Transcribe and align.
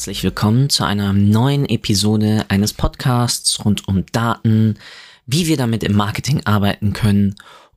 Herzlich 0.00 0.24
willkommen 0.24 0.70
zu 0.70 0.84
einer 0.84 1.12
neuen 1.12 1.68
Episode 1.68 2.46
eines 2.48 2.72
Podcasts 2.72 3.62
rund 3.66 3.86
um 3.86 4.06
Daten, 4.06 4.78
wie 5.26 5.46
wir 5.46 5.58
damit 5.58 5.84
im 5.84 5.94
Marketing 5.94 6.40
arbeiten 6.46 6.94
können 6.94 7.34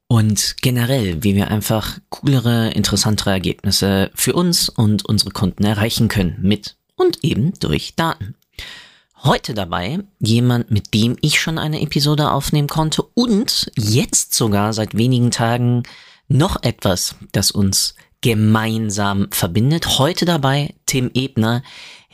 und 0.08 0.56
generell, 0.62 1.22
wie 1.22 1.36
wir 1.36 1.50
einfach 1.50 2.00
coolere, 2.08 2.70
interessantere 2.70 3.32
Ergebnisse 3.32 4.10
für 4.16 4.32
uns 4.36 4.70
und 4.70 5.06
unsere 5.06 5.32
Kunden 5.32 5.66
erreichen 5.66 6.08
können 6.08 6.38
mit 6.42 6.78
und 6.96 7.26
eben 7.26 7.52
durch 7.60 7.96
Daten. 7.98 8.36
Heute 9.24 9.54
dabei 9.54 10.00
jemand, 10.20 10.72
mit 10.72 10.94
dem 10.94 11.18
ich 11.20 11.42
schon 11.42 11.58
eine 11.58 11.82
Episode 11.82 12.32
aufnehmen 12.32 12.70
konnte 12.70 13.04
und 13.04 13.70
jetzt 13.76 14.34
sogar 14.34 14.72
seit 14.72 14.96
wenigen 14.96 15.32
Tagen 15.32 15.84
noch 16.30 16.64
etwas, 16.64 17.16
das 17.34 17.52
uns 17.52 17.96
gemeinsam 18.24 19.28
verbindet. 19.32 20.00
Heute 20.00 20.24
dabei 20.24 20.74
Tim 20.86 21.12
Ebner. 21.14 21.62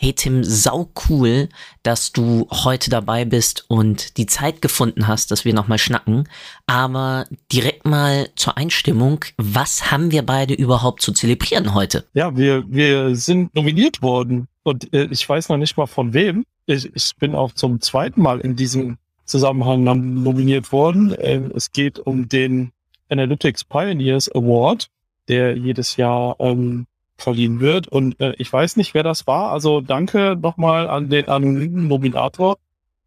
Hey 0.01 0.13
Tim, 0.13 0.45
sau 0.45 0.89
cool, 1.09 1.49
dass 1.83 2.13
du 2.13 2.47
heute 2.49 2.89
dabei 2.89 3.25
bist 3.25 3.65
und 3.67 4.15
die 4.15 4.27
Zeit 4.27 4.61
gefunden 4.61 5.07
hast, 5.09 5.29
dass 5.29 5.43
wir 5.43 5.53
nochmal 5.53 5.77
schnacken. 5.77 6.23
Aber 6.67 7.25
direkt 7.51 7.85
mal 7.85 8.29
zur 8.37 8.55
Einstimmung. 8.55 9.25
Was 9.35 9.91
haben 9.91 10.11
wir 10.11 10.21
beide 10.21 10.53
überhaupt 10.53 11.01
zu 11.01 11.11
zelebrieren 11.11 11.73
heute? 11.73 12.05
Ja, 12.13 12.37
wir, 12.37 12.63
wir 12.69 13.13
sind 13.17 13.53
nominiert 13.53 14.01
worden 14.01 14.47
und 14.63 14.93
äh, 14.93 15.09
ich 15.11 15.27
weiß 15.27 15.49
noch 15.49 15.57
nicht 15.57 15.75
mal 15.75 15.85
von 15.85 16.13
wem. 16.13 16.45
Ich, 16.65 16.89
ich 16.95 17.17
bin 17.17 17.35
auch 17.35 17.51
zum 17.51 17.81
zweiten 17.81 18.21
Mal 18.21 18.39
in 18.39 18.55
diesem 18.55 18.99
Zusammenhang 19.25 19.83
nominiert 19.83 20.71
worden. 20.71 21.11
Äh, 21.11 21.41
es 21.53 21.73
geht 21.73 21.99
um 21.99 22.29
den 22.29 22.71
Analytics 23.09 23.65
Pioneers 23.65 24.33
Award 24.33 24.89
der 25.27 25.57
jedes 25.57 25.97
Jahr 25.97 26.37
ähm, 26.39 26.87
verliehen 27.21 27.59
wird. 27.59 27.87
Und 27.87 28.19
äh, 28.19 28.33
ich 28.37 28.51
weiß 28.51 28.77
nicht, 28.77 28.93
wer 28.93 29.03
das 29.03 29.27
war. 29.27 29.51
Also 29.51 29.81
danke 29.81 30.37
nochmal 30.41 30.87
an 30.89 31.09
den 31.09 31.27
anonymen 31.27 31.87
Nominator. 31.87 32.57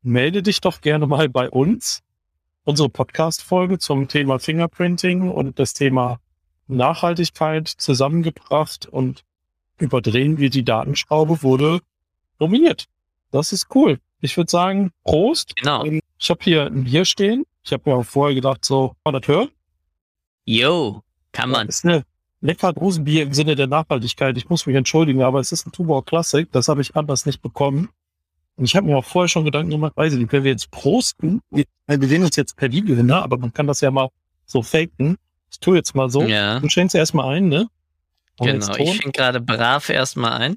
Melde 0.03 0.43
dich 0.43 0.61
doch 0.61 0.81
gerne 0.81 1.07
mal 1.07 1.29
bei 1.29 1.51
uns. 1.51 2.03
Unsere 2.65 2.89
Podcast-Folge 2.89 3.79
zum 3.79 4.09
Thema 4.09 4.39
Fingerprinting 4.39 5.31
und 5.31 5.59
das 5.59 5.75
Thema 5.75 6.21
Nachhaltigkeit 6.69 7.69
zusammengebracht 7.69 8.87
und 8.87 9.25
überdrehen 9.79 10.39
wir 10.39 10.51
die 10.51 10.65
Datenschraube 10.65 11.43
wurde 11.43 11.81
nominiert. 12.39 12.87
Das 13.31 13.53
ist 13.53 13.75
cool. 13.75 13.99
Ich 14.21 14.37
würde 14.37 14.51
sagen, 14.51 14.93
Prost. 15.05 15.57
Genau. 15.57 15.85
Ähm, 15.85 16.01
ich 16.19 16.31
habe 16.31 16.41
hier 16.43 16.67
ein 16.67 16.85
Bier 16.85 17.05
stehen. 17.05 17.45
Ich 17.65 17.73
habe 17.73 17.91
mir 17.91 17.97
auch 17.97 18.05
vorher 18.05 18.35
gedacht, 18.35 18.65
so, 18.65 18.95
kann 19.05 19.15
das 19.15 19.27
hören? 19.27 19.49
Yo, 20.45 21.03
kann 21.33 21.51
man. 21.51 21.67
Das 21.67 21.79
ist 21.79 21.85
eine 21.85 22.05
lecker 22.43 22.73
Dosenbier 22.73 23.23
im 23.23 23.33
Sinne 23.33 23.55
der 23.55 23.69
Nachhaltigkeit. 23.69 24.37
Ich 24.37 24.51
muss 24.51 24.67
mich 24.67 24.77
entschuldigen, 24.77 25.23
aber 25.23 25.41
es 25.41 25.53
ist 25.53 25.67
ein 25.67 25.73
Tuborg 25.73 26.07
Classic. 26.07 26.51
Das 26.53 26.69
habe 26.69 26.83
ich 26.83 26.95
anders 26.95 27.25
nicht 27.25 27.41
bekommen. 27.41 27.89
Und 28.57 28.67
ich 28.67 28.77
habe 28.77 28.87
mir 28.87 28.99
auch 28.99 29.05
vorher 29.05 29.29
schon 29.29 29.45
Gedanken 29.45 29.71
gemacht, 29.71 29.97
weiß 29.97 30.13
ich 30.13 30.19
nicht, 30.19 30.33
wenn 30.33 30.45
wir 30.45 30.51
jetzt 30.51 30.71
prosten, 30.71 31.41
wir, 31.51 31.65
wir 31.87 32.09
sehen 32.09 32.23
uns 32.23 32.37
jetzt 32.37 32.57
per 32.57 32.71
Video 32.71 32.95
ne? 33.03 33.23
aber 33.23 33.39
man 33.39 33.53
kann 33.53 33.67
das 33.67 33.81
ja 33.81 33.91
mal 33.91 34.09
so 34.45 34.63
faken. 34.63 35.17
Ich 35.51 35.59
tue 35.59 35.77
jetzt 35.77 35.95
mal 35.95 36.11
so. 36.11 36.23
Ja. 36.23 36.61
Du 36.61 36.69
schenkst 36.69 36.95
erstmal 36.95 37.35
ein, 37.35 37.49
ne? 37.49 37.69
Und 38.39 38.47
genau, 38.47 38.75
ich 38.77 38.97
schenke 38.97 39.13
gerade 39.13 39.41
brav 39.41 39.89
erstmal 39.89 40.33
ein. 40.33 40.57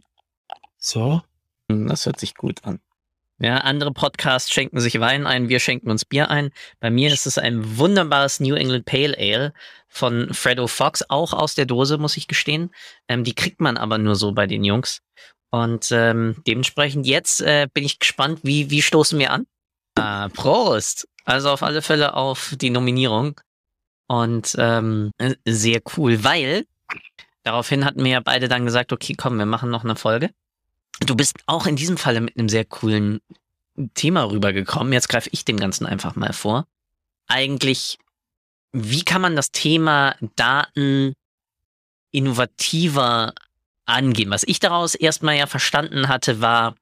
So. 0.77 1.21
Hm, 1.69 1.87
das 1.87 2.05
hört 2.05 2.19
sich 2.19 2.35
gut 2.35 2.63
an. 2.63 2.79
Ja, 3.37 3.57
andere 3.57 3.91
Podcasts 3.91 4.49
schenken 4.49 4.79
sich 4.79 4.97
Wein 5.01 5.27
ein, 5.27 5.49
wir 5.49 5.59
schenken 5.59 5.91
uns 5.91 6.05
Bier 6.05 6.29
ein. 6.29 6.51
Bei 6.79 6.89
mir 6.89 7.11
ist 7.11 7.25
es 7.25 7.37
ein 7.37 7.77
wunderbares 7.77 8.39
New 8.39 8.55
England 8.55 8.85
Pale 8.85 9.17
Ale 9.17 9.53
von 9.89 10.33
Fredo 10.33 10.67
Fox, 10.67 11.03
auch 11.09 11.33
aus 11.33 11.53
der 11.53 11.65
Dose, 11.65 11.97
muss 11.97 12.15
ich 12.15 12.27
gestehen. 12.27 12.71
Ähm, 13.09 13.25
die 13.25 13.35
kriegt 13.35 13.59
man 13.59 13.75
aber 13.75 13.97
nur 13.97 14.15
so 14.15 14.31
bei 14.31 14.47
den 14.47 14.63
Jungs. 14.63 15.01
Und 15.49 15.89
ähm, 15.91 16.41
dementsprechend 16.47 17.05
jetzt 17.07 17.41
äh, 17.41 17.67
bin 17.73 17.83
ich 17.83 17.99
gespannt, 17.99 18.39
wie, 18.43 18.69
wie 18.69 18.81
stoßen 18.81 19.19
wir 19.19 19.31
an? 19.31 19.45
Äh, 19.97 20.29
Prost! 20.29 21.07
Also 21.25 21.49
auf 21.49 21.63
alle 21.63 21.81
Fälle 21.81 22.13
auf 22.13 22.55
die 22.59 22.69
Nominierung. 22.69 23.41
Und 24.07 24.55
ähm, 24.57 25.11
sehr 25.45 25.81
cool, 25.97 26.23
weil 26.23 26.65
daraufhin 27.43 27.83
hatten 27.83 28.03
wir 28.03 28.11
ja 28.11 28.19
beide 28.19 28.47
dann 28.47 28.65
gesagt, 28.65 28.93
okay, 28.93 29.15
komm, 29.17 29.37
wir 29.37 29.45
machen 29.45 29.71
noch 29.71 29.83
eine 29.83 29.95
Folge. 29.95 30.29
Du 31.01 31.15
bist 31.15 31.37
auch 31.45 31.65
in 31.65 31.75
diesem 31.75 31.97
Falle 31.97 32.21
mit 32.21 32.37
einem 32.37 32.49
sehr 32.49 32.65
coolen 32.65 33.19
Thema 33.93 34.23
rübergekommen. 34.23 34.93
Jetzt 34.93 35.09
greife 35.09 35.29
ich 35.31 35.45
dem 35.45 35.57
Ganzen 35.57 35.85
einfach 35.85 36.15
mal 36.15 36.33
vor. 36.33 36.67
Eigentlich, 37.27 37.97
wie 38.71 39.03
kann 39.03 39.21
man 39.21 39.35
das 39.35 39.51
Thema 39.51 40.15
Daten 40.35 41.13
innovativer 42.11 43.33
angehen? 43.85 44.29
Was 44.29 44.43
ich 44.43 44.59
daraus 44.59 44.95
erstmal 44.95 45.35
ja 45.35 45.47
verstanden 45.47 46.07
hatte, 46.07 46.39
war, 46.39 46.75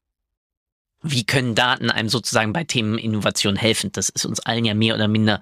wie 1.02 1.26
können 1.26 1.56
Daten 1.56 1.90
einem 1.90 2.10
sozusagen 2.10 2.54
bei 2.54 2.64
Themen 2.64 2.98
Innovation 2.98 3.56
helfen? 3.56 3.92
Das 3.92 4.10
ist 4.10 4.26
uns 4.26 4.40
allen 4.40 4.66
ja 4.66 4.74
mehr 4.74 4.96
oder 4.96 5.08
minder 5.08 5.42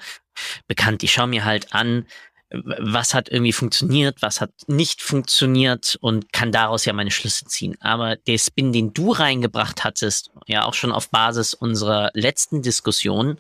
bekannt. 0.68 1.04
Ich 1.04 1.14
schaue 1.14 1.28
mir 1.28 1.46
halt 1.46 1.74
an, 1.74 2.08
was 2.54 3.14
hat 3.14 3.30
irgendwie 3.30 3.54
funktioniert, 3.54 4.22
was 4.22 4.42
hat 4.42 4.52
nicht 4.68 5.02
funktioniert 5.02 5.98
und 6.02 6.34
kann 6.34 6.52
daraus 6.52 6.86
ja 6.86 6.94
meine 6.94 7.12
Schlüsse 7.12 7.46
ziehen. 7.46 7.78
Aber 7.80 8.16
der 8.16 8.38
Spin, 8.38 8.74
den 8.74 8.94
du 8.94 9.12
reingebracht 9.12 9.84
hattest, 9.84 10.32
ja 10.48 10.66
auch 10.66 10.74
schon 10.74 10.92
auf 10.92 11.10
Basis 11.10 11.54
unserer 11.54 12.12
letzten 12.14 12.62
Diskussion, 12.62 13.40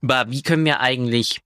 war, 0.00 0.30
wie 0.30 0.42
können 0.42 0.64
wir 0.64 0.80
eigentlich 0.80 1.40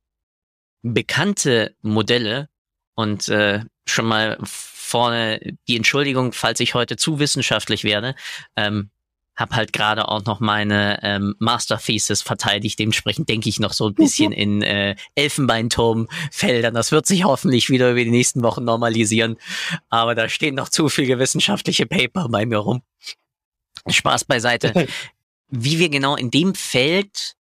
bekannte 0.82 1.74
Modelle 1.82 2.48
und 2.94 3.28
äh, 3.28 3.64
schon 3.86 4.06
mal 4.06 4.38
vorne 4.42 5.40
die 5.68 5.76
Entschuldigung, 5.76 6.32
falls 6.32 6.60
ich 6.60 6.74
heute 6.74 6.96
zu 6.96 7.18
wissenschaftlich 7.18 7.84
werde, 7.84 8.14
ähm, 8.56 8.90
habe 9.36 9.54
halt 9.54 9.72
gerade 9.72 10.08
auch 10.08 10.24
noch 10.24 10.40
meine 10.40 10.98
ähm, 11.02 11.34
Master 11.38 11.78
Thesis 11.78 12.22
verteidigt. 12.22 12.78
Dementsprechend 12.78 13.28
denke 13.28 13.48
ich 13.48 13.60
noch 13.60 13.72
so 13.72 13.88
ein 13.88 13.94
bisschen 13.94 14.32
in 14.32 14.62
äh, 14.62 14.96
Elfenbeinturmfeldern. 15.14 16.74
Das 16.74 16.92
wird 16.92 17.06
sich 17.06 17.24
hoffentlich 17.24 17.70
wieder 17.70 17.90
über 17.90 18.02
die 18.02 18.10
nächsten 18.10 18.42
Wochen 18.42 18.64
normalisieren. 18.64 19.36
Aber 19.90 20.14
da 20.14 20.28
stehen 20.28 20.54
noch 20.54 20.68
zu 20.68 20.88
viele 20.88 21.18
wissenschaftliche 21.18 21.86
Paper 21.86 22.28
bei 22.28 22.46
mir 22.46 22.58
rum. 22.58 22.82
Spaß 23.86 24.24
beiseite. 24.24 24.88
Wie 25.48 25.78
wir 25.78 25.90
genau 25.90 26.16
in 26.16 26.30
dem 26.30 26.54
Feld 26.54 27.34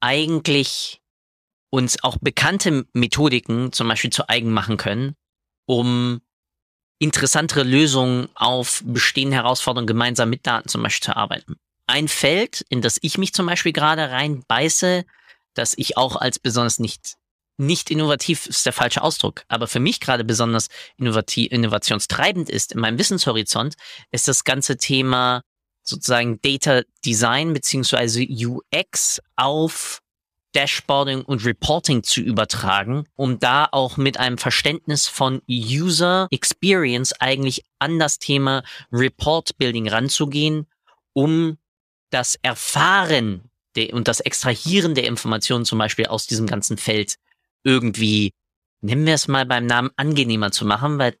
eigentlich 0.00 1.00
uns 1.70 2.02
auch 2.02 2.18
bekannte 2.20 2.86
Methodiken 2.92 3.72
zum 3.72 3.88
Beispiel 3.88 4.10
zu 4.10 4.28
eigen 4.28 4.50
machen 4.50 4.76
können, 4.76 5.14
um 5.66 6.20
interessantere 7.02 7.64
Lösungen 7.64 8.28
auf 8.34 8.82
bestehende 8.84 9.36
Herausforderungen 9.36 9.86
gemeinsam 9.86 10.30
mit 10.30 10.46
Daten 10.46 10.68
zum 10.68 10.82
Beispiel 10.82 11.06
zu 11.06 11.16
arbeiten. 11.16 11.56
Ein 11.86 12.08
Feld, 12.08 12.64
in 12.68 12.80
das 12.80 12.98
ich 13.02 13.18
mich 13.18 13.32
zum 13.34 13.46
Beispiel 13.46 13.72
gerade 13.72 14.10
reinbeiße, 14.10 15.04
das 15.54 15.74
ich 15.76 15.96
auch 15.96 16.16
als 16.16 16.38
besonders 16.38 16.78
nicht 16.78 17.16
nicht 17.58 17.90
innovativ 17.90 18.46
ist 18.46 18.64
der 18.64 18.72
falsche 18.72 19.02
Ausdruck, 19.02 19.44
aber 19.46 19.68
für 19.68 19.78
mich 19.78 20.00
gerade 20.00 20.24
besonders 20.24 20.68
innovativ, 20.96 21.52
innovationstreibend 21.52 22.48
ist 22.48 22.72
in 22.72 22.80
meinem 22.80 22.98
Wissenshorizont, 22.98 23.74
ist 24.10 24.26
das 24.26 24.44
ganze 24.44 24.78
Thema 24.78 25.42
sozusagen 25.82 26.40
Data 26.40 26.82
Design 27.04 27.52
beziehungsweise 27.52 28.24
UX 28.24 29.20
auf 29.36 30.00
Dashboarding 30.52 31.22
und 31.22 31.44
Reporting 31.44 32.02
zu 32.02 32.20
übertragen, 32.20 33.06
um 33.16 33.38
da 33.38 33.68
auch 33.70 33.96
mit 33.96 34.18
einem 34.18 34.38
Verständnis 34.38 35.08
von 35.08 35.42
User 35.48 36.28
Experience 36.30 37.12
eigentlich 37.20 37.64
an 37.78 37.98
das 37.98 38.18
Thema 38.18 38.62
Report 38.92 39.56
Building 39.58 39.88
ranzugehen, 39.88 40.66
um 41.12 41.58
das 42.10 42.38
Erfahren 42.42 43.50
und 43.92 44.08
das 44.08 44.20
Extrahieren 44.20 44.94
der 44.94 45.04
Informationen 45.04 45.64
zum 45.64 45.78
Beispiel 45.78 46.06
aus 46.06 46.26
diesem 46.26 46.46
ganzen 46.46 46.76
Feld 46.76 47.16
irgendwie, 47.64 48.32
nennen 48.82 49.06
wir 49.06 49.14
es 49.14 49.28
mal 49.28 49.46
beim 49.46 49.66
Namen, 49.66 49.90
angenehmer 49.96 50.52
zu 50.52 50.66
machen, 50.66 50.98
weil 50.98 51.16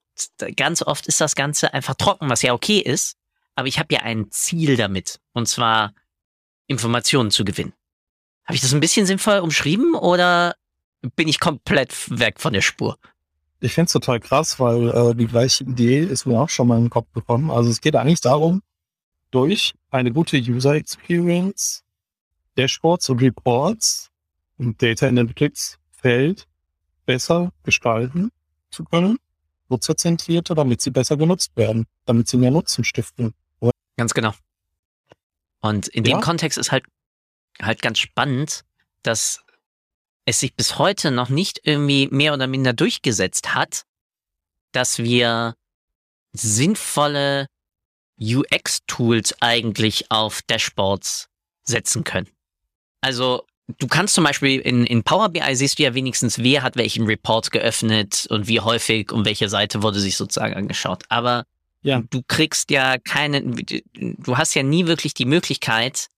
ganz 0.56 0.82
oft 0.82 1.06
ist 1.06 1.20
das 1.20 1.34
Ganze 1.34 1.72
einfach 1.72 1.94
trocken, 1.94 2.28
was 2.28 2.42
ja 2.42 2.52
okay 2.52 2.78
ist, 2.78 3.16
aber 3.54 3.68
ich 3.68 3.78
habe 3.78 3.94
ja 3.94 4.00
ein 4.00 4.30
Ziel 4.30 4.76
damit, 4.76 5.20
und 5.32 5.48
zwar 5.48 5.94
Informationen 6.66 7.30
zu 7.30 7.44
gewinnen. 7.44 7.72
Habe 8.44 8.54
ich 8.54 8.60
das 8.60 8.74
ein 8.74 8.80
bisschen 8.80 9.06
sinnvoll 9.06 9.38
umschrieben 9.38 9.94
oder 9.94 10.54
bin 11.16 11.28
ich 11.28 11.40
komplett 11.40 11.94
weg 12.10 12.40
von 12.40 12.52
der 12.52 12.60
Spur? 12.60 12.98
Ich 13.60 13.74
finde 13.74 13.86
es 13.86 13.92
total 13.92 14.18
krass, 14.18 14.58
weil 14.58 14.88
äh, 14.88 15.14
die 15.14 15.26
gleiche 15.26 15.64
Idee 15.64 16.00
ist 16.00 16.26
mir 16.26 16.40
auch 16.40 16.48
schon 16.48 16.66
mal 16.66 16.76
in 16.76 16.84
den 16.84 16.90
Kopf 16.90 17.12
gekommen. 17.12 17.50
Also 17.50 17.70
es 17.70 17.80
geht 17.80 17.94
eigentlich 17.94 18.20
darum, 18.20 18.62
durch 19.30 19.74
eine 19.90 20.12
gute 20.12 20.36
User 20.36 20.74
Experience 20.74 21.84
Dashboards 22.56 23.08
und 23.08 23.22
Reports 23.22 24.10
im 24.58 24.76
Data 24.76 25.06
Analytics 25.06 25.78
Feld 25.90 26.46
besser 27.06 27.52
gestalten 27.62 28.30
zu 28.70 28.84
können, 28.84 29.18
nutzerzentrierter, 29.68 30.54
damit 30.54 30.80
sie 30.80 30.90
besser 30.90 31.16
genutzt 31.16 31.52
werden, 31.56 31.86
damit 32.04 32.28
sie 32.28 32.36
mehr 32.36 32.50
Nutzen 32.50 32.84
stiften. 32.84 33.34
Ganz 33.96 34.14
genau. 34.14 34.32
Und 35.60 35.88
in 35.88 36.04
dem 36.04 36.20
Kontext 36.20 36.58
ist 36.58 36.72
halt 36.72 36.84
halt 37.62 37.82
ganz 37.82 37.98
spannend, 37.98 38.64
dass 39.02 39.42
es 40.24 40.40
sich 40.40 40.54
bis 40.54 40.78
heute 40.78 41.10
noch 41.10 41.28
nicht 41.28 41.60
irgendwie 41.64 42.08
mehr 42.10 42.34
oder 42.34 42.46
minder 42.46 42.72
durchgesetzt 42.72 43.54
hat, 43.54 43.82
dass 44.72 44.98
wir 44.98 45.54
sinnvolle 46.32 47.46
UX-Tools 48.20 49.34
eigentlich 49.40 50.10
auf 50.10 50.42
Dashboards 50.42 51.28
setzen 51.64 52.04
können. 52.04 52.28
Also 53.00 53.44
du 53.78 53.88
kannst 53.88 54.14
zum 54.14 54.24
Beispiel 54.24 54.60
in, 54.60 54.86
in 54.86 55.02
Power 55.02 55.28
BI 55.28 55.56
siehst 55.56 55.78
du 55.78 55.82
ja 55.82 55.94
wenigstens, 55.94 56.38
wer 56.38 56.62
hat 56.62 56.76
welchen 56.76 57.06
Report 57.06 57.50
geöffnet 57.50 58.26
und 58.30 58.46
wie 58.48 58.60
häufig 58.60 59.12
und 59.12 59.24
welche 59.24 59.48
Seite 59.48 59.82
wurde 59.82 60.00
sich 60.00 60.16
sozusagen 60.16 60.54
angeschaut. 60.54 61.04
Aber 61.08 61.44
ja. 61.82 62.02
du 62.10 62.22
kriegst 62.26 62.70
ja 62.70 62.98
keine, 62.98 63.42
du 63.42 64.36
hast 64.36 64.54
ja 64.54 64.62
nie 64.62 64.86
wirklich 64.86 65.14
die 65.14 65.24
Möglichkeit, 65.24 66.08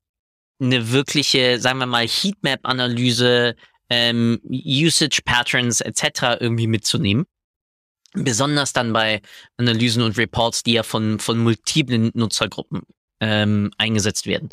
eine 0.60 0.92
wirkliche, 0.92 1.58
sagen 1.60 1.78
wir 1.78 1.86
mal, 1.86 2.06
Heatmap-Analyse, 2.06 3.56
ähm, 3.90 4.40
Usage 4.44 5.20
Patterns 5.24 5.80
etc. 5.80 6.40
irgendwie 6.40 6.66
mitzunehmen. 6.66 7.26
Besonders 8.12 8.72
dann 8.72 8.92
bei 8.92 9.20
Analysen 9.56 10.02
und 10.02 10.16
Reports, 10.16 10.62
die 10.62 10.74
ja 10.74 10.82
von, 10.82 11.18
von 11.18 11.38
multiplen 11.38 12.10
Nutzergruppen 12.14 12.82
ähm, 13.20 13.72
eingesetzt 13.76 14.26
werden. 14.26 14.50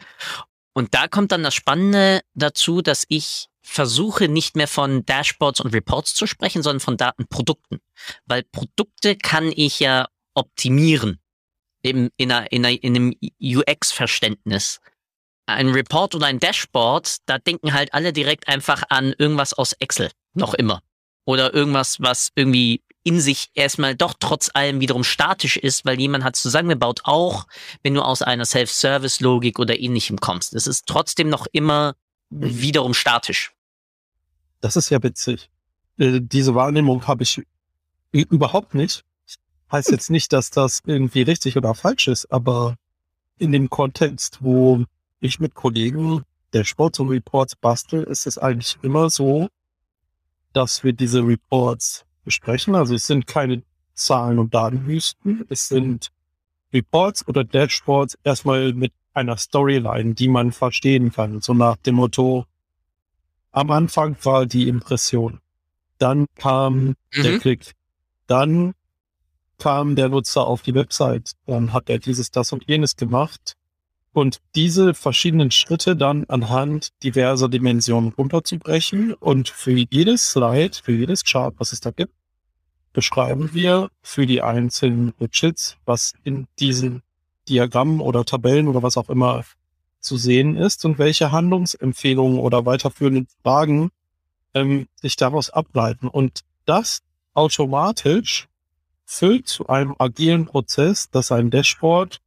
Und 0.74 0.94
da 0.94 1.08
kommt 1.08 1.32
dann 1.32 1.44
das 1.44 1.54
Spannende 1.54 2.22
dazu, 2.34 2.82
dass 2.82 3.06
ich 3.08 3.48
versuche 3.62 4.28
nicht 4.28 4.56
mehr 4.56 4.68
von 4.68 5.06
Dashboards 5.06 5.62
und 5.62 5.74
Reports 5.74 6.16
zu 6.16 6.26
sprechen, 6.26 6.64
sondern 6.64 6.80
von 6.80 6.98
Datenprodukten. 6.98 7.80
Weil 8.26 8.44
Produkte 8.44 9.16
kann 9.16 9.52
ich 9.56 9.80
ja 9.80 10.08
optimieren 10.34 11.20
im, 11.82 12.10
in, 12.18 12.32
einer, 12.32 12.52
in, 12.52 12.66
einer, 12.66 12.84
in 12.84 12.96
einem 12.96 13.14
UX-Verständnis. 13.40 14.80
Ein 15.46 15.70
Report 15.70 16.16
oder 16.16 16.28
ein 16.28 16.40
Dashboard, 16.40 17.18
da 17.26 17.38
denken 17.38 17.74
halt 17.74 17.94
alle 17.94 18.14
direkt 18.14 18.48
einfach 18.48 18.84
an 18.90 19.14
irgendwas 19.18 19.54
aus 19.54 19.74
Excel. 19.74 20.12
Noch 20.34 20.54
immer. 20.54 20.82
Oder 21.26 21.54
irgendwas, 21.54 22.00
was 22.00 22.30
irgendwie 22.36 22.82
in 23.04 23.20
sich 23.20 23.50
erstmal 23.54 23.96
doch 23.96 24.14
trotz 24.20 24.52
allem 24.54 24.80
wiederum 24.80 25.04
statisch 25.04 25.58
ist, 25.58 25.86
weil 25.86 26.00
jemand 26.00 26.24
hat 26.24 26.36
zusammengebaut, 26.36 27.02
auch 27.04 27.48
wenn 27.84 27.96
du 27.96 28.02
aus 28.02 28.22
einer 28.22 28.46
Self-Service-Logik 28.46 29.60
oder 29.60 29.80
ähnlichem 29.80 30.20
kommst. 30.20 30.54
Es 30.54 30.68
ist 30.68 30.86
trotzdem 30.86 31.30
noch 31.30 31.48
immer 31.52 31.96
wiederum 32.30 32.94
statisch. 32.94 33.54
Das 34.62 34.76
ist 34.76 34.90
ja 34.90 35.02
witzig. 35.02 35.50
Äh, 35.98 36.20
diese 36.22 36.54
Wahrnehmung 36.56 37.08
habe 37.08 37.24
ich 37.24 37.42
überhaupt 38.12 38.76
nicht. 38.76 39.04
Heißt 39.72 39.90
jetzt 39.90 40.10
nicht, 40.10 40.34
dass 40.34 40.50
das 40.50 40.82
irgendwie 40.86 41.22
richtig 41.22 41.58
oder 41.58 41.74
falsch 41.74 42.08
ist, 42.08 42.32
aber 42.32 42.76
in 43.38 43.52
dem 43.52 43.70
Kontext, 43.70 44.40
wo 44.42 44.86
ich 45.22 45.40
mit 45.40 45.56
Kollegen 45.56 46.24
der 46.52 46.66
Sports 46.66 47.00
und 47.00 47.08
Reports 47.10 47.56
bastel, 47.56 48.04
ist 48.04 48.28
es 48.28 48.38
eigentlich 48.38 48.78
immer 48.82 49.10
so, 49.10 49.48
dass 50.52 50.84
wir 50.84 50.92
diese 50.92 51.26
Reports 51.26 52.06
besprechen. 52.26 52.76
Also 52.76 52.96
es 52.96 53.08
sind 53.08 53.26
keine 53.26 53.64
Zahlen 53.94 54.40
und 54.40 54.54
Datenwüsten. 54.54 55.46
Es 55.50 55.70
sind 55.70 56.12
Reports 56.74 57.28
oder 57.28 57.44
Dashboards 57.44 58.18
erstmal 58.24 58.74
mit 58.74 58.92
einer 59.14 59.38
Storyline, 59.38 60.14
die 60.14 60.28
man 60.28 60.52
verstehen 60.52 61.12
kann. 61.12 61.42
So 61.42 61.54
nach 61.54 61.78
dem 61.78 61.96
Motto, 61.96 62.46
am 63.52 63.72
Anfang 63.72 64.16
war 64.24 64.46
die 64.46 64.68
Impression. 64.68 65.40
Dann 65.98 66.26
kam 66.36 66.76
mhm. 66.76 66.96
der 67.16 67.40
Klick. 67.40 67.74
Dann 68.28 68.74
kam 69.58 69.96
der 69.96 70.10
Nutzer 70.10 70.48
auf 70.48 70.62
die 70.62 70.74
Website. 70.74 71.34
Dann 71.46 71.74
hat 71.74 71.90
er 71.90 72.00
dieses, 72.00 72.32
das 72.32 72.52
und 72.52 72.68
jenes 72.68 72.96
gemacht. 72.96 73.56
Und 74.14 74.42
diese 74.56 74.94
verschiedenen 74.94 75.52
Schritte 75.52 75.96
dann 75.96 76.26
anhand 76.26 76.90
diverser 77.04 77.48
Dimensionen 77.48 78.12
runterzubrechen 78.12 79.14
und 79.14 79.48
für 79.48 79.72
jedes 79.72 80.32
Slide, 80.32 80.78
für 80.84 80.92
jedes 80.92 81.24
Chart, 81.24 81.54
was 81.58 81.72
es 81.72 81.80
da 81.80 81.92
gibt, 81.92 82.14
beschreiben 82.92 83.54
wir 83.54 83.90
für 84.02 84.26
die 84.26 84.42
einzelnen 84.42 85.14
Widgets, 85.18 85.78
was 85.86 86.14
in 86.24 86.48
diesen 86.60 87.04
Diagrammen 87.48 88.02
oder 88.02 88.26
Tabellen 88.26 88.68
oder 88.68 88.84
was 88.84 88.98
auch 88.98 89.10
immer 89.10 89.46
zu 90.02 90.18
sehen 90.18 90.58
ist 90.58 90.84
und 90.84 90.98
welche 90.98 91.32
Handlungsempfehlungen 91.32 92.40
oder 92.40 92.66
weiterführenden 92.66 93.28
Fragen 93.44 93.92
ähm, 94.54 94.88
sich 94.96 95.16
daraus 95.16 95.50
ableiten. 95.50 96.08
Und 96.08 96.42
das 96.66 97.02
automatisch 97.34 98.48
füllt 99.06 99.48
zu 99.48 99.68
einem 99.68 99.96
agilen 100.00 100.46
Prozess, 100.46 101.10
dass 101.10 101.32
ein 101.32 101.50
Dashboard 101.50 102.20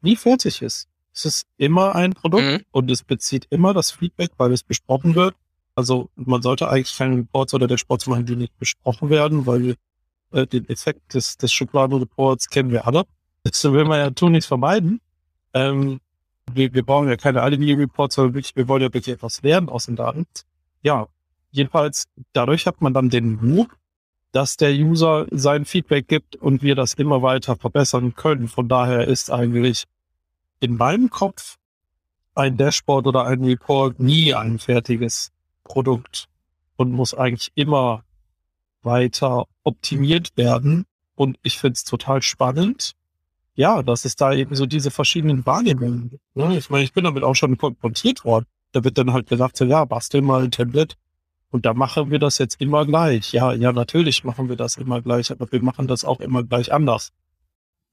nie 0.00 0.16
fertig 0.16 0.62
ist. 0.62 0.88
Es 1.14 1.24
ist 1.24 1.46
immer 1.56 1.94
ein 1.94 2.12
Produkt 2.12 2.44
mhm. 2.44 2.60
und 2.72 2.90
es 2.90 3.04
bezieht 3.04 3.46
immer 3.50 3.72
das 3.72 3.92
Feedback, 3.92 4.32
weil 4.36 4.52
es 4.52 4.64
besprochen 4.64 5.14
wird. 5.14 5.36
Also 5.76 6.10
man 6.16 6.42
sollte 6.42 6.68
eigentlich 6.68 6.96
keine 6.96 7.16
Reports 7.16 7.54
oder 7.54 7.66
Dashboards 7.68 8.06
machen, 8.06 8.26
die 8.26 8.36
nicht 8.36 8.58
besprochen 8.58 9.10
werden, 9.10 9.46
weil 9.46 9.76
äh, 10.32 10.46
den 10.46 10.68
Effekt 10.68 11.14
des, 11.14 11.36
des 11.36 11.52
Schubladenreports 11.52 12.48
kennen 12.48 12.70
wir 12.70 12.86
alle. 12.86 13.04
Das 13.44 13.62
will 13.64 13.84
man 13.84 13.98
ja 13.98 14.10
tun, 14.10 14.32
nichts 14.32 14.46
vermeiden. 14.46 15.00
Ähm, 15.52 16.00
wir, 16.52 16.74
wir 16.74 16.84
brauchen 16.84 17.08
ja 17.08 17.16
keine 17.16 17.42
Alibi-Reports, 17.42 18.16
sondern 18.16 18.34
wirklich, 18.34 18.56
wir 18.56 18.68
wollen 18.68 18.82
ja 18.82 18.92
wirklich 18.92 19.14
etwas 19.14 19.42
lernen 19.42 19.68
aus 19.68 19.86
den 19.86 19.96
Daten. 19.96 20.26
Ja, 20.82 21.06
jedenfalls 21.50 22.04
dadurch 22.32 22.66
hat 22.66 22.80
man 22.80 22.92
dann 22.92 23.08
den 23.08 23.38
Loop, 23.40 23.74
dass 24.32 24.56
der 24.56 24.72
User 24.72 25.26
sein 25.30 25.64
Feedback 25.64 26.08
gibt 26.08 26.36
und 26.36 26.62
wir 26.62 26.74
das 26.74 26.94
immer 26.94 27.22
weiter 27.22 27.56
verbessern 27.56 28.14
können. 28.14 28.48
Von 28.48 28.68
daher 28.68 29.06
ist 29.06 29.30
eigentlich 29.30 29.84
in 30.64 30.76
meinem 30.76 31.10
Kopf 31.10 31.56
ein 32.34 32.56
Dashboard 32.56 33.06
oder 33.06 33.26
ein 33.26 33.44
Report 33.44 34.00
nie 34.00 34.34
ein 34.34 34.58
fertiges 34.58 35.30
Produkt 35.62 36.28
und 36.76 36.90
muss 36.90 37.14
eigentlich 37.14 37.52
immer 37.54 38.02
weiter 38.82 39.46
optimiert 39.62 40.36
werden. 40.36 40.86
Und 41.14 41.38
ich 41.42 41.58
finde 41.58 41.74
es 41.74 41.84
total 41.84 42.22
spannend, 42.22 42.94
ja, 43.54 43.82
dass 43.82 44.04
es 44.04 44.16
da 44.16 44.32
eben 44.32 44.56
so 44.56 44.66
diese 44.66 44.90
verschiedenen 44.90 45.46
Wahrnehmungen 45.46 46.10
gibt. 46.10 46.36
Ne? 46.36 46.56
Ich 46.58 46.70
meine, 46.70 46.84
ich 46.84 46.92
bin 46.92 47.04
damit 47.04 47.22
auch 47.22 47.34
schon 47.34 47.56
konfrontiert 47.56 48.24
worden. 48.24 48.46
Da 48.72 48.82
wird 48.82 48.98
dann 48.98 49.12
halt 49.12 49.28
gesagt, 49.28 49.56
so, 49.56 49.64
ja, 49.64 49.84
bastel 49.84 50.22
mal 50.22 50.42
ein 50.42 50.50
Tablet 50.50 50.96
und 51.50 51.64
da 51.64 51.72
machen 51.72 52.10
wir 52.10 52.18
das 52.18 52.38
jetzt 52.38 52.60
immer 52.60 52.84
gleich. 52.84 53.32
Ja, 53.32 53.52
ja, 53.52 53.70
natürlich 53.70 54.24
machen 54.24 54.48
wir 54.48 54.56
das 54.56 54.76
immer 54.76 55.00
gleich, 55.00 55.30
aber 55.30 55.50
wir 55.52 55.62
machen 55.62 55.86
das 55.86 56.04
auch 56.04 56.18
immer 56.18 56.42
gleich 56.42 56.72
anders. 56.72 57.12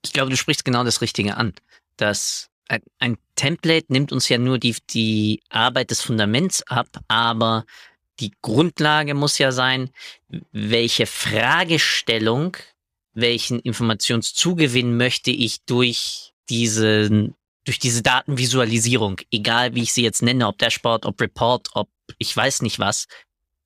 Ich 0.03 0.13
glaube, 0.13 0.31
du 0.31 0.37
sprichst 0.37 0.65
genau 0.65 0.83
das 0.83 1.01
Richtige 1.01 1.37
an. 1.37 1.53
Dass 1.97 2.50
ein, 2.71 2.81
ein 2.99 3.17
Template 3.35 3.87
nimmt 3.89 4.11
uns 4.11 4.29
ja 4.29 4.37
nur 4.37 4.57
die, 4.57 4.75
die 4.89 5.41
Arbeit 5.49 5.91
des 5.91 6.01
Fundaments 6.01 6.63
ab, 6.63 6.87
aber 7.07 7.65
die 8.19 8.31
Grundlage 8.41 9.13
muss 9.13 9.37
ja 9.39 9.51
sein, 9.51 9.89
welche 10.51 11.05
Fragestellung, 11.05 12.55
welchen 13.13 13.59
Informationszugewinn 13.59 14.95
möchte 14.95 15.31
ich 15.31 15.63
durch 15.65 16.33
diesen 16.49 17.35
durch 17.63 17.77
diese 17.77 18.01
Datenvisualisierung, 18.01 19.19
egal 19.29 19.75
wie 19.75 19.83
ich 19.83 19.93
sie 19.93 20.01
jetzt 20.01 20.23
nenne, 20.23 20.47
ob 20.47 20.57
Dashboard, 20.57 21.05
ob 21.05 21.21
Report, 21.21 21.69
ob 21.73 21.89
ich 22.17 22.35
weiß 22.35 22.63
nicht 22.63 22.79
was, 22.79 23.07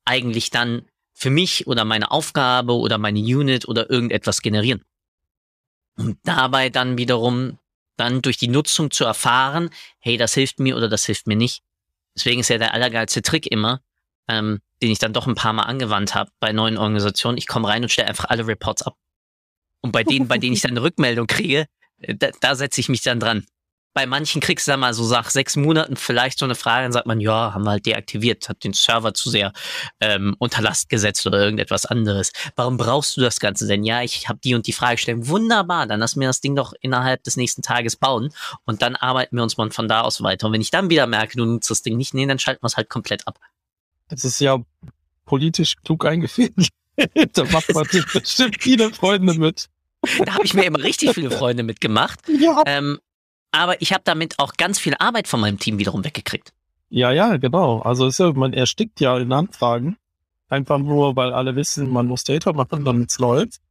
eigentlich 0.04 0.50
dann 0.50 0.86
für 1.14 1.30
mich 1.30 1.66
oder 1.66 1.86
meine 1.86 2.12
Aufgabe 2.12 2.74
oder 2.74 2.98
meine 2.98 3.20
Unit 3.20 3.70
oder 3.70 3.90
irgendetwas 3.90 4.42
generieren. 4.42 4.84
Und 5.96 6.18
dabei 6.24 6.70
dann 6.70 6.98
wiederum 6.98 7.58
dann 7.98 8.22
durch 8.22 8.38
die 8.38 8.48
Nutzung 8.48 8.92
zu 8.92 9.06
erfahren, 9.06 9.70
hey, 10.00 10.18
das 10.18 10.34
hilft 10.34 10.60
mir 10.60 10.76
oder 10.76 10.90
das 10.90 11.06
hilft 11.06 11.28
mir 11.28 11.36
nicht. 11.36 11.64
Deswegen 12.16 12.42
ist 12.42 12.50
ja 12.50 12.58
der 12.58 12.74
allergeilste 12.74 13.22
Trick 13.22 13.48
immer, 13.48 13.82
ähm, 14.28 14.62
den 14.82 14.92
ich 14.92 15.00
dann 15.00 15.14
doch 15.14 15.28
ein 15.28 15.36
paar 15.36 15.54
Mal 15.54 15.64
angewandt 15.64 16.16
habe 16.16 16.32
bei 16.40 16.52
neuen 16.52 16.78
Organisationen. 16.78 17.38
Ich 17.38 17.48
komme 17.48 17.68
rein 17.68 17.84
und 17.84 17.90
stelle 17.90 18.08
einfach 18.08 18.26
alle 18.26 18.48
Reports 18.48 18.84
ab. 18.84 18.96
Und 19.82 19.92
bei 19.92 20.04
denen, 20.04 20.28
bei 20.28 20.38
denen 20.38 20.54
ich 20.54 20.62
dann 20.64 20.72
eine 20.72 20.82
Rückmeldung 20.82 21.28
kriege, 21.28 21.68
äh, 22.00 22.16
da, 22.16 22.32
da 22.40 22.56
setze 22.56 22.82
ich 22.82 22.90
mich 22.90 23.02
dann 23.02 23.20
dran 23.20 23.46
bei 23.96 24.06
manchen 24.06 24.42
kriegst 24.42 24.68
du 24.68 24.72
dann 24.72 24.82
mal 24.82 24.94
so 24.94 25.10
nach 25.10 25.30
sechs 25.30 25.56
Monaten 25.56 25.96
vielleicht 25.96 26.38
so 26.38 26.46
eine 26.46 26.56
Frage, 26.56 26.84
dann 26.84 26.92
sagt 26.92 27.08
man, 27.08 27.22
ja, 27.22 27.54
haben 27.54 27.64
wir 27.64 27.72
halt 27.72 27.86
deaktiviert, 27.86 28.50
hat 28.50 28.66
den 28.66 28.74
Server 28.74 29.14
zu 29.14 29.30
sehr 29.30 29.54
ähm, 30.02 30.36
unter 30.38 30.62
Last 30.62 30.90
gesetzt 30.90 31.26
oder 31.26 31.40
irgendetwas 31.40 31.86
anderes. 31.86 32.34
Warum 32.58 32.76
brauchst 32.76 33.16
du 33.16 33.22
das 33.22 33.40
Ganze 33.40 33.68
denn? 33.68 33.86
Ja, 33.86 34.02
ich 34.02 34.28
habe 34.28 34.38
die 34.44 34.54
und 34.54 34.68
die 34.68 34.74
Fragestellung. 34.74 35.30
Wunderbar, 35.30 35.88
dann 35.88 36.02
lass 36.02 36.18
mir 36.18 36.28
das 36.28 36.42
Ding 36.42 36.58
doch 36.58 36.74
innerhalb 36.82 37.24
des 37.24 37.38
nächsten 37.38 37.62
Tages 37.62 37.96
bauen 37.96 38.34
und 38.66 38.82
dann 38.82 38.98
arbeiten 38.98 39.38
wir 39.38 39.44
uns 39.44 39.56
mal 39.56 39.72
von 39.72 39.88
da 39.88 40.02
aus 40.02 40.22
weiter. 40.22 40.48
Und 40.48 40.54
wenn 40.54 40.62
ich 40.62 40.72
dann 40.72 40.90
wieder 40.90 41.08
merke, 41.08 41.38
du 41.38 41.46
nutzt 41.46 41.70
das 41.70 41.82
Ding 41.82 41.96
nicht, 41.96 42.14
nee, 42.14 42.26
dann 42.26 42.38
schalten 42.38 42.64
wir 42.64 42.68
es 42.68 42.76
halt 42.76 42.90
komplett 42.90 43.26
ab. 43.30 43.40
Das 44.10 44.26
ist 44.26 44.42
ja 44.42 44.60
politisch 45.24 45.78
klug 45.86 46.06
eingeführt. 46.06 46.52
da 47.34 47.46
macht 47.46 47.74
man 47.74 47.88
bestimmt 48.12 48.62
viele 48.62 48.92
Freunde 48.92 49.36
mit. 49.36 49.70
Da 50.26 50.34
habe 50.34 50.44
ich 50.46 50.54
mir 50.54 50.66
immer 50.66 50.84
richtig 50.84 51.14
viele 51.14 51.32
Freunde 51.32 51.64
mitgemacht. 51.64 52.20
Ja. 52.28 52.62
Ähm, 52.66 53.00
aber 53.56 53.82
ich 53.82 53.94
habe 53.94 54.04
damit 54.04 54.38
auch 54.40 54.54
ganz 54.54 54.80
viel 54.80 54.96
Arbeit 55.00 55.28
von 55.28 55.40
meinem 55.40 55.60
Team 55.60 55.80
wiederum 55.80 56.04
weggekriegt. 56.04 56.54
Ja, 56.90 57.12
ja, 57.12 57.38
genau. 57.38 57.80
Also 57.80 58.10
ja, 58.10 58.34
man 58.34 58.54
erstickt 58.54 59.00
ja 59.00 59.18
in 59.18 59.32
Anfragen. 59.32 59.98
Einfach 60.50 60.78
nur, 60.78 61.16
weil 61.16 61.34
alle 61.34 61.56
wissen, 61.56 61.90
man 61.90 62.08
muss 62.08 62.24
Data 62.24 62.54
machen, 62.54 62.86
damit 62.86 63.10
es 63.12 63.20
läuft. 63.20 63.62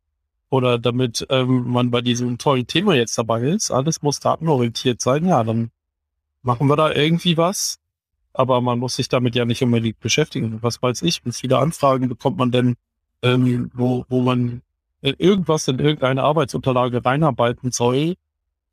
Oder 0.51 0.79
damit 0.79 1.27
ähm, 1.31 1.69
man 1.69 1.91
bei 1.91 2.01
diesem 2.01 2.39
tollen 2.39 2.67
Thema 2.67 2.95
jetzt 2.95 3.17
dabei 3.17 3.43
ist. 3.43 3.71
Alles 3.71 4.03
muss 4.03 4.21
datenorientiert 4.21 5.01
sein. 5.01 5.27
Ja, 5.27 5.45
dann 5.45 5.71
machen 6.43 6.67
wir 6.67 6.77
da 6.77 6.93
irgendwie 6.93 7.37
was. 7.37 7.79
Aber 8.33 8.61
man 8.61 8.79
muss 8.79 8.97
sich 8.97 9.09
damit 9.09 9.35
ja 9.37 9.45
nicht 9.45 9.63
unbedingt 9.63 10.01
beschäftigen. 10.01 10.59
Was 10.63 10.83
weiß 10.83 11.03
ich, 11.03 11.25
wie 11.25 11.33
viele 11.33 11.59
Anfragen 11.59 12.09
bekommt 12.09 12.37
man 12.37 12.51
denn, 12.51 12.77
ähm, 13.23 13.71
wo, 13.75 14.05
wo 14.09 14.21
man 14.23 14.63
irgendwas 15.01 15.69
in 15.69 15.79
irgendeine 15.79 16.23
Arbeitsunterlage 16.23 17.05
reinarbeiten 17.05 17.71
soll, 17.71 18.15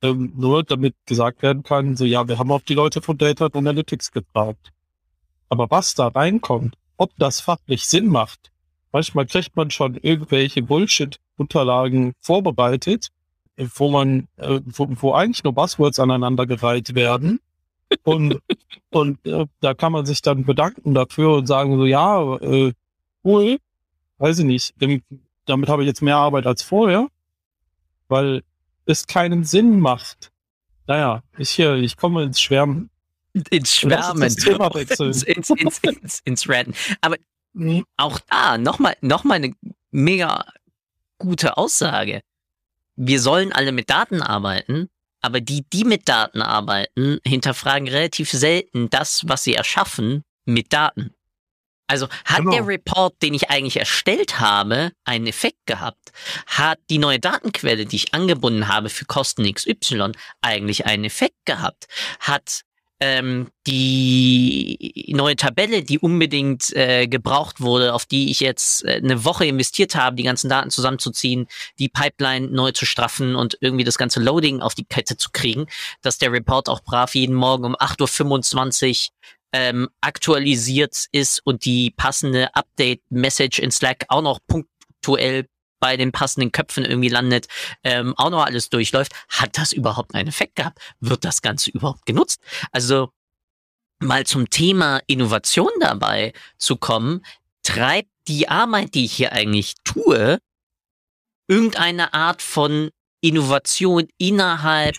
ähm, 0.01 0.34
nur 0.36 0.63
damit 0.63 0.96
gesagt 1.05 1.41
werden 1.41 1.63
kann, 1.63 1.96
so 1.96 2.05
ja, 2.05 2.27
wir 2.27 2.39
haben 2.39 2.51
auch 2.51 2.62
die 2.62 2.74
Leute 2.74 3.01
von 3.01 3.17
Data 3.17 3.48
Analytics 3.51 4.12
gefragt. 4.12 4.72
Aber 5.50 5.70
was 5.70 5.96
da 5.96 6.08
reinkommt, 6.08 6.75
ob 6.98 7.12
das 7.17 7.41
fachlich 7.41 7.86
Sinn 7.86 8.08
macht, 8.08 8.51
manchmal 8.91 9.25
kriegt 9.25 9.55
man 9.55 9.70
schon 9.72 9.96
irgendwelche 9.96 10.62
Bullshit-Unterlagen 10.62 12.13
vorbereitet, 12.20 13.10
wo 13.75 13.89
man, 13.89 14.27
äh, 14.38 14.62
wo, 14.65 14.88
wo 14.89 15.13
eigentlich 15.13 15.43
nur 15.43 15.53
Buzzwords 15.53 16.00
aneinandergereiht 16.00 16.96
werden. 16.96 17.39
Und, 18.03 18.39
und 18.91 19.25
äh, 19.27 19.46
da 19.60 19.74
kann 19.74 19.91
man 19.91 20.05
sich 20.05 20.22
dann 20.22 20.46
bedanken 20.46 20.93
dafür 20.93 21.36
und 21.36 21.48
sagen 21.48 21.77
so, 21.77 21.86
ja, 21.86 22.38
äh, 22.38 22.74
cool, 23.24 23.58
weiß 24.17 24.39
ich 24.39 24.46
nicht, 24.46 24.74
damit 25.46 25.70
habe 25.70 25.84
ich 25.84 25.88
jetzt 25.88 26.01
mehr 26.01 26.17
Arbeit 26.17 26.48
als 26.48 26.63
vorher, 26.63 27.08
weil 28.08 28.43
es 28.91 29.07
keinen 29.07 29.43
Sinn 29.43 29.79
macht. 29.79 30.31
Naja, 30.88 31.24
ich 31.38 31.50
hier, 31.50 31.75
ich 31.75 31.98
komme 31.98 32.24
ins 32.24 32.41
Schwärmen. 32.41 32.89
Ins 33.50 33.75
Schwärmen. 33.75 34.21
Das 34.21 34.45
wechseln. 34.45 35.07
ins, 35.07 35.24
ins, 35.24 35.50
ins, 35.50 35.79
ins, 35.79 36.21
ins 36.25 36.50
Ranten. 36.50 36.75
Aber 37.00 37.17
mhm. 37.53 37.86
auch 37.98 38.19
da 38.29 38.57
nochmal 38.57 38.95
noch 39.01 39.24
mal 39.24 39.36
eine 39.36 39.53
mega 39.91 40.45
gute 41.17 41.57
Aussage. 41.57 42.21
Wir 42.95 43.19
sollen 43.19 43.53
alle 43.53 43.71
mit 43.71 43.89
Daten 43.89 44.21
arbeiten, 44.21 44.89
aber 45.21 45.39
die, 45.39 45.63
die 45.71 45.86
mit 45.86 46.10
Daten 46.10 46.41
arbeiten, 46.41 47.19
hinterfragen 47.25 47.88
relativ 47.88 48.31
selten 48.31 48.89
das, 48.89 49.24
was 49.27 49.43
sie 49.43 49.53
erschaffen, 49.53 50.24
mit 50.45 50.74
Daten. 50.74 51.13
Also 51.91 52.07
hat 52.24 52.38
genau. 52.38 52.51
der 52.51 52.67
Report, 52.67 53.21
den 53.21 53.33
ich 53.33 53.50
eigentlich 53.50 53.75
erstellt 53.75 54.39
habe, 54.39 54.93
einen 55.03 55.27
Effekt 55.27 55.65
gehabt? 55.65 56.13
Hat 56.48 56.79
die 56.89 57.00
neue 57.00 57.19
Datenquelle, 57.19 57.86
die 57.86 57.98
ich 57.98 58.13
angebunden 58.13 58.69
habe 58.69 58.88
für 58.88 59.03
Kosten 59.03 59.43
XY, 59.43 60.13
eigentlich 60.39 60.86
einen 60.86 61.03
Effekt 61.03 61.45
gehabt? 61.45 61.88
Hat 62.21 62.62
ähm, 63.01 63.48
die 63.67 65.05
neue 65.10 65.36
Tabelle, 65.36 65.83
die 65.83 66.00
unbedingt 66.00 66.71
äh, 66.77 67.07
gebraucht 67.07 67.60
wurde, 67.60 67.93
auf 67.93 68.05
die 68.05 68.31
ich 68.31 68.39
jetzt 68.39 68.86
äh, 68.86 69.01
eine 69.03 69.25
Woche 69.25 69.45
investiert 69.45 69.95
habe, 69.95 70.15
die 70.15 70.24
ganzen 70.24 70.50
Daten 70.50 70.69
zusammenzuziehen, 70.69 71.48
die 71.77 71.89
Pipeline 71.89 72.48
neu 72.48 72.71
zu 72.71 72.86
straffen 72.86 73.36
und 73.36 73.57
irgendwie 73.60 73.83
das 73.83 73.98
ganze 73.98 74.21
Loading 74.21 74.62
auf 74.62 74.75
die 74.75 74.86
Kette 74.86 75.17
zu 75.17 75.31
kriegen, 75.33 75.65
dass 76.01 76.19
der 76.19 76.31
Report 76.31 76.69
auch 76.69 76.83
brav 76.83 77.15
jeden 77.15 77.36
Morgen 77.36 77.65
um 77.65 77.75
8.25 77.75 79.10
Uhr 79.10 79.13
ähm, 79.53 79.89
aktualisiert 80.01 81.05
ist 81.12 81.41
und 81.46 81.65
die 81.65 81.91
passende 81.91 82.53
Update-Message 82.55 83.60
in 83.60 83.72
Slack 83.72 84.05
auch 84.08 84.22
noch 84.22 84.39
punktuell 84.48 85.48
bei 85.79 85.98
den 85.98 86.12
passenden 86.12 86.51
Köpfen 86.51 86.86
irgendwie 86.86 87.10
landet, 87.10 87.48
ähm, 87.84 88.13
auch 88.15 88.29
noch 88.29 88.46
alles 88.46 88.70
durchläuft, 88.70 89.13
hat 89.27 89.58
das 89.58 89.74
überhaupt 89.74 90.13
einen 90.13 90.29
Effekt 90.29 90.55
gehabt? 90.55 90.79
Wird 91.00 91.25
das 91.25 91.41
Ganze 91.41 91.72
überhaupt 91.72 92.05
genutzt? 92.05 92.39
Also 92.72 93.10
mal 94.00 94.25
zum 94.25 94.50
Thema 94.50 95.01
Innovation 95.08 95.72
dabei 95.79 96.34
zu 96.58 96.77
kommen, 96.77 97.25
treibt 97.63 98.10
die 98.27 98.48
Arbeit, 98.48 98.93
die 98.93 99.05
ich 99.05 99.13
hier 99.13 99.34
eigentlich 99.34 99.75
tue, 99.84 100.39
irgendeine 101.48 102.13
Art 102.13 102.41
von 102.41 102.91
Innovation 103.20 104.08
innerhalb 104.17 104.98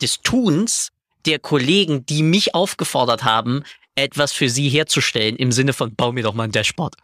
des 0.00 0.20
Tuns 0.20 0.91
der 1.26 1.38
Kollegen, 1.38 2.06
die 2.06 2.22
mich 2.22 2.54
aufgefordert 2.54 3.24
haben, 3.24 3.62
etwas 3.94 4.32
für 4.32 4.48
sie 4.48 4.68
herzustellen, 4.68 5.36
im 5.36 5.52
Sinne 5.52 5.72
von, 5.72 5.94
bau 5.94 6.12
mir 6.12 6.22
doch 6.22 6.34
mal 6.34 6.44
ein 6.44 6.52
Dashboard. 6.52 6.96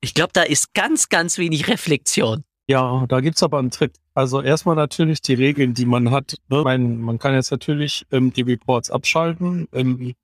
Ich 0.00 0.14
glaube, 0.14 0.30
da 0.32 0.42
ist 0.42 0.74
ganz, 0.74 1.08
ganz 1.08 1.38
wenig 1.38 1.68
Reflexion. 1.68 2.44
Ja, 2.68 3.06
da 3.08 3.20
gibt's 3.20 3.42
aber 3.42 3.58
einen 3.58 3.70
Trick. 3.70 3.92
Also 4.14 4.42
erstmal 4.42 4.76
natürlich 4.76 5.22
die 5.22 5.34
Regeln, 5.34 5.72
die 5.74 5.86
man 5.86 6.10
hat. 6.10 6.36
Ne? 6.48 6.62
Man, 6.62 7.00
man 7.00 7.18
kann 7.18 7.34
jetzt 7.34 7.50
natürlich 7.50 8.06
ähm, 8.12 8.32
die 8.32 8.42
Reports 8.42 8.90
abschalten. 8.90 9.68
Ähm, 9.72 10.14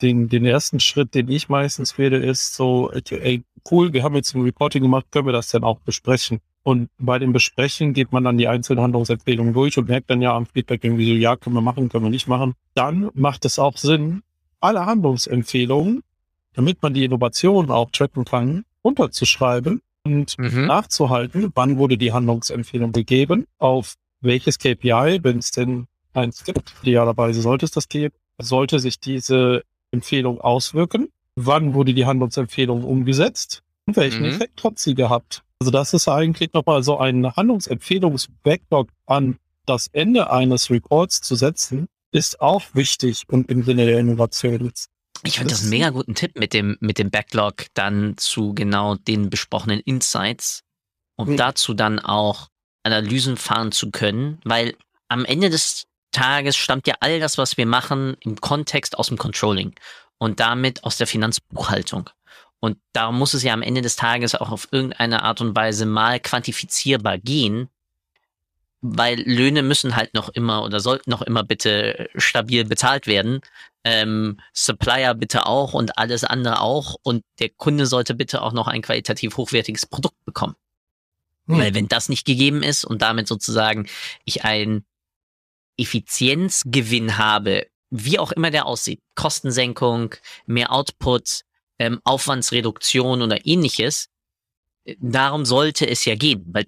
den, 0.00 0.28
den 0.28 0.44
ersten 0.44 0.78
Schritt, 0.78 1.14
den 1.14 1.28
ich 1.28 1.48
meistens 1.48 1.98
wähle, 1.98 2.18
ist 2.18 2.54
so, 2.54 2.90
ey, 2.92 3.42
cool, 3.70 3.92
wir 3.92 4.04
haben 4.04 4.14
jetzt 4.14 4.34
ein 4.34 4.42
Reporting 4.42 4.82
gemacht, 4.82 5.06
können 5.10 5.26
wir 5.26 5.32
das 5.32 5.48
denn 5.48 5.64
auch 5.64 5.80
besprechen? 5.80 6.38
Und 6.68 6.90
bei 6.98 7.18
dem 7.18 7.32
Besprechen 7.32 7.94
geht 7.94 8.12
man 8.12 8.24
dann 8.24 8.36
die 8.36 8.46
einzelnen 8.46 8.82
Handlungsempfehlungen 8.82 9.54
durch 9.54 9.78
und 9.78 9.88
merkt 9.88 10.10
dann 10.10 10.20
ja 10.20 10.36
am 10.36 10.44
Feedback 10.44 10.84
irgendwie 10.84 11.08
so, 11.08 11.14
ja, 11.14 11.34
können 11.34 11.54
wir 11.54 11.62
machen, 11.62 11.88
können 11.88 12.04
wir 12.04 12.10
nicht 12.10 12.28
machen. 12.28 12.52
Dann 12.74 13.08
macht 13.14 13.46
es 13.46 13.58
auch 13.58 13.78
Sinn, 13.78 14.22
alle 14.60 14.84
Handlungsempfehlungen, 14.84 16.02
damit 16.52 16.82
man 16.82 16.92
die 16.92 17.06
Innovation 17.06 17.70
auch 17.70 17.90
tracken 17.90 18.26
kann, 18.26 18.66
runterzuschreiben 18.84 19.80
und 20.04 20.38
mhm. 20.38 20.66
nachzuhalten, 20.66 21.50
wann 21.54 21.78
wurde 21.78 21.96
die 21.96 22.12
Handlungsempfehlung 22.12 22.92
gegeben, 22.92 23.46
auf 23.56 23.94
welches 24.20 24.58
KPI, 24.58 25.20
wenn 25.22 25.38
es 25.38 25.52
denn 25.52 25.86
eins 26.12 26.44
gibt, 26.44 26.74
idealerweise 26.82 27.40
sollte 27.40 27.64
es 27.64 27.70
das 27.70 27.88
geben, 27.88 28.14
sollte 28.36 28.78
sich 28.78 29.00
diese 29.00 29.62
Empfehlung 29.90 30.38
auswirken, 30.38 31.08
wann 31.34 31.72
wurde 31.72 31.94
die 31.94 32.04
Handlungsempfehlung 32.04 32.84
umgesetzt 32.84 33.62
und 33.86 33.96
welchen 33.96 34.20
mhm. 34.20 34.32
Effekt 34.32 34.62
hat 34.62 34.78
sie 34.78 34.94
gehabt. 34.94 35.44
Also 35.60 35.70
das 35.72 35.92
ist 35.92 36.08
eigentlich 36.08 36.52
nochmal 36.52 36.82
so 36.82 36.98
ein 36.98 37.34
Handlungsempfehlungs-Backlog 37.34 38.90
an 39.06 39.38
das 39.66 39.88
Ende 39.88 40.30
eines 40.30 40.70
Reports 40.70 41.20
zu 41.20 41.34
setzen, 41.34 41.88
ist 42.12 42.40
auch 42.40 42.62
wichtig 42.74 43.24
und 43.28 43.50
im 43.50 43.64
Sinne 43.64 43.86
der 43.86 43.98
Innovation. 43.98 44.72
Ich 45.24 45.38
finde 45.38 45.50
das 45.50 45.62
einen 45.62 45.70
mega 45.70 45.90
guten 45.90 46.14
Tipp 46.14 46.38
mit 46.38 46.52
dem, 46.52 46.76
mit 46.80 46.98
dem 46.98 47.10
Backlog 47.10 47.66
dann 47.74 48.16
zu 48.16 48.54
genau 48.54 48.94
den 48.94 49.30
besprochenen 49.30 49.80
Insights, 49.80 50.62
um 51.16 51.30
mhm. 51.30 51.36
dazu 51.36 51.74
dann 51.74 51.98
auch 51.98 52.48
Analysen 52.84 53.36
fahren 53.36 53.72
zu 53.72 53.90
können, 53.90 54.40
weil 54.44 54.76
am 55.08 55.24
Ende 55.24 55.50
des 55.50 55.86
Tages 56.12 56.56
stammt 56.56 56.86
ja 56.86 56.94
all 57.00 57.20
das, 57.20 57.36
was 57.36 57.56
wir 57.56 57.66
machen, 57.66 58.16
im 58.20 58.40
Kontext 58.40 58.96
aus 58.96 59.08
dem 59.08 59.18
Controlling 59.18 59.74
und 60.18 60.40
damit 60.40 60.84
aus 60.84 60.96
der 60.96 61.06
Finanzbuchhaltung. 61.06 62.10
Und 62.60 62.78
da 62.92 63.12
muss 63.12 63.34
es 63.34 63.42
ja 63.42 63.52
am 63.52 63.62
Ende 63.62 63.82
des 63.82 63.96
Tages 63.96 64.34
auch 64.34 64.50
auf 64.50 64.68
irgendeine 64.72 65.22
Art 65.22 65.40
und 65.40 65.54
Weise 65.54 65.86
mal 65.86 66.18
quantifizierbar 66.18 67.18
gehen, 67.18 67.68
weil 68.80 69.20
Löhne 69.20 69.62
müssen 69.62 69.96
halt 69.96 70.14
noch 70.14 70.28
immer 70.28 70.64
oder 70.64 70.80
sollten 70.80 71.10
noch 71.10 71.22
immer 71.22 71.44
bitte 71.44 72.08
stabil 72.16 72.64
bezahlt 72.64 73.06
werden. 73.06 73.40
Ähm, 73.84 74.40
Supplier 74.52 75.14
bitte 75.14 75.46
auch 75.46 75.74
und 75.74 75.98
alles 75.98 76.24
andere 76.24 76.60
auch. 76.60 76.96
Und 77.02 77.24
der 77.38 77.48
Kunde 77.48 77.86
sollte 77.86 78.14
bitte 78.14 78.42
auch 78.42 78.52
noch 78.52 78.66
ein 78.68 78.82
qualitativ 78.82 79.36
hochwertiges 79.36 79.86
Produkt 79.86 80.24
bekommen. 80.24 80.54
Hm. 81.46 81.58
Weil 81.58 81.74
wenn 81.74 81.88
das 81.88 82.08
nicht 82.08 82.26
gegeben 82.26 82.62
ist 82.62 82.84
und 82.84 83.02
damit 83.02 83.26
sozusagen 83.28 83.88
ich 84.24 84.44
einen 84.44 84.84
Effizienzgewinn 85.76 87.18
habe, 87.18 87.66
wie 87.90 88.18
auch 88.18 88.32
immer 88.32 88.50
der 88.50 88.66
aussieht, 88.66 89.00
Kostensenkung, 89.14 90.14
mehr 90.46 90.72
Output, 90.72 91.44
ähm, 91.78 92.00
Aufwandsreduktion 92.04 93.22
oder 93.22 93.46
ähnliches. 93.46 94.08
Darum 95.00 95.44
sollte 95.44 95.88
es 95.88 96.04
ja 96.04 96.14
gehen, 96.14 96.44
weil 96.48 96.66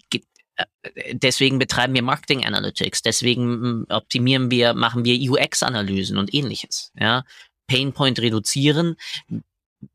äh, 0.57 1.15
deswegen 1.15 1.59
betreiben 1.59 1.95
wir 1.95 2.03
Marketing 2.03 2.45
Analytics, 2.45 3.03
deswegen 3.03 3.85
optimieren 3.89 4.51
wir, 4.51 4.75
machen 4.75 5.05
wir 5.05 5.31
UX-Analysen 5.31 6.19
und 6.19 6.35
ähnliches. 6.35 6.93
Ja, 6.99 7.25
Painpoint 7.67 8.19
reduzieren, 8.21 8.97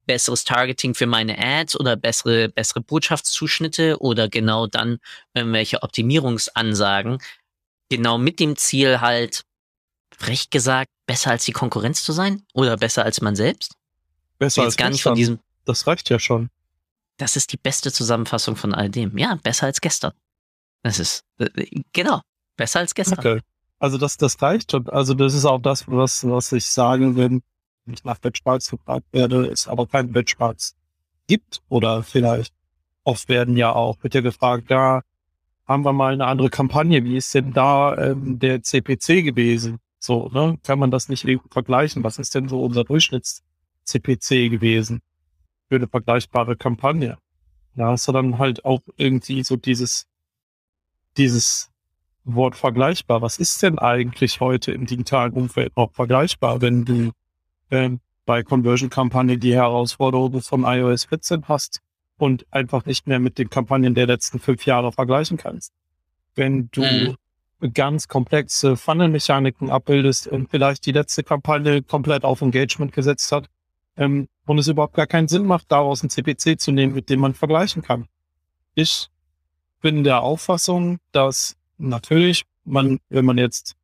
besseres 0.06 0.44
Targeting 0.44 0.96
für 0.96 1.06
meine 1.06 1.38
Ads 1.38 1.80
oder 1.80 1.96
bessere 1.96 2.50
bessere 2.50 2.82
Botschaftszuschnitte 2.82 4.00
oder 4.00 4.30
genau 4.30 4.68
dann 4.68 5.00
irgendwelche 5.34 5.84
Optimierungsansagen, 5.84 7.20
genau 7.90 8.18
mit 8.18 8.40
dem 8.40 8.56
Ziel 8.56 9.02
halt 9.02 9.44
recht 10.22 10.52
gesagt 10.52 10.90
besser 11.06 11.32
als 11.32 11.46
die 11.46 11.52
Konkurrenz 11.52 12.04
zu 12.04 12.12
sein 12.14 12.44
oder 12.54 12.78
besser 12.78 13.04
als 13.04 13.22
man 13.22 13.36
selbst. 13.36 13.76
Besser 14.38 14.64
als 14.64 14.78
gar 14.78 14.90
nicht 14.90 15.04
von 15.04 15.16
diesem. 15.16 15.40
Das 15.66 15.88
reicht 15.88 16.10
ja 16.10 16.20
schon. 16.20 16.50
Das 17.18 17.36
ist 17.36 17.54
die 17.54 17.58
beste 17.58 17.92
Zusammenfassung 17.92 18.56
von 18.56 18.74
all 18.74 18.90
dem. 18.90 19.18
Ja, 19.18 19.36
besser 19.42 19.68
als 19.68 19.82
gestern. 19.82 20.12
Das 20.84 21.00
ist, 21.00 21.24
äh, 21.40 21.82
genau, 21.94 22.22
besser 22.58 22.80
als 22.80 22.94
gestern. 22.94 23.20
Okay. 23.20 23.42
Also 23.80 23.98
das, 23.98 24.18
das 24.18 24.42
reicht 24.42 24.72
schon. 24.72 24.88
Also 24.90 25.14
das 25.14 25.34
ist 25.34 25.46
auch 25.46 25.60
das, 25.60 25.88
was, 25.88 26.28
was 26.28 26.52
ich 26.52 26.66
sage, 26.66 27.16
wenn 27.16 27.42
ich 27.86 28.04
nach 28.04 28.18
Benchmarks 28.20 28.70
gefragt 28.70 29.06
werde, 29.12 29.48
es 29.48 29.68
aber 29.68 29.88
kein 29.88 30.12
Benchmarks 30.12 30.76
gibt 31.28 31.62
oder 31.70 32.04
vielleicht 32.04 32.54
oft 33.04 33.30
werden 33.30 33.58
ja 33.58 33.72
auch, 33.74 34.02
wird 34.02 34.16
ja 34.16 34.22
gefragt, 34.22 34.70
ja, 34.70 35.02
haben 35.68 35.84
wir 35.84 35.94
mal 35.94 36.14
eine 36.14 36.26
andere 36.26 36.50
Kampagne, 36.50 37.04
wie 37.04 37.18
ist 37.18 37.34
denn 37.34 37.54
da 37.54 37.98
ähm, 37.98 38.40
der 38.40 38.62
CPC 38.62 39.24
gewesen? 39.24 39.80
So, 40.00 40.30
ne? 40.30 40.58
Kann 40.64 40.78
man 40.78 40.92
das 40.92 41.10
nicht 41.10 41.26
vergleichen? 41.50 42.04
Was 42.04 42.20
ist 42.20 42.36
denn 42.36 42.48
so 42.48 42.64
unser 42.64 42.84
Durchschnitts 42.84 43.44
CPC 43.86 44.50
gewesen 44.50 45.02
für 45.70 45.76
eine 45.76 45.88
vergleichbare 45.88 46.56
Kampagne. 46.56 47.18
Da 47.76 47.90
hast 47.90 48.08
du 48.08 48.12
dann 48.12 48.38
halt 48.38 48.64
auch 48.64 48.82
irgendwie 48.98 49.44
so 49.44 49.56
dieses, 49.56 50.08
dieses 51.18 51.70
Wort 52.24 52.56
vergleichbar. 52.56 53.22
Was 53.22 53.38
ist 53.38 53.62
denn 53.62 53.80
eigentlich 53.80 54.40
heute 54.40 54.72
im 54.72 54.86
digitalen 54.86 55.34
Umfeld 55.34 55.76
noch 55.76 55.92
vergleichbar, 55.94 56.62
wenn 56.62 56.86
du 56.86 57.12
ähm, 57.72 58.00
bei 58.26 58.44
Conversion-Kampagnen 58.44 59.40
die 59.40 59.54
Herausforderungen 59.54 60.42
von 60.42 60.64
iOS 60.64 61.06
14 61.06 61.48
hast 61.48 61.82
und 62.18 62.46
einfach 62.52 62.86
nicht 62.86 63.08
mehr 63.08 63.20
mit 63.20 63.38
den 63.38 63.50
Kampagnen 63.50 63.94
der 63.94 64.08
letzten 64.08 64.40
fünf 64.40 64.66
Jahre 64.66 64.92
vergleichen 64.92 65.38
kannst? 65.38 65.74
Wenn 66.34 66.70
du 66.72 66.82
mhm. 66.82 67.74
ganz 67.74 68.08
komplexe 68.08 68.78
Funnel-Mechaniken 68.78 69.70
abbildest 69.70 70.28
und 70.28 70.50
vielleicht 70.50 70.86
die 70.86 70.92
letzte 70.92 71.24
Kampagne 71.24 71.84
komplett 71.84 72.24
auf 72.24 72.42
Engagement 72.42 72.94
gesetzt 72.94 73.32
hat, 73.32 73.50
ähm, 73.98 74.28
und 74.46 74.60
es 74.60 74.68
überhaupt 74.68 74.94
gar 74.94 75.08
keinen 75.08 75.28
Sinn 75.28 75.46
macht, 75.46 75.72
daraus 75.72 76.04
ein 76.04 76.10
CPC 76.10 76.60
zu 76.60 76.72
nehmen, 76.72 76.94
mit 76.94 77.10
dem 77.10 77.20
man 77.20 77.34
vergleichen 77.34 77.82
kann. 77.82 78.08
Ich 78.74 79.10
bin 79.82 80.04
der 80.04 80.22
Auffassung, 80.22 81.00
dass 81.12 81.56
natürlich 81.78 82.44
man, 82.64 83.00
wenn 83.10 83.26
man 83.26 83.38
jetzt 83.38 83.76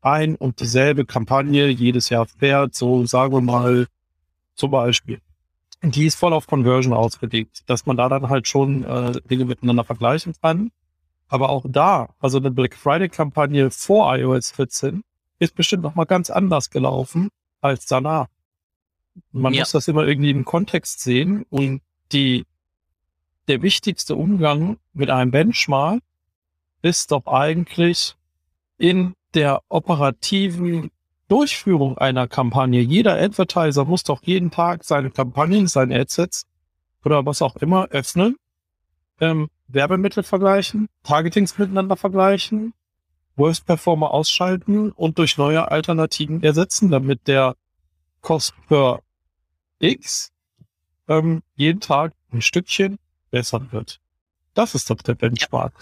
ein 0.00 0.36
und 0.36 0.60
dieselbe 0.60 1.04
Kampagne 1.04 1.68
jedes 1.68 2.08
Jahr 2.08 2.26
fährt, 2.26 2.74
so 2.74 3.04
sagen 3.06 3.32
wir 3.32 3.40
mal 3.40 3.86
zum 4.54 4.70
Beispiel, 4.70 5.20
die 5.82 6.06
ist 6.06 6.16
voll 6.16 6.32
auf 6.32 6.46
Conversion 6.46 6.92
ausgelegt, 6.92 7.62
dass 7.66 7.86
man 7.86 7.96
da 7.96 8.08
dann 8.08 8.28
halt 8.28 8.48
schon 8.48 8.84
äh, 8.84 9.20
Dinge 9.28 9.44
miteinander 9.44 9.84
vergleichen 9.84 10.34
kann. 10.40 10.70
Aber 11.28 11.50
auch 11.50 11.64
da, 11.68 12.08
also 12.18 12.38
eine 12.38 12.50
Black 12.50 12.74
Friday 12.74 13.08
Kampagne 13.08 13.70
vor 13.70 14.16
iOS 14.16 14.50
14 14.52 15.02
ist 15.38 15.54
bestimmt 15.54 15.82
noch 15.82 15.94
mal 15.94 16.04
ganz 16.04 16.30
anders 16.30 16.70
gelaufen 16.70 17.28
als 17.60 17.86
danach. 17.86 18.26
Man 19.32 19.52
ja. 19.52 19.62
muss 19.62 19.72
das 19.72 19.88
immer 19.88 20.06
irgendwie 20.06 20.30
im 20.30 20.44
Kontext 20.44 21.00
sehen 21.00 21.44
und 21.50 21.80
die, 22.12 22.44
der 23.48 23.62
wichtigste 23.62 24.16
Umgang 24.16 24.78
mit 24.92 25.10
einem 25.10 25.30
Benchmark 25.30 26.00
ist 26.82 27.12
doch 27.12 27.26
eigentlich 27.26 28.16
in 28.78 29.14
der 29.34 29.62
operativen 29.68 30.90
Durchführung 31.28 31.98
einer 31.98 32.26
Kampagne. 32.26 32.80
Jeder 32.80 33.20
Advertiser 33.20 33.84
muss 33.84 34.02
doch 34.02 34.22
jeden 34.22 34.50
Tag 34.50 34.84
seine 34.84 35.10
Kampagnen, 35.10 35.66
seine 35.66 36.00
Adsets 36.00 36.46
oder 37.04 37.24
was 37.26 37.42
auch 37.42 37.56
immer 37.56 37.88
öffnen, 37.88 38.36
ähm, 39.20 39.48
Werbemittel 39.68 40.22
vergleichen, 40.22 40.88
Targetings 41.02 41.58
miteinander 41.58 41.96
vergleichen, 41.96 42.72
Worst 43.36 43.66
Performer 43.66 44.12
ausschalten 44.12 44.90
und 44.90 45.18
durch 45.18 45.36
neue 45.36 45.70
Alternativen 45.70 46.42
ersetzen, 46.42 46.90
damit 46.90 47.28
der 47.28 47.54
Cost 48.20 48.54
per 48.68 49.00
X 49.78 50.32
ähm, 51.08 51.42
jeden 51.56 51.80
Tag 51.80 52.12
ein 52.32 52.42
Stückchen 52.42 52.98
besser 53.30 53.72
wird. 53.72 54.00
Das 54.54 54.74
ist 54.74 54.90
doch 54.90 54.96
der 54.96 55.14
Benchmark. 55.14 55.72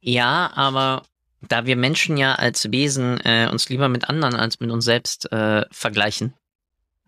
Ja, 0.00 0.50
aber 0.54 1.04
da 1.40 1.66
wir 1.66 1.76
Menschen 1.76 2.16
ja 2.16 2.34
als 2.34 2.70
Wesen 2.70 3.20
äh, 3.20 3.48
uns 3.50 3.68
lieber 3.68 3.88
mit 3.88 4.08
anderen 4.08 4.34
als 4.34 4.60
mit 4.60 4.70
uns 4.70 4.84
selbst 4.84 5.30
äh, 5.32 5.64
vergleichen, 5.70 6.34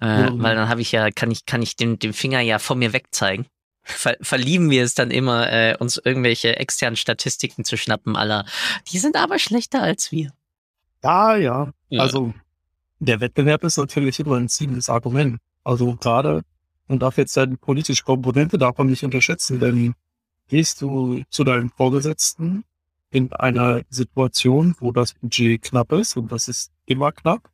äh, 0.00 0.30
mhm. 0.30 0.42
weil 0.42 0.56
dann 0.56 0.68
habe 0.68 0.80
ich 0.80 0.92
ja, 0.92 1.10
kann 1.10 1.30
ich, 1.30 1.46
kann 1.46 1.62
ich 1.62 1.76
den, 1.76 1.98
den 1.98 2.12
Finger 2.12 2.40
ja 2.40 2.58
von 2.58 2.78
mir 2.78 2.92
wegzeigen. 2.92 3.46
Ver 3.82 4.16
verlieben 4.22 4.70
wir 4.70 4.82
es 4.82 4.94
dann 4.94 5.10
immer, 5.10 5.52
äh, 5.52 5.76
uns 5.78 6.00
irgendwelche 6.02 6.56
externen 6.56 6.96
Statistiken 6.96 7.64
zu 7.64 7.76
schnappen, 7.76 8.16
aller. 8.16 8.46
Die 8.90 8.98
sind 8.98 9.16
aber 9.16 9.38
schlechter 9.38 9.82
als 9.82 10.10
wir. 10.10 10.32
Ja, 11.02 11.36
ja. 11.36 11.72
ja. 11.90 12.00
Also 12.00 12.32
der 12.98 13.20
Wettbewerb 13.20 13.62
ist 13.64 13.76
natürlich 13.76 14.18
immer 14.20 14.36
ein 14.36 14.48
ziehendes 14.48 14.88
Argument. 14.88 15.38
Also 15.64 15.96
gerade, 15.96 16.42
man 16.88 16.98
darf 16.98 17.16
jetzt 17.16 17.32
seine 17.32 17.56
politische 17.56 18.04
Komponente 18.04 18.58
davon 18.58 18.88
nicht 18.88 19.02
unterschätzen, 19.02 19.58
denn 19.58 19.94
gehst 20.48 20.82
du 20.82 21.22
zu 21.30 21.42
deinem 21.42 21.70
Vorgesetzten 21.70 22.64
in 23.10 23.32
einer 23.32 23.82
Situation, 23.88 24.76
wo 24.78 24.92
das 24.92 25.14
Budget 25.14 25.62
knapp 25.62 25.92
ist, 25.92 26.16
und 26.16 26.30
das 26.30 26.48
ist 26.48 26.70
immer 26.84 27.12
knapp, 27.12 27.50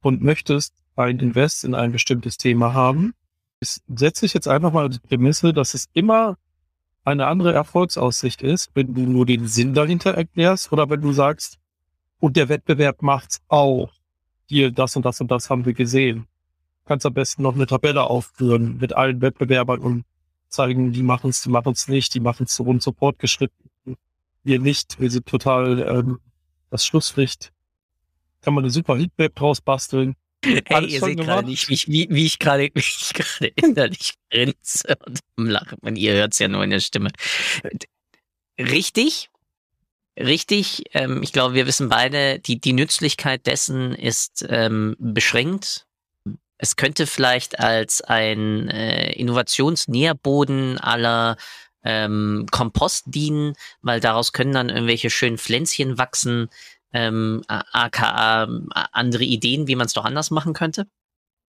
und 0.00 0.22
möchtest 0.22 0.74
ein 0.94 1.18
Invest 1.18 1.64
in 1.64 1.74
ein 1.74 1.90
bestimmtes 1.90 2.36
Thema 2.36 2.72
haben, 2.72 3.14
setze 3.60 4.26
ich 4.26 4.34
jetzt 4.34 4.46
einfach 4.46 4.72
mal 4.72 4.88
die 4.88 5.00
Prämisse, 5.00 5.52
dass 5.52 5.74
es 5.74 5.88
immer 5.92 6.38
eine 7.04 7.26
andere 7.26 7.52
Erfolgsaussicht 7.52 8.42
ist, 8.42 8.70
wenn 8.74 8.94
du 8.94 9.00
nur 9.00 9.26
den 9.26 9.48
Sinn 9.48 9.74
dahinter 9.74 10.14
erklärst 10.14 10.70
oder 10.70 10.88
wenn 10.88 11.00
du 11.00 11.12
sagst, 11.12 11.58
und 12.20 12.36
der 12.36 12.48
Wettbewerb 12.48 13.02
macht's 13.02 13.40
auch. 13.48 13.90
Hier, 14.46 14.70
das 14.70 14.94
und 14.96 15.04
das 15.04 15.20
und 15.20 15.30
das 15.30 15.50
haben 15.50 15.64
wir 15.64 15.72
gesehen 15.72 16.28
kannst 16.88 17.04
am 17.06 17.14
besten 17.14 17.42
noch 17.42 17.54
eine 17.54 17.66
Tabelle 17.66 18.04
aufführen 18.04 18.78
mit 18.78 18.94
allen 18.94 19.20
Wettbewerbern 19.20 19.80
und 19.80 20.04
zeigen, 20.48 20.92
die 20.92 21.02
machen 21.02 21.30
es, 21.30 21.42
die 21.42 21.50
machen 21.50 21.72
es 21.72 21.86
nicht, 21.86 22.14
die 22.14 22.20
machen 22.20 22.46
es 22.46 22.54
so 22.54 22.64
und 22.64 22.82
so 22.82 22.92
fortgeschritten. 22.92 23.70
Wir 24.42 24.58
nicht, 24.58 24.98
wir 24.98 25.10
sind 25.10 25.26
total 25.26 25.80
ähm, 25.80 26.18
das 26.70 26.86
Schlusslicht. 26.86 27.52
Kann 28.40 28.54
man 28.54 28.64
eine 28.64 28.70
super 28.70 28.96
Heatmap 28.96 29.34
draus 29.34 29.60
basteln. 29.60 30.16
Hey, 30.42 30.86
ihr 30.86 31.00
seht 31.00 31.20
gerade 31.20 31.46
nicht, 31.46 31.68
wie, 31.68 32.06
wie, 32.08 32.24
ich 32.24 32.38
gerade 32.38 32.70
wie 32.74 32.78
ich 32.78 33.12
gerade 33.12 33.48
innerlich 33.48 34.14
grinse 34.30 34.96
und 35.36 35.46
lache. 35.46 35.76
Man, 35.82 35.96
ihr 35.96 36.14
hört 36.14 36.32
es 36.32 36.38
ja 36.38 36.48
nur 36.48 36.64
in 36.64 36.70
der 36.70 36.80
Stimme. 36.80 37.10
Richtig, 38.58 39.28
richtig. 40.18 40.84
Ähm, 40.92 41.22
ich 41.22 41.32
glaube, 41.32 41.54
wir 41.54 41.66
wissen 41.66 41.90
beide, 41.90 42.38
die, 42.38 42.60
die 42.60 42.72
Nützlichkeit 42.72 43.46
dessen 43.46 43.94
ist 43.94 44.46
ähm, 44.48 44.96
beschränkt 44.98 45.87
es 46.58 46.76
könnte 46.76 47.06
vielleicht 47.06 47.60
als 47.60 48.02
ein 48.02 48.68
äh, 48.68 49.12
Innovationsnährboden 49.12 50.78
aller 50.78 51.36
ähm, 51.84 52.46
Kompost 52.50 53.04
dienen, 53.06 53.54
weil 53.80 54.00
daraus 54.00 54.32
können 54.32 54.52
dann 54.52 54.68
irgendwelche 54.68 55.10
schönen 55.10 55.38
Pflänzchen 55.38 55.98
wachsen, 55.98 56.50
ähm, 56.92 57.42
aka 57.46 58.48
andere 58.92 59.24
Ideen, 59.24 59.68
wie 59.68 59.76
man 59.76 59.86
es 59.86 59.92
doch 59.92 60.04
anders 60.04 60.30
machen 60.30 60.52
könnte. 60.52 60.88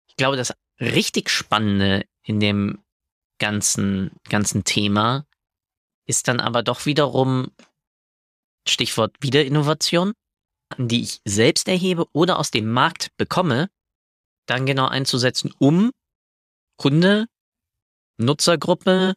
Ich 0.08 0.16
glaube, 0.16 0.38
das 0.38 0.54
richtig 0.80 1.30
Spannende 1.30 2.06
in 2.24 2.40
dem 2.40 2.84
ganzen, 3.40 4.12
ganzen 4.30 4.64
Thema 4.64 5.26
ist 6.06 6.28
dann 6.28 6.40
aber 6.40 6.62
doch 6.62 6.86
wiederum 6.86 7.52
Stichwort 8.68 9.16
Wiederinnovation, 9.22 10.14
die 10.78 11.02
ich 11.02 11.22
selbst 11.26 11.68
erhebe 11.68 12.06
oder 12.14 12.38
aus 12.38 12.52
dem 12.52 12.72
Markt 12.72 13.10
bekomme, 13.18 13.70
dann 14.50 14.66
genau 14.66 14.88
einzusetzen, 14.88 15.54
um 15.60 15.92
Kunde, 16.78 17.28
Nutzergruppe 18.18 19.14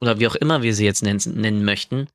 oder 0.00 0.18
wie 0.18 0.26
auch 0.26 0.34
immer 0.34 0.62
wir 0.62 0.74
sie 0.74 0.84
jetzt 0.84 1.02
nennen, 1.02 1.20
nennen 1.34 1.64
möchten, 1.64 2.08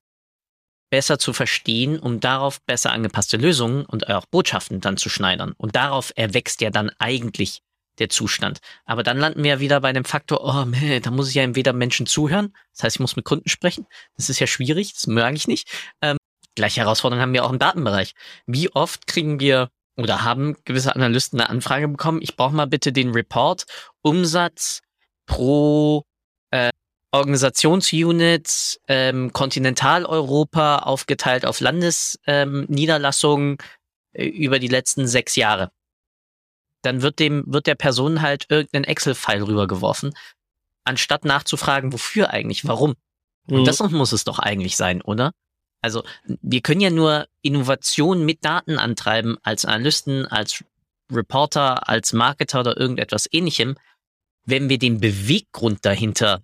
besser 0.90 1.20
zu 1.20 1.34
verstehen, 1.34 2.00
um 2.00 2.20
darauf 2.20 2.62
besser 2.62 2.92
angepasste 2.92 3.38
Lösungen 3.38 3.86
und 3.86 4.10
auch 4.10 4.26
Botschaften 4.26 4.82
dann 4.82 4.98
zu 4.98 5.10
schneidern. 5.10 5.54
Und 5.58 5.76
darauf 5.76 6.12
erwächst 6.16 6.62
ja 6.62 6.70
dann 6.70 6.92
eigentlich 7.00 7.62
der 8.00 8.10
Zustand. 8.10 8.60
Aber 8.86 9.04
dann 9.04 9.18
landen 9.18 9.44
wir 9.44 9.52
ja 9.52 9.60
wieder 9.60 9.82
bei 9.82 9.94
dem 9.94 10.06
Faktor, 10.06 10.44
oh, 10.44 10.66
man, 10.66 11.02
da 11.02 11.12
muss 11.12 11.30
ich 11.30 11.36
ja 11.36 11.44
entweder 11.44 11.74
Menschen 11.74 12.06
zuhören, 12.06 12.54
das 12.74 12.84
heißt, 12.84 12.96
ich 12.96 13.00
muss 13.02 13.16
mit 13.16 13.26
Kunden 13.26 13.50
sprechen. 13.50 13.86
Das 14.16 14.30
ist 14.30 14.40
ja 14.40 14.48
schwierig, 14.48 14.94
das 14.94 15.08
mag 15.08 15.36
ich 15.36 15.48
nicht. 15.48 15.70
Ähm, 16.02 16.18
gleiche 16.56 16.82
Herausforderung 16.82 17.22
haben 17.22 17.34
wir 17.34 17.46
auch 17.46 17.52
im 17.52 17.60
Datenbereich. 17.60 18.14
Wie 18.46 18.74
oft 18.74 19.06
kriegen 19.06 19.40
wir 19.40 19.70
oder 20.00 20.24
haben 20.24 20.56
gewisse 20.66 20.96
Analysten 20.96 21.40
eine 21.40 21.50
Anfrage 21.50 21.88
bekommen, 21.88 22.22
ich 22.22 22.36
brauche 22.36 22.56
mal 22.56 22.68
bitte 22.68 22.92
den 22.92 23.12
Report 23.12 23.66
Umsatz 24.02 24.82
pro 25.26 26.04
äh, 26.52 26.70
Organisationsunit 27.12 28.80
ähm, 28.88 29.34
Kontinentaleuropa 29.34 30.78
aufgeteilt 30.80 31.46
auf 31.46 31.60
Landesniederlassungen 31.60 33.52
ähm, 33.52 33.58
äh, 34.14 34.26
über 34.26 34.60
die 34.60 34.68
letzten 34.68 35.08
sechs 35.08 35.36
Jahre. 35.36 35.72
Dann 36.82 37.02
wird 37.02 37.20
dem 37.20 37.44
wird 37.48 37.68
der 37.68 37.76
Person 37.76 38.22
halt 38.22 38.46
irgendein 38.50 38.86
Excel-File 38.86 39.44
rübergeworfen, 39.44 40.14
anstatt 40.86 41.26
nachzufragen, 41.26 41.92
wofür 41.92 42.30
eigentlich, 42.30 42.66
warum. 42.68 42.96
Und 43.48 43.62
mhm. 43.62 43.66
das 43.66 43.80
muss 43.80 44.14
es 44.14 44.24
doch 44.24 44.40
eigentlich 44.40 44.78
sein, 44.78 45.02
oder? 45.02 45.32
Also 45.82 46.04
wir 46.26 46.62
können 46.62 46.82
ja 46.82 46.90
nur 46.90 47.28
Innovation 47.42 48.26
mit 48.26 48.44
Daten 48.44 48.78
antreiben 48.78 49.38
als 49.44 49.66
Analysten, 49.66 50.26
als 50.26 50.64
Reporter, 51.12 51.88
als 51.88 52.14
Marketer 52.14 52.60
oder 52.62 52.78
irgendetwas 52.78 53.28
ähnlichem, 53.32 53.76
wenn 54.46 54.70
wir 54.70 54.78
den 54.78 55.00
Beweggrund 55.00 55.86
dahinter 55.86 56.42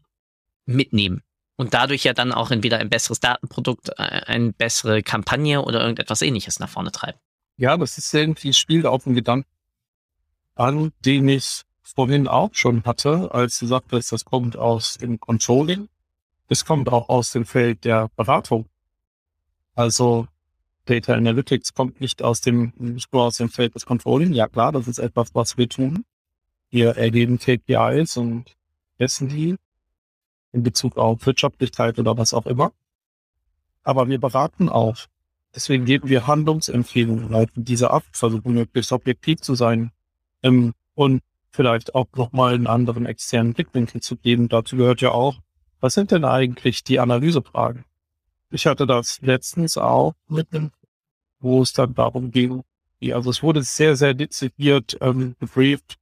mitnehmen 0.66 1.22
und 1.56 1.74
dadurch 1.74 2.04
ja 2.04 2.14
dann 2.14 2.32
auch 2.32 2.52
entweder 2.52 2.80
ein 2.80 2.90
besseres 2.90 3.20
Datenprodukt, 3.20 3.90
äh, 3.98 4.02
eine 4.02 4.54
bessere 4.54 5.04
Kampagne 5.04 5.62
oder 5.62 5.82
irgendetwas 5.82 6.22
ähnliches 6.22 6.60
nach 6.60 6.70
vorne 6.70 6.92
treiben. 6.92 7.20
Ja, 7.58 7.78
das 7.78 7.98
ist 7.98 8.14
irgendwie 8.14 8.54
Spiel 8.54 8.86
auf 8.86 9.04
den 9.06 9.16
Gedanken 9.16 9.50
an, 10.56 10.92
den 11.04 11.28
ich 11.28 11.64
vorhin 11.82 12.28
auch 12.28 12.50
schon 12.54 12.84
hatte, 12.84 13.30
als 13.34 13.60
du 13.60 13.68
sagtest, 13.68 14.12
das 14.12 14.26
kommt 14.26 14.58
aus 14.58 14.98
dem 14.98 15.20
Controlling. 15.20 15.88
Das 16.48 16.66
kommt 16.66 16.90
auch 16.90 17.10
aus 17.10 17.32
dem 17.32 17.46
Feld 17.46 17.86
der 17.86 18.10
Beratung. 18.16 18.68
Also 19.76 20.28
Data 20.86 21.14
Analytics 21.14 21.74
kommt 21.74 22.00
nicht 22.00 22.24
aus 22.24 22.42
dem, 22.42 22.74
nicht 22.78 23.12
nur 23.12 23.24
aus 23.24 23.38
dem 23.38 23.50
Feld 23.50 23.76
des 23.76 23.86
Controlling. 23.86 24.34
Ja 24.34 24.48
klar, 24.48 24.72
das 24.72 24.88
ist 24.88 25.00
etwas, 25.00 25.34
was 25.34 25.58
wir 25.58 25.68
tun. 25.68 26.06
Wir 26.70 26.92
erheben 26.98 27.40
KPIs 27.40 28.18
und 28.18 28.56
messen 28.98 29.30
die 29.30 29.56
in 30.52 30.64
Bezug 30.64 30.98
auf 30.98 31.26
Wirtschaftlichkeit 31.26 32.00
oder 32.00 32.18
was 32.18 32.34
auch 32.34 32.46
immer. 32.46 32.72
Aber 33.84 34.08
wir 34.08 34.20
beraten 34.20 34.70
auch. 34.70 34.98
Deswegen 35.54 35.86
geben 35.86 36.10
wir 36.10 36.28
Handlungsempfehlungen, 36.28 37.30
leiten 37.30 37.64
diese 37.64 37.92
ab, 37.92 38.04
versuchen 38.12 38.54
möglichst 38.54 38.92
objektiv 38.92 39.42
zu 39.42 39.56
sein 39.56 39.92
ähm, 40.44 40.74
und 40.96 41.22
vielleicht 41.50 41.96
auch 41.96 42.08
nochmal 42.16 42.56
einen 42.56 42.68
anderen 42.68 43.06
externen 43.06 43.54
Blickwinkel 43.54 44.02
zu 44.02 44.18
geben. 44.18 44.50
Dazu 44.50 44.76
gehört 44.76 45.02
ja 45.02 45.12
auch, 45.12 45.38
was 45.80 45.94
sind 45.94 46.12
denn 46.12 46.26
eigentlich 46.26 46.84
die 46.84 47.00
Analysefragen? 47.00 47.86
Ich 48.56 48.68
hatte 48.68 48.88
das 48.88 49.20
letztens 49.22 49.78
auch 49.78 50.14
mit 50.30 50.54
einem, 50.54 50.72
wo 51.42 51.62
es 51.62 51.74
dann 51.74 51.94
darum 51.94 52.32
ging, 52.32 52.64
also 53.12 53.30
es 53.30 53.44
wurde 53.44 53.62
sehr, 53.64 53.98
sehr 53.98 54.14
dezidiert 54.14 54.98
ähm, 55.02 55.36
gebrieft, 55.42 55.98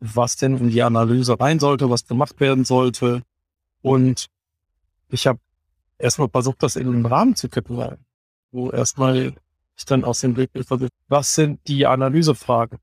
was 0.00 0.36
denn 0.36 0.56
in 0.56 0.70
die 0.70 0.82
Analyse 0.82 1.38
rein 1.38 1.58
sollte, 1.58 1.90
was 1.90 2.06
gemacht 2.06 2.40
werden 2.40 2.64
sollte. 2.64 3.22
Und 3.82 4.28
ich 5.10 5.26
habe 5.26 5.38
erstmal 5.98 6.30
versucht, 6.30 6.62
das 6.62 6.76
in 6.76 6.90
den 6.90 7.04
Rahmen 7.04 7.36
zu 7.36 7.50
kippen, 7.50 7.98
wo 8.52 8.70
erstmal 8.70 9.34
ich 9.76 9.84
dann 9.84 10.02
aus 10.02 10.20
dem 10.22 10.32
Blick 10.32 10.50
versucht, 10.66 10.92
was 11.08 11.34
sind 11.34 11.60
die 11.68 11.86
Analysefragen? 11.86 12.78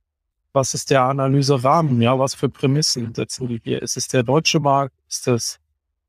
Was 0.54 0.76
ist 0.76 0.92
der 0.92 1.02
Analyserahmen? 1.02 2.00
Ja, 2.00 2.20
was 2.20 2.36
für 2.36 2.48
Prämissen 2.48 3.16
setzen 3.16 3.50
wir 3.50 3.60
hier? 3.64 3.82
Ist 3.82 3.98
es 3.98 4.08
der 4.08 4.22
deutsche 4.22 4.60
Markt? 4.60 4.94
Ist 5.10 5.28
es 5.28 5.60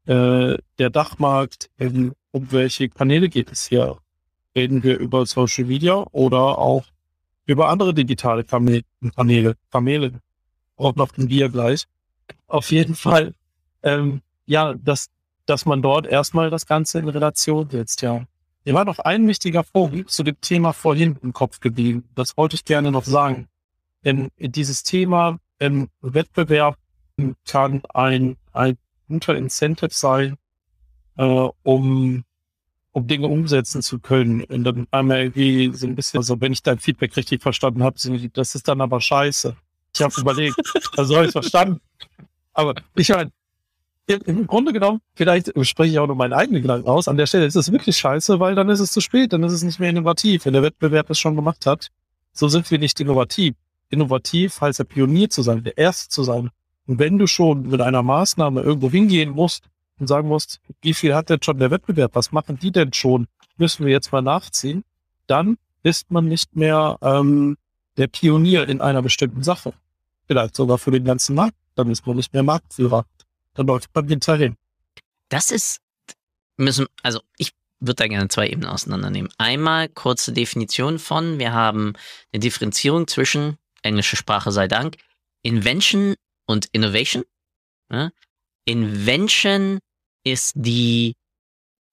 äh, 0.05 0.59
der 0.79 0.91
Dachmarkt? 0.91 1.71
In, 1.79 2.13
um 2.37 2.53
welche 2.53 2.91
Kanäle 2.91 3.31
geht 3.31 3.51
es 3.51 3.67
hier? 3.67 3.97
Reden 4.55 4.83
wir 4.83 4.99
über 4.99 5.25
Social 5.25 5.65
Media 5.65 6.05
oder 6.13 6.59
auch 6.59 6.85
über 7.47 7.69
andere 7.71 7.95
digitale 7.95 8.45
Kanäle, 8.45 8.85
Kanäle, 9.71 10.21
auch 10.77 10.95
noch 10.97 11.13
den 11.13 11.31
wir 11.31 11.49
gleich. 11.49 11.85
Auf 12.47 12.71
jeden 12.71 12.95
Fall, 12.95 13.33
ähm, 13.83 14.21
ja, 14.45 14.75
dass, 14.75 15.09
dass 15.47 15.65
man 15.65 15.81
dort 15.81 16.07
erstmal 16.07 16.51
das 16.51 16.67
Ganze 16.67 16.99
in 16.99 17.09
Relation 17.09 17.71
setzt, 17.71 18.03
ja. 18.03 18.27
Mir 18.65 18.75
war 18.75 18.85
noch 18.85 18.99
ein 18.99 19.27
wichtiger 19.29 19.63
Punkt 19.63 20.11
zu 20.11 20.23
dem 20.23 20.39
Thema 20.41 20.73
vorhin 20.73 21.17
im 21.23 21.33
Kopf 21.33 21.61
geblieben. 21.61 22.05
Das 22.17 22.37
wollte 22.37 22.57
ich 22.57 22.65
gerne 22.65 22.91
noch 22.91 23.05
sagen. 23.05 23.49
Denn 24.05 24.29
dieses 24.39 24.83
Thema 24.83 25.39
ähm, 25.61 25.89
Wettbewerb 26.03 26.77
kann 27.47 27.83
ein, 27.95 28.37
ein 28.53 28.77
guter 29.09 29.37
Incentive 29.37 29.91
sein, 29.93 30.37
äh, 31.17 31.49
um 31.63 32.25
um 32.97 33.07
Dinge 33.07 33.27
umsetzen 33.27 33.83
zu 33.83 33.99
können. 33.99 34.43
Und 34.45 34.65
dann 34.65 34.87
einmal 34.91 35.21
irgendwie 35.21 35.71
so 35.75 35.87
ein 35.87 35.95
bisschen, 35.95 36.17
also 36.17 36.41
wenn 36.41 36.53
ich 36.53 36.63
dein 36.63 36.79
Feedback 36.79 37.15
richtig 37.15 37.43
verstanden 37.43 37.83
habe, 37.83 37.97
das 38.33 38.55
ist 38.55 38.67
dann 38.69 38.81
aber 38.81 39.03
scheiße. 39.03 39.55
Ich 39.95 40.01
habe 40.01 40.15
überlegt, 40.19 40.57
also 40.97 41.17
habe 41.17 41.27
ich 41.27 41.33
verstanden. 41.33 41.79
Aber 42.55 42.75
ich 42.95 43.11
meine, 43.11 43.31
im 44.07 44.47
Grunde 44.47 44.73
genommen, 44.73 45.03
vielleicht 45.15 45.53
spreche 45.67 45.93
ich 45.93 45.99
auch 45.99 46.07
nur 46.07 46.17
meinen 46.17 46.33
eigenen 46.33 46.63
Gedanken 46.63 46.89
aus. 46.89 47.07
An 47.07 47.19
der 47.19 47.27
Stelle 47.27 47.45
ist 47.45 47.55
es 47.55 47.71
wirklich 47.71 47.99
scheiße, 47.99 48.41
weil 48.41 48.55
dann 48.55 48.71
ist 48.71 48.81
es 48.81 48.93
zu 48.93 49.03
spät, 49.03 49.35
dann 49.35 49.43
ist 49.43 49.53
es 49.53 49.63
nicht 49.63 49.79
mehr 49.79 49.91
innovativ. 49.91 50.47
Wenn 50.47 50.55
der 50.55 50.63
Wettbewerb 50.63 51.11
es 51.11 51.19
schon 51.19 51.37
gemacht 51.37 51.67
hat, 51.67 51.91
so 52.33 52.49
sind 52.49 52.71
wir 52.71 52.79
nicht 52.79 52.99
innovativ. 52.99 53.57
Innovativ 53.91 54.59
heißt 54.63 54.79
ja 54.79 54.87
Pionier 54.87 55.29
zu 55.29 55.43
sein, 55.43 55.63
der 55.65 55.77
Erste 55.77 56.09
zu 56.09 56.23
sein. 56.23 56.49
Und 56.87 56.99
wenn 56.99 57.19
du 57.19 57.27
schon 57.27 57.69
mit 57.69 57.83
einer 57.83 58.03
Maßnahme 58.03 58.63
irgendwo 58.63 58.91
hingehen 58.91 59.31
musst, 59.31 59.65
und 59.99 60.07
sagen 60.07 60.29
musst, 60.29 60.61
wie 60.83 60.95
viel 60.95 61.15
hat 61.15 61.31
denn 61.31 61.43
schon 61.43 61.59
der 61.59 61.71
Wettbewerb? 61.71 62.15
Was 62.15 62.33
machen 62.33 62.59
die 62.59 62.71
denn 62.71 62.93
schon? 62.93 63.27
Müssen 63.57 63.87
wir 63.87 63.93
jetzt 63.93 64.13
mal 64.13 64.23
nachziehen? 64.23 64.85
Dann 65.27 65.59
ist 65.83 66.11
man 66.11 66.27
nicht 66.27 66.55
mehr 66.57 66.99
ähm, 67.01 67.57
der 67.97 68.07
Pionier 68.09 68.69
in 68.69 68.81
einer 68.81 69.03
bestimmten 69.03 69.43
Sache. 69.43 69.73
Vielleicht 70.27 70.57
sogar 70.57 70.79
für 70.79 70.91
den 70.91 71.05
ganzen 71.05 71.35
Markt. 71.35 71.57
Dann 71.75 71.91
ist 71.91 72.07
man 72.07 72.17
nicht 72.17 72.33
mehr 72.33 72.43
Marktführer. 72.43 73.07
Dann 73.55 73.67
läuft 73.67 73.95
man 73.95 74.09
hinterhin. 74.09 74.57
Das 75.29 75.51
ist, 75.51 75.81
müssen, 76.57 76.87
also 77.03 77.21
ich 77.39 77.53
würde 77.81 77.97
da 77.97 78.09
gerne 78.09 78.29
zwei 78.29 78.49
Ebenen 78.49 78.71
auseinandernehmen. 78.71 79.31
Einmal 79.39 79.89
kurze 79.89 80.33
Definition 80.33 80.99
von, 80.99 81.39
wir 81.39 81.53
haben 81.53 81.95
eine 82.33 82.41
Differenzierung 82.41 83.07
zwischen, 83.07 83.59
englische 83.83 84.17
Sprache 84.17 84.53
sei 84.53 84.69
Dank, 84.69 84.97
Invention 85.43 86.15
und 86.47 86.67
Innovation. 86.73 87.25
Invention 88.65 89.79
ist 90.27 90.53
die 90.57 91.15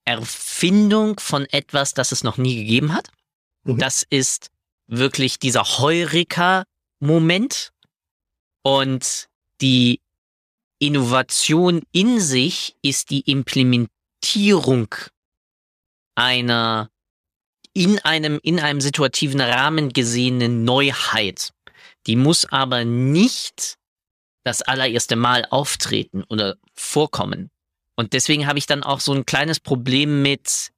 Erfindung 0.05 1.19
von 1.19 1.45
etwas, 1.45 1.93
das 1.93 2.11
es 2.11 2.23
noch 2.23 2.37
nie 2.37 2.55
gegeben 2.55 2.93
hat. 2.93 3.09
Mhm. 3.63 3.77
Das 3.77 4.03
ist 4.09 4.49
wirklich 4.87 5.37
dieser 5.39 5.63
Heureka-Moment. 5.63 7.71
Und 8.63 9.29
die 9.61 10.01
Innovation 10.79 11.83
in 11.91 12.19
sich 12.19 12.75
ist 12.81 13.11
die 13.11 13.21
Implementierung 13.21 14.95
einer 16.15 16.89
in 17.75 17.97
einem, 17.99 18.39
in 18.43 18.59
einem 18.59 18.81
situativen 18.81 19.41
Rahmen 19.41 19.89
gesehenen 19.89 20.63
Neuheit. 20.63 21.53
Die 22.05 22.15
muss 22.15 22.45
aber 22.45 22.85
nicht 22.85 23.79
das 24.43 24.61
allererste 24.61 25.15
Mal 25.15 25.47
auftreten 25.49 26.23
oder 26.29 26.57
vorkommen. 26.75 27.49
Und 27.95 28.13
deswegen 28.13 28.47
habe 28.47 28.59
ich 28.59 28.65
dann 28.65 28.83
auch 28.83 28.99
so 28.99 29.13
ein 29.13 29.25
kleines 29.25 29.59
Problem 29.59 30.21
mit, 30.21 30.71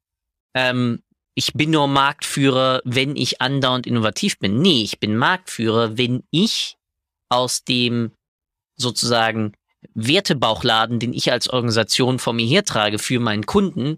ähm, 0.53 1.01
ich 1.33 1.53
bin 1.53 1.71
nur 1.71 1.87
Marktführer, 1.87 2.81
wenn 2.85 3.15
ich 3.15 3.41
andauernd 3.41 3.87
innovativ 3.87 4.39
bin. 4.39 4.61
Nee, 4.61 4.83
ich 4.83 4.99
bin 4.99 5.17
Marktführer, 5.17 5.97
wenn 5.97 6.23
ich 6.31 6.77
aus 7.29 7.63
dem 7.63 8.11
sozusagen 8.77 9.53
Wertebauchladen, 9.93 10.99
den 10.99 11.13
ich 11.13 11.31
als 11.31 11.49
Organisation 11.49 12.19
vor 12.19 12.33
mir 12.33 12.47
hertrage 12.47 12.99
für 12.99 13.19
meinen 13.19 13.45
Kunden, 13.45 13.97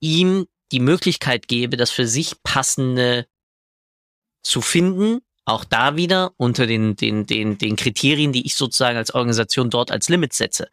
ihm 0.00 0.46
die 0.72 0.80
Möglichkeit 0.80 1.48
gebe, 1.48 1.76
das 1.76 1.90
für 1.90 2.06
sich 2.06 2.42
passende 2.42 3.26
zu 4.42 4.60
finden, 4.60 5.20
auch 5.44 5.64
da 5.64 5.96
wieder 5.96 6.32
unter 6.36 6.66
den, 6.66 6.96
den, 6.96 7.26
den, 7.26 7.58
den 7.58 7.76
Kriterien, 7.76 8.32
die 8.32 8.46
ich 8.46 8.56
sozusagen 8.56 8.96
als 8.96 9.14
Organisation 9.14 9.70
dort 9.70 9.92
als 9.92 10.08
Limit 10.08 10.32
setze 10.32 10.68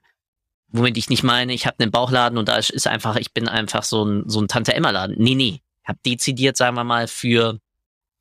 womit 0.73 0.97
ich 0.97 1.09
nicht 1.09 1.23
meine, 1.23 1.53
ich 1.53 1.65
habe 1.65 1.77
einen 1.79 1.91
Bauchladen 1.91 2.37
und 2.37 2.49
da 2.49 2.57
ist 2.57 2.87
einfach, 2.87 3.15
ich 3.15 3.33
bin 3.33 3.47
einfach 3.47 3.83
so 3.83 4.03
ein, 4.03 4.23
so 4.27 4.41
ein 4.41 4.47
Tante-Emma-Laden. 4.47 5.15
Nee, 5.17 5.35
nee. 5.35 5.61
Ich 5.83 5.87
habe 5.87 5.99
dezidiert, 6.05 6.57
sagen 6.57 6.75
wir 6.75 6.83
mal, 6.83 7.07
für 7.07 7.59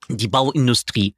die 0.08 0.28
Bauindustrie 0.28 1.14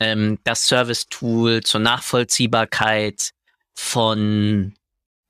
ähm, 0.00 0.38
das 0.44 0.66
Service-Tool 0.66 1.62
zur 1.62 1.80
Nachvollziehbarkeit 1.80 3.30
von 3.74 4.74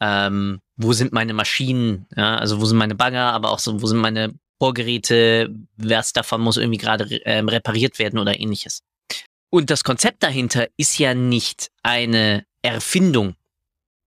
ähm, 0.00 0.60
wo 0.76 0.92
sind 0.92 1.12
meine 1.12 1.34
Maschinen, 1.34 2.06
ja, 2.16 2.36
also 2.36 2.60
wo 2.60 2.64
sind 2.64 2.78
meine 2.78 2.94
Bagger, 2.94 3.32
aber 3.32 3.50
auch 3.50 3.58
so, 3.58 3.82
wo 3.82 3.86
sind 3.86 3.98
meine 3.98 4.34
Bohrgeräte, 4.58 5.54
was 5.76 6.12
davon 6.12 6.40
muss 6.40 6.56
irgendwie 6.56 6.78
gerade 6.78 7.04
ähm, 7.24 7.48
repariert 7.48 7.98
werden 7.98 8.18
oder 8.18 8.38
ähnliches. 8.38 8.82
Und 9.50 9.70
das 9.70 9.84
Konzept 9.84 10.22
dahinter 10.22 10.66
ist 10.76 10.98
ja 10.98 11.14
nicht 11.14 11.70
eine 11.82 12.46
Erfindung 12.62 13.34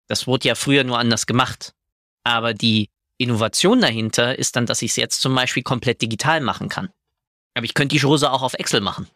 das 0.08 0.28
wurde 0.28 0.48
ja 0.48 0.56
früher 0.56 0.84
nur 0.84 1.00
anders 1.00 1.26
gemacht. 1.26 1.74
Aber 2.24 2.54
die 2.54 2.90
Innovation 3.18 3.82
dahinter 3.82 4.38
ist 4.38 4.56
dann, 4.56 4.66
dass 4.66 4.82
ich 4.82 4.92
es 4.92 4.96
jetzt 4.98 5.22
zum 5.22 5.34
Beispiel 5.34 5.64
komplett 5.64 6.02
digital 6.02 6.42
machen 6.42 6.70
kann. 6.70 6.90
Aber 7.54 7.66
ich 7.66 7.74
könnte 7.74 7.96
die 7.96 8.02
Chose 8.02 8.32
auch 8.32 8.44
auf 8.44 8.54
Excel 8.54 8.82
machen. 8.82 9.08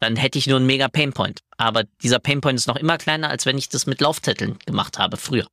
Dann 0.00 0.16
hätte 0.16 0.38
ich 0.38 0.46
nur 0.46 0.56
einen 0.56 0.66
mega 0.66 0.88
Painpoint. 0.88 1.40
Aber 1.56 1.84
dieser 2.02 2.18
Painpoint 2.18 2.58
ist 2.58 2.66
noch 2.66 2.76
immer 2.76 2.98
kleiner, 2.98 3.30
als 3.30 3.46
wenn 3.46 3.56
ich 3.56 3.68
das 3.68 3.86
mit 3.86 4.00
Laufzetteln 4.00 4.58
gemacht 4.66 4.98
habe 4.98 5.16
früher. 5.16 5.46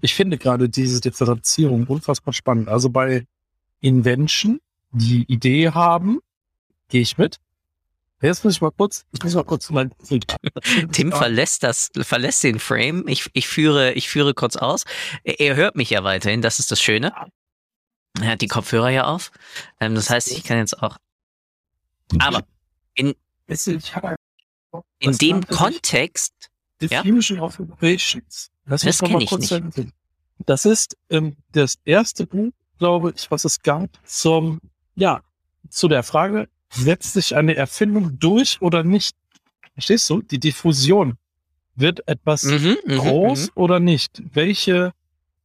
Ich 0.00 0.14
finde 0.14 0.38
gerade 0.38 0.68
diese 0.68 1.00
Differenzierung 1.00 1.86
unfassbar 1.86 2.34
spannend. 2.34 2.68
Also 2.68 2.90
bei 2.90 3.26
Invention, 3.80 4.60
die 4.90 5.24
Idee 5.28 5.70
haben, 5.70 6.20
gehe 6.88 7.02
ich 7.02 7.16
mit. 7.18 7.38
Jetzt 8.22 8.44
muss 8.44 8.54
ich 8.54 8.60
mal 8.60 8.70
kurz, 8.70 9.06
ich 9.12 9.22
muss 9.22 9.34
mal 9.34 9.44
kurz 9.44 9.70
mein. 9.70 9.92
Tim 10.92 11.10
verlässt 11.10 11.62
das, 11.62 11.90
verlässt 12.02 12.42
den 12.44 12.58
Frame. 12.58 13.08
Ich, 13.08 13.30
ich 13.32 13.48
führe, 13.48 13.92
ich 13.92 14.08
führe 14.08 14.34
kurz 14.34 14.56
aus. 14.56 14.84
Er 15.24 15.56
hört 15.56 15.76
mich 15.76 15.90
ja 15.90 16.04
weiterhin, 16.04 16.42
das 16.42 16.58
ist 16.58 16.70
das 16.70 16.82
Schöne. 16.82 17.14
Er 18.20 18.32
hat 18.32 18.42
die 18.42 18.48
Kopfhörer 18.48 18.90
ja 18.90 19.04
auf. 19.04 19.30
Ähm, 19.80 19.94
das 19.94 20.10
heißt, 20.10 20.30
ich 20.32 20.44
kann 20.44 20.58
jetzt 20.58 20.82
auch. 20.82 20.98
Aber 22.18 22.42
in, 22.94 23.14
in 24.98 25.16
dem 25.18 25.46
Kontext. 25.46 26.34
Ja? 26.80 27.02
Das, 28.66 28.82
das 28.82 28.98
kenne 28.98 29.22
ich 29.22 29.30
nicht. 29.30 29.48
Sagen. 29.48 29.92
Das 30.46 30.64
ist 30.64 30.96
ähm, 31.08 31.36
das 31.52 31.78
erste 31.84 32.26
Buch, 32.26 32.52
glaube 32.78 33.12
ich, 33.16 33.30
was 33.30 33.44
es 33.44 33.60
gab 33.60 33.88
zum, 34.04 34.60
ja, 34.94 35.22
zu 35.68 35.88
der 35.88 36.02
Frage, 36.02 36.48
setzt 36.70 37.14
sich 37.14 37.36
eine 37.36 37.56
Erfindung 37.56 38.18
durch 38.18 38.60
oder 38.60 38.82
nicht? 38.84 39.16
Verstehst 39.74 40.08
du? 40.10 40.22
Die 40.22 40.38
Diffusion. 40.38 41.16
Wird 41.74 42.06
etwas 42.08 42.44
mhm, 42.44 42.76
mhm 42.84 42.96
groß 42.96 43.46
mhm. 43.46 43.62
oder 43.62 43.80
nicht? 43.80 44.22
Welche 44.32 44.92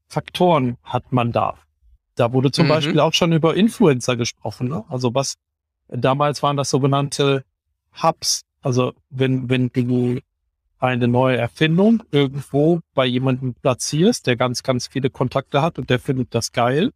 Faktoren 0.08 0.78
hat 0.84 1.12
man 1.12 1.32
da? 1.32 1.56
Da 2.16 2.34
wurde 2.34 2.52
zum 2.52 2.66
mhm. 2.66 2.70
Beispiel 2.70 3.00
auch 3.00 3.14
schon 3.14 3.32
über 3.32 3.56
Influencer 3.56 4.16
gesprochen. 4.16 4.70
Ne? 4.70 4.84
Also 4.90 5.14
was 5.14 5.36
damals 5.88 6.42
waren 6.44 6.58
das 6.58 6.70
sogenannte 6.70 7.44
Hubs. 8.02 8.42
Also 8.62 8.94
wenn, 9.10 9.50
wenn 9.50 9.70
du 9.70 10.20
eine 10.80 11.08
neue 11.08 11.38
Erfindung 11.38 12.04
irgendwo 12.12 12.82
bei 12.94 13.06
jemandem 13.06 13.54
platzierst, 13.54 14.28
der 14.28 14.36
ganz, 14.36 14.64
ganz 14.64 14.88
viele 14.88 15.10
Kontakte 15.10 15.62
hat 15.62 15.80
und 15.80 15.90
der 15.90 16.00
findet 16.00 16.34
das 16.34 16.52
geil, 16.52 16.92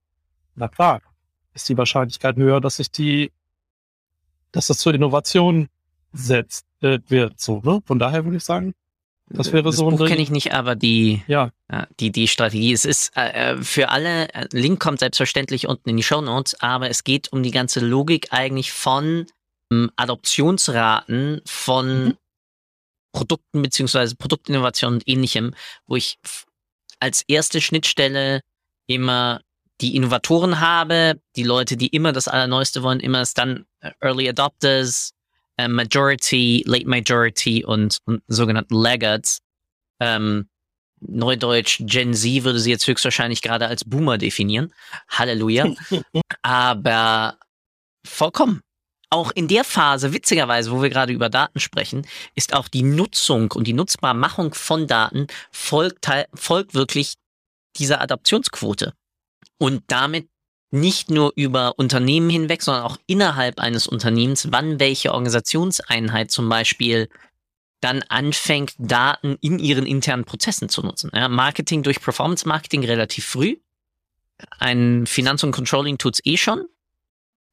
na 0.55 0.67
klar, 0.67 1.01
ist 1.53 1.69
die 1.69 1.77
Wahrscheinlichkeit 1.77 2.35
höher, 2.35 2.61
dass 2.61 2.77
sich 2.77 2.91
die, 2.91 3.31
dass 4.51 4.67
das 4.67 4.79
zur 4.79 4.93
Innovation 4.93 5.69
setzt, 6.13 6.65
äh, 6.81 6.99
wird, 7.07 7.39
so, 7.39 7.61
ne? 7.63 7.81
Von 7.85 7.99
daher 7.99 8.25
würde 8.25 8.37
ich 8.37 8.43
sagen, 8.43 8.73
das 9.31 9.53
wäre 9.53 9.63
das 9.63 9.75
so 9.75 9.87
Buch 9.87 10.01
ein 10.01 10.07
kenne 10.07 10.21
ich 10.21 10.31
nicht, 10.31 10.53
aber 10.53 10.75
die, 10.75 11.21
ja, 11.27 11.51
ja, 11.71 11.87
die, 11.99 12.11
die 12.11 12.27
Strategie. 12.27 12.73
Es 12.73 12.83
ist 12.83 13.15
äh, 13.15 13.51
äh, 13.51 13.61
für 13.61 13.89
alle, 13.89 14.33
äh, 14.33 14.47
Link 14.51 14.79
kommt 14.79 14.99
selbstverständlich 14.99 15.67
unten 15.67 15.89
in 15.89 15.97
die 15.97 16.03
Show 16.03 16.21
Notes, 16.21 16.59
aber 16.61 16.89
es 16.89 17.03
geht 17.03 17.31
um 17.31 17.43
die 17.43 17.51
ganze 17.51 17.79
Logik 17.79 18.29
eigentlich 18.31 18.71
von 18.71 19.27
ähm, 19.71 19.91
Adoptionsraten 19.95 21.41
von 21.45 22.05
Mhm. 22.05 22.17
Produkten 23.11 23.61
beziehungsweise 23.61 24.15
Produktinnovation 24.15 24.93
und 24.93 25.07
ähnlichem, 25.07 25.53
wo 25.87 25.95
ich 25.95 26.19
als 26.99 27.23
erste 27.27 27.61
Schnittstelle 27.61 28.41
immer 28.87 29.41
die 29.81 29.95
Innovatoren 29.95 30.59
habe, 30.59 31.19
die 31.35 31.43
Leute, 31.43 31.77
die 31.77 31.87
immer 31.87 32.11
das 32.11 32.27
Allerneueste 32.27 32.83
wollen, 32.83 32.99
immer 32.99 33.21
es 33.21 33.33
dann 33.33 33.65
äh, 33.79 33.91
Early 34.01 34.27
Adopters, 34.29 35.11
äh, 35.57 35.67
Majority, 35.67 36.63
Late 36.67 36.87
Majority 36.87 37.63
und, 37.65 37.99
und 38.05 38.21
sogenannten 38.27 38.75
Laggards. 38.75 39.39
Ähm, 39.99 40.49
Neudeutsch 41.01 41.77
Gen 41.85 42.13
Z 42.13 42.43
würde 42.43 42.59
sie 42.59 42.71
jetzt 42.71 42.85
höchstwahrscheinlich 42.85 43.41
gerade 43.41 43.67
als 43.67 43.85
Boomer 43.85 44.17
definieren. 44.17 44.73
Halleluja. 45.07 45.73
Aber 46.41 47.37
vollkommen. 48.05 48.61
Auch 49.11 49.31
in 49.31 49.47
der 49.47 49.63
Phase, 49.63 50.13
witzigerweise, 50.13 50.71
wo 50.71 50.83
wir 50.83 50.89
gerade 50.89 51.13
über 51.13 51.29
Daten 51.29 51.59
sprechen, 51.59 52.05
ist 52.35 52.53
auch 52.53 52.67
die 52.67 52.83
Nutzung 52.83 53.51
und 53.53 53.65
die 53.65 53.73
Nutzbarmachung 53.73 54.53
von 54.53 54.85
Daten 54.87 55.25
folgt, 55.51 56.03
teil- 56.03 56.27
folgt 56.35 56.75
wirklich 56.75 57.15
dieser 57.77 58.01
Adaptionsquote. 58.01 58.93
Und 59.59 59.83
damit 59.87 60.29
nicht 60.71 61.09
nur 61.09 61.33
über 61.35 61.77
Unternehmen 61.77 62.29
hinweg, 62.29 62.61
sondern 62.61 62.83
auch 62.83 62.97
innerhalb 63.07 63.59
eines 63.59 63.87
Unternehmens, 63.87 64.51
wann 64.51 64.79
welche 64.79 65.13
Organisationseinheit 65.13 66.31
zum 66.31 66.47
Beispiel 66.47 67.09
dann 67.81 68.03
anfängt, 68.03 68.73
Daten 68.77 69.37
in 69.41 69.57
ihren 69.57 69.85
internen 69.85 70.25
Prozessen 70.25 70.69
zu 70.69 70.81
nutzen. 70.81 71.11
Ja, 71.13 71.27
Marketing 71.27 71.81
durch 71.83 72.01
Performance 72.01 72.47
Marketing 72.47 72.83
relativ 72.83 73.25
früh. 73.25 73.57
Ein 74.59 75.05
Finanz- 75.07 75.43
und 75.43 75.51
Controlling 75.51 75.97
tut's 75.97 76.21
eh 76.23 76.37
schon. 76.37 76.65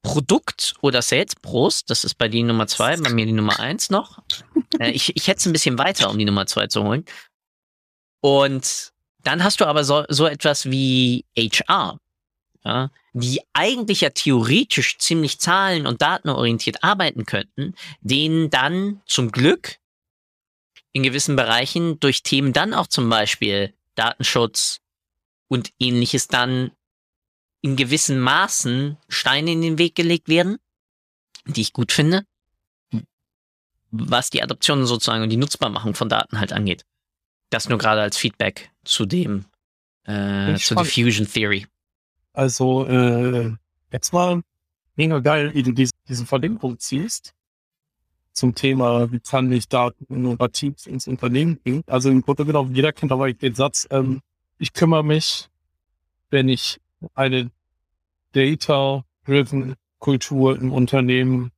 Produkt 0.03 0.75
oder 0.81 1.01
Sales 1.01 1.35
Prost, 1.35 1.89
das 1.89 2.03
ist 2.03 2.15
bei 2.15 2.27
dir 2.27 2.43
Nummer 2.43 2.67
zwei, 2.67 2.95
bei 2.97 3.09
mir 3.09 3.25
die 3.25 3.33
Nummer 3.33 3.59
eins 3.59 3.89
noch. 3.89 4.19
Ich, 4.79 5.15
ich 5.15 5.27
hätte 5.27 5.39
es 5.39 5.45
ein 5.45 5.53
bisschen 5.53 5.77
weiter, 5.79 6.09
um 6.09 6.17
die 6.17 6.25
Nummer 6.25 6.45
zwei 6.45 6.67
zu 6.67 6.83
holen. 6.83 7.03
Und 8.21 8.93
dann 9.23 9.43
hast 9.43 9.59
du 9.59 9.65
aber 9.65 9.83
so, 9.83 10.05
so 10.09 10.25
etwas 10.25 10.69
wie 10.69 11.25
HR, 11.37 11.99
ja, 12.63 12.89
die 13.13 13.41
eigentlich 13.53 14.01
ja 14.01 14.09
theoretisch 14.09 14.97
ziemlich 14.97 15.39
zahlen- 15.39 15.87
und 15.87 16.01
datenorientiert 16.01 16.83
arbeiten 16.83 17.25
könnten, 17.25 17.73
denen 18.01 18.49
dann 18.49 19.01
zum 19.05 19.31
Glück 19.31 19.77
in 20.91 21.03
gewissen 21.03 21.35
Bereichen 21.35 21.99
durch 21.99 22.23
Themen 22.23 22.53
dann 22.53 22.73
auch 22.73 22.87
zum 22.87 23.09
Beispiel 23.09 23.73
Datenschutz 23.95 24.79
und 25.47 25.71
ähnliches 25.79 26.27
dann 26.27 26.71
in 27.61 27.75
gewissen 27.75 28.19
Maßen 28.19 28.97
Steine 29.07 29.51
in 29.51 29.61
den 29.61 29.77
Weg 29.77 29.95
gelegt 29.95 30.29
werden, 30.29 30.57
die 31.45 31.61
ich 31.61 31.73
gut 31.73 31.91
finde, 31.91 32.25
was 33.91 34.29
die 34.29 34.43
Adoption 34.43 34.85
sozusagen 34.85 35.23
und 35.23 35.29
die 35.29 35.37
Nutzbarmachung 35.37 35.93
von 35.93 36.09
Daten 36.09 36.39
halt 36.39 36.53
angeht. 36.53 36.85
Das 37.49 37.69
nur 37.69 37.77
gerade 37.77 38.01
als 38.01 38.17
Feedback 38.17 38.71
zu 38.87 39.05
dem, 39.05 39.45
äh, 40.03 40.09
zu 40.09 40.13
der 40.13 40.57
spannend. 40.57 40.91
Fusion 40.91 41.27
Theory. 41.27 41.65
Also, 42.33 42.85
äh, 42.87 43.51
jetzt 43.91 44.13
mal 44.13 44.41
mega 44.95 45.19
geil, 45.19 45.53
wie 45.53 45.63
du 45.63 45.71
diese, 45.71 45.93
diese 46.07 46.25
Verlinkung 46.25 46.79
ziehst 46.79 47.33
zum 48.33 48.53
Thema, 48.53 49.11
wie 49.11 49.19
kann 49.19 49.51
ich 49.51 49.67
Daten 49.67 50.05
innovativ 50.13 50.85
ins 50.85 51.07
Unternehmen 51.07 51.57
bringen. 51.57 51.83
Also 51.87 52.09
im 52.09 52.21
Grunde 52.21 52.45
genommen, 52.45 52.75
jeder 52.75 52.93
kennt 52.93 53.11
aber 53.11 53.33
den 53.33 53.55
Satz, 53.55 53.87
ähm, 53.89 54.21
ich 54.59 54.73
kümmere 54.73 55.03
mich, 55.03 55.49
wenn 56.29 56.47
ich 56.47 56.79
eine 57.15 57.49
data-driven 58.33 59.75
Kultur 59.99 60.59
im 60.59 60.71
Unternehmen 60.71 61.51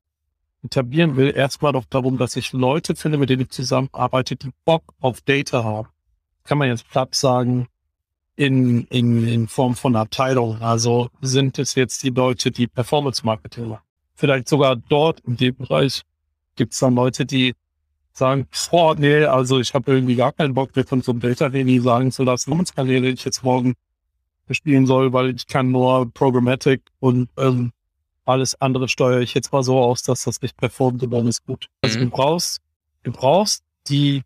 etablieren 0.63 1.17
will, 1.17 1.33
erstmal 1.35 1.73
doch 1.73 1.85
darum, 1.85 2.17
dass 2.17 2.35
ich 2.35 2.53
Leute 2.53 2.95
finde, 2.95 3.17
mit 3.17 3.29
denen 3.29 3.43
ich 3.43 3.49
zusammenarbeite, 3.49 4.35
die 4.35 4.51
Bock 4.65 4.83
auf 4.99 5.21
Data 5.21 5.63
haben. 5.63 5.89
Kann 6.49 6.57
man 6.57 6.67
jetzt 6.67 6.89
platt 6.89 7.13
sagen, 7.13 7.67
in, 8.35 8.85
in, 8.85 9.27
in 9.27 9.47
Form 9.47 9.75
von 9.75 9.95
Abteilung. 9.95 10.59
Also 10.63 11.09
sind 11.21 11.59
es 11.59 11.75
jetzt 11.75 12.01
die 12.01 12.09
Leute, 12.09 12.49
die 12.49 12.65
Performance 12.65 13.23
Marketing 13.23 13.67
machen. 13.67 13.83
Vielleicht 14.15 14.49
sogar 14.49 14.75
dort 14.75 15.19
in 15.27 15.37
dem 15.37 15.55
Bereich 15.55 16.01
gibt 16.55 16.73
es 16.73 16.79
dann 16.79 16.95
Leute, 16.95 17.27
die 17.27 17.53
sagen, 18.13 18.47
oh 18.71 18.95
nee, 18.97 19.25
also 19.25 19.59
ich 19.59 19.75
habe 19.75 19.91
irgendwie 19.91 20.15
gar 20.15 20.31
keinen 20.31 20.55
Bock, 20.55 20.75
mir 20.75 20.85
von 20.85 21.03
so 21.03 21.11
einem 21.11 21.21
Lady 21.21 21.79
sagen 21.81 22.11
zu 22.11 22.23
lassen, 22.23 22.57
was 22.57 22.73
Kanäle 22.73 23.09
ich 23.09 23.23
jetzt 23.25 23.43
morgen 23.43 23.75
bespielen 24.47 24.87
soll, 24.87 25.13
weil 25.13 25.35
ich 25.35 25.45
kann 25.45 25.69
nur 25.69 26.11
Programmatic 26.11 26.81
und 26.99 27.29
ähm, 27.37 27.73
alles 28.25 28.59
andere 28.59 28.89
steuere 28.89 29.19
ich 29.19 29.35
jetzt 29.35 29.53
mal 29.53 29.61
so 29.61 29.77
aus, 29.77 30.01
dass 30.01 30.23
das 30.23 30.41
nicht 30.41 30.57
performt 30.57 31.03
und 31.03 31.11
dann 31.11 31.27
ist 31.27 31.45
gut. 31.45 31.67
Also 31.83 31.99
Mhm. 31.99 32.05
du 32.05 32.09
brauchst, 32.09 32.59
du 33.03 33.11
brauchst 33.11 33.63
die 33.87 34.23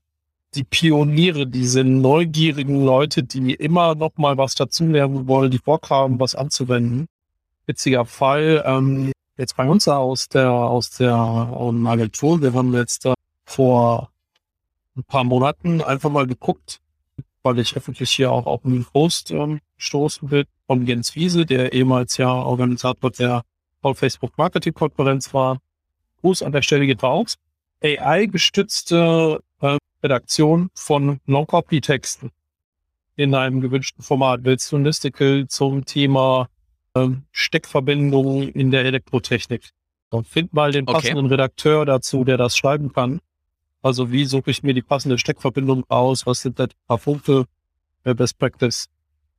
die 0.55 0.63
Pioniere, 0.63 1.47
diese 1.47 1.83
neugierigen 1.83 2.83
Leute, 2.85 3.23
die 3.23 3.53
immer 3.53 3.95
noch 3.95 4.17
mal 4.17 4.37
was 4.37 4.55
dazulernen 4.55 5.27
wollen, 5.27 5.51
die 5.51 5.59
Bock 5.59 5.89
haben, 5.89 6.19
was 6.19 6.35
anzuwenden. 6.35 7.07
Witziger 7.65 8.05
Fall, 8.05 8.63
ähm, 8.65 9.11
jetzt 9.37 9.55
bei 9.55 9.67
uns 9.67 9.87
aus 9.87 10.29
der, 10.29 10.51
aus 10.51 10.91
der 10.91 11.49
ähm, 11.59 11.87
Agentur, 11.87 12.41
wir 12.41 12.53
haben 12.53 12.73
jetzt 12.73 13.05
äh, 13.05 13.13
vor 13.45 14.09
ein 14.95 15.03
paar 15.03 15.23
Monaten 15.23 15.81
einfach 15.81 16.09
mal 16.09 16.27
geguckt, 16.27 16.79
weil 17.41 17.59
ich 17.59 17.75
öffentlich 17.75 18.11
hier 18.11 18.31
auch 18.31 18.45
auf 18.45 18.65
einen 18.65 18.85
Post 18.85 19.31
ähm, 19.31 19.59
stoßen 19.77 20.29
will 20.29 20.45
von 20.67 20.85
Jens 20.85 21.15
Wiese, 21.15 21.45
der 21.45 21.73
ehemals 21.73 22.17
ja 22.17 22.31
Organisator 22.31 23.11
der 23.11 23.43
All 23.81 23.95
Facebook 23.95 24.37
Marketing 24.37 24.73
Konferenz 24.73 25.33
war. 25.33 25.57
Gruß 26.21 26.43
an 26.43 26.51
der 26.51 26.61
Stelle 26.61 26.85
geht 26.85 27.03
raus. 27.03 27.35
AI-gestützte 27.83 29.41
äh, 29.61 29.77
Redaktion 30.03 30.69
von 30.75 31.19
Long-Copy-Texten 31.25 32.31
in 33.15 33.33
einem 33.35 33.61
gewünschten 33.61 34.03
Format. 34.03 34.41
Willst 34.43 34.71
du 34.71 34.77
ein 34.77 34.83
Listicle 34.83 35.47
zum 35.47 35.85
Thema 35.85 36.49
ähm, 36.95 37.23
Steckverbindungen 37.31 38.49
in 38.49 38.71
der 38.71 38.85
Elektrotechnik? 38.85 39.69
Dann 40.09 40.25
find 40.25 40.53
mal 40.53 40.71
den 40.71 40.87
Okay. 40.87 40.93
passenden 40.93 41.27
Redakteur 41.27 41.85
dazu, 41.85 42.23
der 42.23 42.37
das 42.37 42.57
schreiben 42.57 42.91
kann. 42.91 43.21
Also 43.81 44.11
wie 44.11 44.25
suche 44.25 44.51
ich 44.51 44.63
mir 44.63 44.73
die 44.73 44.81
passende 44.81 45.17
Steckverbindung 45.17 45.85
aus? 45.89 46.25
Was 46.25 46.41
sind 46.41 46.59
da 46.59 46.67
die 46.67 46.75
paar 46.87 46.97
Punkte? 46.97 47.45
Best 48.03 48.37
Practice. 48.37 48.87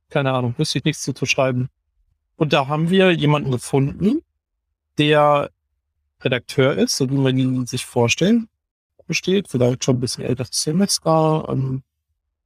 Keine 0.09 0.33
Ahnung, 0.33 0.55
wüsste 0.57 0.79
ich 0.79 0.85
nichts 0.85 1.03
zu, 1.03 1.13
zu 1.13 1.25
schreiben. 1.25 1.69
Und 2.35 2.53
da 2.53 2.67
haben 2.67 2.89
wir 2.89 3.11
jemanden 3.11 3.51
gefunden, 3.51 4.21
der 4.97 5.51
Redakteur 6.21 6.73
ist, 6.73 6.97
so 6.97 7.09
wie 7.09 7.15
man 7.15 7.37
ihn 7.37 7.65
sich 7.65 7.85
vorstellen 7.85 8.47
besteht, 9.05 9.47
vielleicht 9.47 9.83
schon 9.83 9.97
ein 9.97 9.99
bisschen 9.99 10.23
älteres 10.23 10.61
Semester, 10.61 11.45
ähm, 11.49 11.83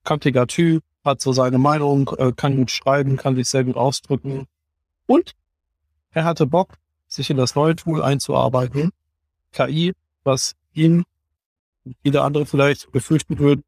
kantiger 0.04 0.48
Typ, 0.48 0.84
hat 1.04 1.22
so 1.22 1.32
seine 1.34 1.58
Meinung, 1.58 2.10
äh, 2.18 2.32
kann 2.36 2.58
gut 2.58 2.72
schreiben, 2.72 3.18
kann 3.18 3.36
sich 3.36 3.48
sehr 3.48 3.64
gut 3.64 3.76
ausdrücken. 3.76 4.46
Und 5.06 5.36
er 6.12 6.26
hatte 6.26 6.46
Bock, 6.46 6.78
sich 7.08 7.30
in 7.30 7.38
das 7.38 7.56
neue 7.56 7.76
Tool 7.76 8.02
einzuarbeiten. 8.02 8.92
KI, 9.52 9.94
was 10.24 10.56
ihn, 10.74 11.04
jeder 12.04 12.24
andere 12.24 12.46
vielleicht 12.46 12.92
befürchten 12.92 13.40
würde, 13.40 13.64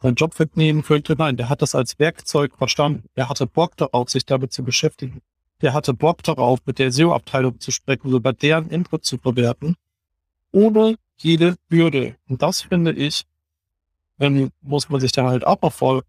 seinen 0.00 0.14
Job 0.14 0.38
wegnehmen 0.38 0.82
könnte. 0.82 1.14
Nein, 1.16 1.36
der 1.36 1.48
hat 1.48 1.62
das 1.62 1.74
als 1.74 1.98
Werkzeug 1.98 2.56
verstanden. 2.56 3.08
Er 3.14 3.28
hatte 3.28 3.46
Bock 3.46 3.76
darauf, 3.76 4.10
sich 4.10 4.26
damit 4.26 4.52
zu 4.52 4.62
beschäftigen. 4.62 5.22
Der 5.62 5.72
hatte 5.72 5.94
Bock 5.94 6.22
darauf, 6.22 6.60
mit 6.66 6.78
der 6.78 6.92
SEO-Abteilung 6.92 7.58
zu 7.58 7.70
sprechen, 7.70 8.10
sogar 8.10 8.32
deren 8.32 8.68
Input 8.68 9.04
zu 9.04 9.18
bewerten, 9.18 9.76
ohne 10.52 10.96
jede 11.16 11.56
Hürde. 11.70 12.16
Und 12.28 12.42
das 12.42 12.62
finde 12.62 12.92
ich, 12.92 13.24
ähm, 14.20 14.50
muss 14.60 14.88
man 14.88 15.00
sich 15.00 15.12
da 15.12 15.24
halt 15.24 15.46
auch 15.46 15.60
noch 15.62 15.72
vor 15.72 16.02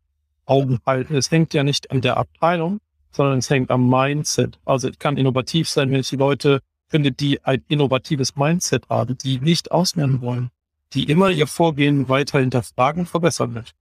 Augen 0.46 0.80
halten. 0.86 1.16
Es 1.16 1.32
hängt 1.32 1.54
ja 1.54 1.64
nicht 1.64 1.92
an 1.92 2.02
der 2.02 2.18
Abteilung, 2.18 2.80
sondern 3.12 3.40
es 3.40 3.50
hängt 3.50 3.72
am 3.72 3.90
Mindset. 3.90 4.60
Also 4.66 4.90
es 4.90 5.00
kann 5.00 5.18
innovativ 5.18 5.70
sein, 5.70 5.92
wenn 5.92 6.02
ich 6.02 6.10
die 6.10 6.18
Leute 6.18 6.62
finde, 6.88 7.12
die 7.12 7.44
ein 7.44 7.64
innovatives 7.68 8.36
Mindset 8.36 8.88
haben, 8.90 9.18
die 9.18 9.40
nicht 9.40 9.72
auslernen 9.72 10.22
wollen, 10.22 10.52
die 10.94 11.06
immer 11.06 11.30
ihr 11.30 11.48
Vorgehen 11.48 12.10
weiter 12.10 12.40
hinterfragen 12.40 13.02
und 13.02 13.08
verbessern 13.08 13.54
möchten. 13.54 13.78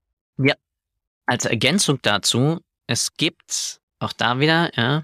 Als 1.27 1.45
Ergänzung 1.45 1.99
dazu, 2.01 2.59
es 2.87 3.13
gibt 3.13 3.81
auch 3.99 4.13
da 4.13 4.39
wieder, 4.39 4.71
ja, 4.77 5.03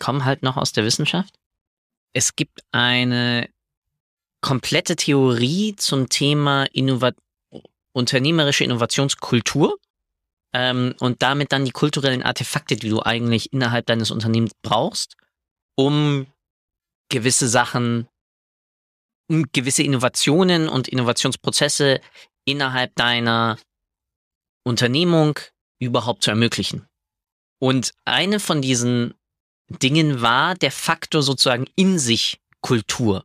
kommen 0.00 0.24
halt 0.24 0.42
noch 0.42 0.56
aus 0.56 0.72
der 0.72 0.84
Wissenschaft. 0.84 1.34
Es 2.12 2.34
gibt 2.34 2.62
eine 2.72 3.48
komplette 4.40 4.96
Theorie 4.96 5.76
zum 5.76 6.08
Thema 6.08 6.64
Innovat 6.72 7.16
unternehmerische 7.92 8.64
Innovationskultur 8.64 9.78
ähm, 10.52 10.94
und 11.00 11.22
damit 11.22 11.52
dann 11.52 11.64
die 11.64 11.72
kulturellen 11.72 12.22
Artefakte, 12.22 12.76
die 12.76 12.88
du 12.88 13.02
eigentlich 13.02 13.52
innerhalb 13.52 13.86
deines 13.86 14.10
Unternehmens 14.10 14.52
brauchst, 14.62 15.16
um 15.76 16.26
gewisse 17.08 17.48
Sachen, 17.48 18.08
um 19.28 19.46
gewisse 19.52 19.82
Innovationen 19.82 20.68
und 20.68 20.88
Innovationsprozesse 20.88 22.00
innerhalb 22.44 22.94
deiner 22.94 23.58
Unternehmung 24.64 25.38
überhaupt 25.80 26.22
zu 26.22 26.30
ermöglichen. 26.30 26.86
Und 27.58 27.92
eine 28.04 28.40
von 28.40 28.62
diesen 28.62 29.14
Dingen 29.68 30.20
war 30.20 30.54
der 30.54 30.72
Faktor 30.72 31.22
sozusagen 31.22 31.66
in 31.76 31.98
sich 31.98 32.40
Kultur. 32.60 33.24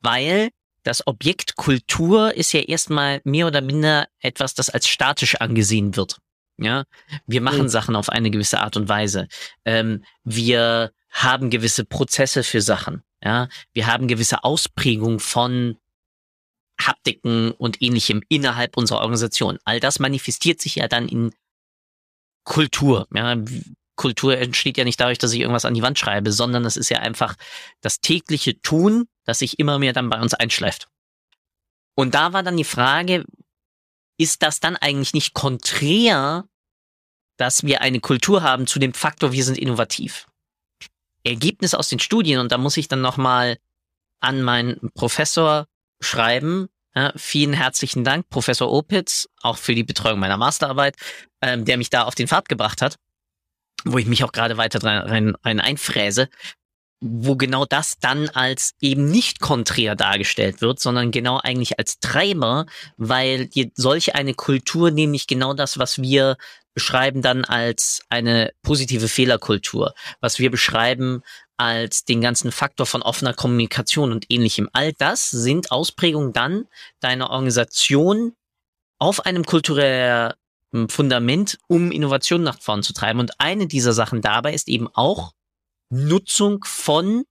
Weil 0.00 0.50
das 0.82 1.06
Objekt 1.06 1.56
Kultur 1.56 2.34
ist 2.34 2.52
ja 2.52 2.60
erstmal 2.60 3.20
mehr 3.24 3.46
oder 3.46 3.60
minder 3.60 4.08
etwas, 4.20 4.54
das 4.54 4.70
als 4.70 4.88
statisch 4.88 5.36
angesehen 5.36 5.96
wird. 5.96 6.18
Ja, 6.58 6.84
wir 7.26 7.40
machen 7.40 7.62
mhm. 7.62 7.68
Sachen 7.68 7.96
auf 7.96 8.10
eine 8.10 8.30
gewisse 8.30 8.60
Art 8.60 8.76
und 8.76 8.88
Weise. 8.88 9.28
Ähm, 9.64 10.04
wir 10.24 10.92
haben 11.10 11.50
gewisse 11.50 11.84
Prozesse 11.84 12.42
für 12.42 12.60
Sachen. 12.60 13.02
Ja, 13.24 13.48
wir 13.72 13.86
haben 13.86 14.08
gewisse 14.08 14.44
Ausprägungen 14.44 15.20
von 15.20 15.78
Haptiken 16.80 17.50
und 17.52 17.82
ähnlichem 17.82 18.22
innerhalb 18.28 18.76
unserer 18.76 19.00
Organisation. 19.00 19.58
All 19.64 19.80
das 19.80 19.98
manifestiert 19.98 20.60
sich 20.60 20.76
ja 20.76 20.88
dann 20.88 21.08
in 21.08 21.32
Kultur. 22.44 23.06
Ja, 23.14 23.36
Kultur 23.96 24.38
entsteht 24.38 24.78
ja 24.78 24.84
nicht 24.84 24.98
dadurch, 24.98 25.18
dass 25.18 25.32
ich 25.32 25.40
irgendwas 25.40 25.66
an 25.66 25.74
die 25.74 25.82
Wand 25.82 25.98
schreibe, 25.98 26.32
sondern 26.32 26.64
es 26.64 26.78
ist 26.78 26.88
ja 26.88 27.00
einfach 27.00 27.36
das 27.82 28.00
tägliche 28.00 28.58
Tun, 28.60 29.06
das 29.30 29.38
sich 29.38 29.58
immer 29.58 29.78
mehr 29.78 29.92
dann 29.92 30.10
bei 30.10 30.20
uns 30.20 30.34
einschleift. 30.34 30.88
Und 31.94 32.14
da 32.14 32.32
war 32.32 32.42
dann 32.42 32.56
die 32.56 32.64
Frage, 32.64 33.24
ist 34.18 34.42
das 34.42 34.60
dann 34.60 34.76
eigentlich 34.76 35.14
nicht 35.14 35.32
konträr, 35.32 36.44
dass 37.36 37.62
wir 37.62 37.80
eine 37.80 38.00
Kultur 38.00 38.42
haben 38.42 38.66
zu 38.66 38.78
dem 38.78 38.92
Faktor, 38.92 39.32
wir 39.32 39.44
sind 39.44 39.56
innovativ? 39.56 40.26
Ergebnis 41.24 41.74
aus 41.74 41.88
den 41.88 42.00
Studien, 42.00 42.40
und 42.40 42.52
da 42.52 42.58
muss 42.58 42.76
ich 42.76 42.88
dann 42.88 43.00
nochmal 43.00 43.58
an 44.20 44.42
meinen 44.42 44.90
Professor 44.94 45.66
schreiben. 46.00 46.68
Ja, 46.94 47.12
vielen 47.16 47.52
herzlichen 47.52 48.02
Dank, 48.02 48.28
Professor 48.28 48.70
Opitz, 48.70 49.28
auch 49.42 49.56
für 49.56 49.74
die 49.74 49.84
Betreuung 49.84 50.18
meiner 50.18 50.36
Masterarbeit, 50.36 50.96
ähm, 51.40 51.64
der 51.64 51.76
mich 51.76 51.88
da 51.88 52.02
auf 52.02 52.14
den 52.14 52.26
Pfad 52.26 52.48
gebracht 52.48 52.82
hat, 52.82 52.96
wo 53.84 53.98
ich 53.98 54.06
mich 54.06 54.24
auch 54.24 54.32
gerade 54.32 54.56
weiter 54.56 54.82
rein, 54.82 54.98
rein, 54.98 55.34
rein 55.44 55.60
einfräse 55.60 56.28
wo 57.00 57.36
genau 57.36 57.64
das 57.64 57.98
dann 57.98 58.28
als 58.28 58.74
eben 58.80 59.10
nicht 59.10 59.40
konträr 59.40 59.96
dargestellt 59.96 60.60
wird, 60.60 60.80
sondern 60.80 61.10
genau 61.10 61.38
eigentlich 61.38 61.78
als 61.78 61.98
Treiber, 61.98 62.66
weil 62.98 63.48
solch 63.74 64.14
eine 64.14 64.34
Kultur 64.34 64.90
nämlich 64.90 65.26
genau 65.26 65.54
das, 65.54 65.78
was 65.78 66.02
wir 66.02 66.36
beschreiben 66.74 67.22
dann 67.22 67.44
als 67.44 68.02
eine 68.10 68.52
positive 68.62 69.08
Fehlerkultur, 69.08 69.94
was 70.20 70.38
wir 70.38 70.50
beschreiben 70.50 71.22
als 71.56 72.04
den 72.04 72.20
ganzen 72.20 72.52
Faktor 72.52 72.86
von 72.86 73.02
offener 73.02 73.34
Kommunikation 73.34 74.12
und 74.12 74.26
ähnlichem. 74.30 74.68
All 74.72 74.92
das 74.92 75.30
sind 75.30 75.72
Ausprägungen 75.72 76.32
dann 76.32 76.66
deiner 77.00 77.30
Organisation 77.30 78.34
auf 78.98 79.26
einem 79.26 79.44
kulturellen 79.44 80.32
Fundament, 80.88 81.58
um 81.66 81.90
Innovation 81.90 82.42
nach 82.42 82.60
vorn 82.60 82.82
zu 82.82 82.92
treiben. 82.92 83.20
Und 83.20 83.32
eine 83.38 83.66
dieser 83.66 83.92
Sachen 83.92 84.20
dabei 84.20 84.54
ist 84.54 84.68
eben 84.68 84.88
auch 84.88 85.32
Nutzung 85.90 86.64
von, 86.64 87.24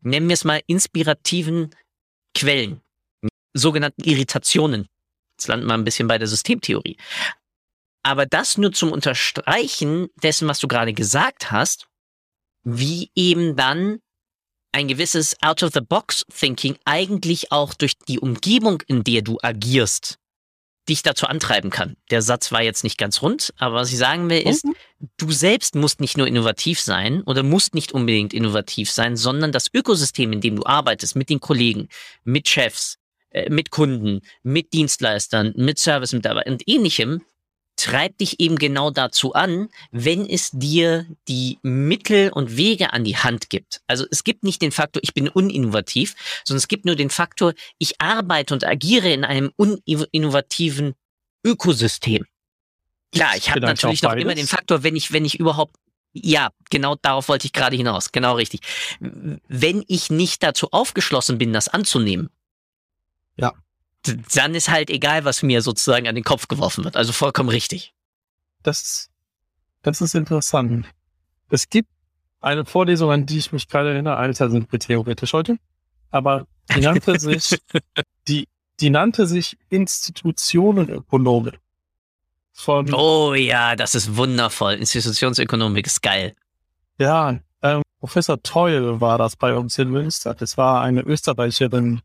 nennen 0.00 0.28
wir 0.28 0.34
es 0.34 0.44
mal, 0.44 0.62
inspirativen 0.66 1.74
Quellen, 2.34 2.80
sogenannten 3.52 4.04
Irritationen. 4.04 4.88
Jetzt 5.36 5.48
landen 5.48 5.66
wir 5.66 5.74
ein 5.74 5.84
bisschen 5.84 6.08
bei 6.08 6.18
der 6.18 6.28
Systemtheorie. 6.28 6.96
Aber 8.02 8.26
das 8.26 8.58
nur 8.58 8.72
zum 8.72 8.92
Unterstreichen 8.92 10.08
dessen, 10.22 10.46
was 10.46 10.60
du 10.60 10.68
gerade 10.68 10.92
gesagt 10.92 11.50
hast, 11.50 11.86
wie 12.62 13.10
eben 13.14 13.56
dann 13.56 14.00
ein 14.72 14.88
gewisses 14.88 15.36
Out-of-the-Box-Thinking 15.42 16.76
eigentlich 16.84 17.52
auch 17.52 17.74
durch 17.74 17.96
die 18.08 18.18
Umgebung, 18.18 18.82
in 18.86 19.04
der 19.04 19.22
du 19.22 19.38
agierst, 19.40 20.18
dich 20.88 21.02
dazu 21.02 21.26
antreiben 21.26 21.70
kann. 21.70 21.96
Der 22.10 22.22
Satz 22.22 22.52
war 22.52 22.62
jetzt 22.62 22.84
nicht 22.84 22.98
ganz 22.98 23.22
rund, 23.22 23.52
aber 23.56 23.76
was 23.76 23.90
ich 23.90 23.98
sagen 23.98 24.28
will 24.28 24.40
ist, 24.40 24.64
mhm. 24.64 24.74
du 25.16 25.32
selbst 25.32 25.74
musst 25.74 26.00
nicht 26.00 26.16
nur 26.16 26.26
innovativ 26.26 26.80
sein 26.80 27.22
oder 27.22 27.42
musst 27.42 27.74
nicht 27.74 27.92
unbedingt 27.92 28.34
innovativ 28.34 28.90
sein, 28.90 29.16
sondern 29.16 29.52
das 29.52 29.72
Ökosystem, 29.72 30.32
in 30.32 30.40
dem 30.40 30.56
du 30.56 30.66
arbeitest, 30.66 31.16
mit 31.16 31.30
den 31.30 31.40
Kollegen, 31.40 31.88
mit 32.24 32.48
Chefs, 32.48 32.98
äh, 33.30 33.50
mit 33.50 33.70
Kunden, 33.70 34.20
mit 34.42 34.72
Dienstleistern, 34.72 35.54
mit 35.56 35.78
Service-Mitarbeitern 35.78 36.54
und 36.54 36.68
ähnlichem, 36.68 37.22
treibt 37.84 38.22
dich 38.22 38.40
eben 38.40 38.56
genau 38.56 38.90
dazu 38.90 39.34
an, 39.34 39.68
wenn 39.92 40.24
es 40.26 40.50
dir 40.52 41.06
die 41.28 41.58
Mittel 41.62 42.30
und 42.30 42.56
Wege 42.56 42.94
an 42.94 43.04
die 43.04 43.18
Hand 43.18 43.50
gibt. 43.50 43.82
Also 43.86 44.06
es 44.10 44.24
gibt 44.24 44.42
nicht 44.42 44.62
den 44.62 44.72
Faktor, 44.72 45.02
ich 45.04 45.12
bin 45.12 45.28
uninnovativ, 45.28 46.14
sondern 46.44 46.58
es 46.58 46.68
gibt 46.68 46.86
nur 46.86 46.96
den 46.96 47.10
Faktor, 47.10 47.52
ich 47.76 48.00
arbeite 48.00 48.54
und 48.54 48.64
agiere 48.64 49.12
in 49.12 49.22
einem 49.22 49.52
uninnovativen 49.56 50.94
Ökosystem. 51.44 52.24
Klar, 53.12 53.36
ich 53.36 53.50
habe 53.50 53.60
natürlich 53.60 54.00
noch 54.00 54.14
immer 54.14 54.34
den 54.34 54.46
Faktor, 54.46 54.82
wenn 54.82 54.96
ich, 54.96 55.12
wenn 55.12 55.26
ich 55.26 55.38
überhaupt 55.38 55.76
ja, 56.14 56.50
genau 56.70 56.94
darauf 56.94 57.28
wollte 57.28 57.46
ich 57.46 57.52
gerade 57.52 57.76
hinaus. 57.76 58.12
Genau 58.12 58.36
richtig. 58.36 58.60
Wenn 59.00 59.84
ich 59.88 60.10
nicht 60.10 60.42
dazu 60.44 60.68
aufgeschlossen 60.70 61.38
bin, 61.38 61.52
das 61.52 61.68
anzunehmen, 61.68 62.30
ja 63.36 63.52
dann 64.34 64.54
ist 64.54 64.68
halt 64.70 64.90
egal, 64.90 65.24
was 65.24 65.42
mir 65.42 65.62
sozusagen 65.62 66.08
an 66.08 66.14
den 66.14 66.24
Kopf 66.24 66.48
geworfen 66.48 66.84
wird. 66.84 66.96
Also 66.96 67.12
vollkommen 67.12 67.48
richtig. 67.48 67.94
Das, 68.62 69.10
das 69.82 70.00
ist 70.00 70.14
interessant. 70.14 70.86
Es 71.50 71.68
gibt 71.68 71.88
eine 72.40 72.64
Vorlesung, 72.64 73.10
an 73.10 73.26
die 73.26 73.38
ich 73.38 73.52
mich 73.52 73.68
gerade 73.68 73.92
erinnere, 73.92 74.16
Alter 74.16 74.50
sind 74.50 74.70
wir 74.70 74.78
theoretisch 74.78 75.32
heute, 75.32 75.56
aber 76.10 76.46
die 76.74 76.80
nannte 76.80 77.18
sich, 77.18 77.58
die, 78.28 78.48
die 78.80 78.90
nannte 78.90 79.26
sich 79.26 79.56
Institutionenökonomik. 79.70 81.58
Von, 82.52 82.94
oh 82.94 83.34
ja, 83.34 83.74
das 83.74 83.94
ist 83.96 84.16
wundervoll. 84.16 84.74
Institutionsökonomik 84.74 85.86
ist 85.86 86.02
geil. 86.02 86.36
Ja, 86.98 87.40
ähm, 87.62 87.82
Professor 87.98 88.40
Teul 88.42 89.00
war 89.00 89.18
das 89.18 89.34
bei 89.34 89.54
uns 89.54 89.76
in 89.78 89.90
Münster. 89.90 90.34
Das 90.34 90.56
war 90.56 90.82
eine 90.82 91.00
Österreicherin, 91.00 92.02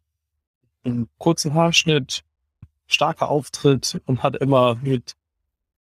einen 0.84 1.10
kurzen 1.18 1.54
Haarschnitt, 1.54 2.24
starker 2.88 3.30
Auftritt 3.30 4.02
und 4.06 4.24
hat 4.24 4.36
immer 4.38 4.76
mit, 4.76 5.16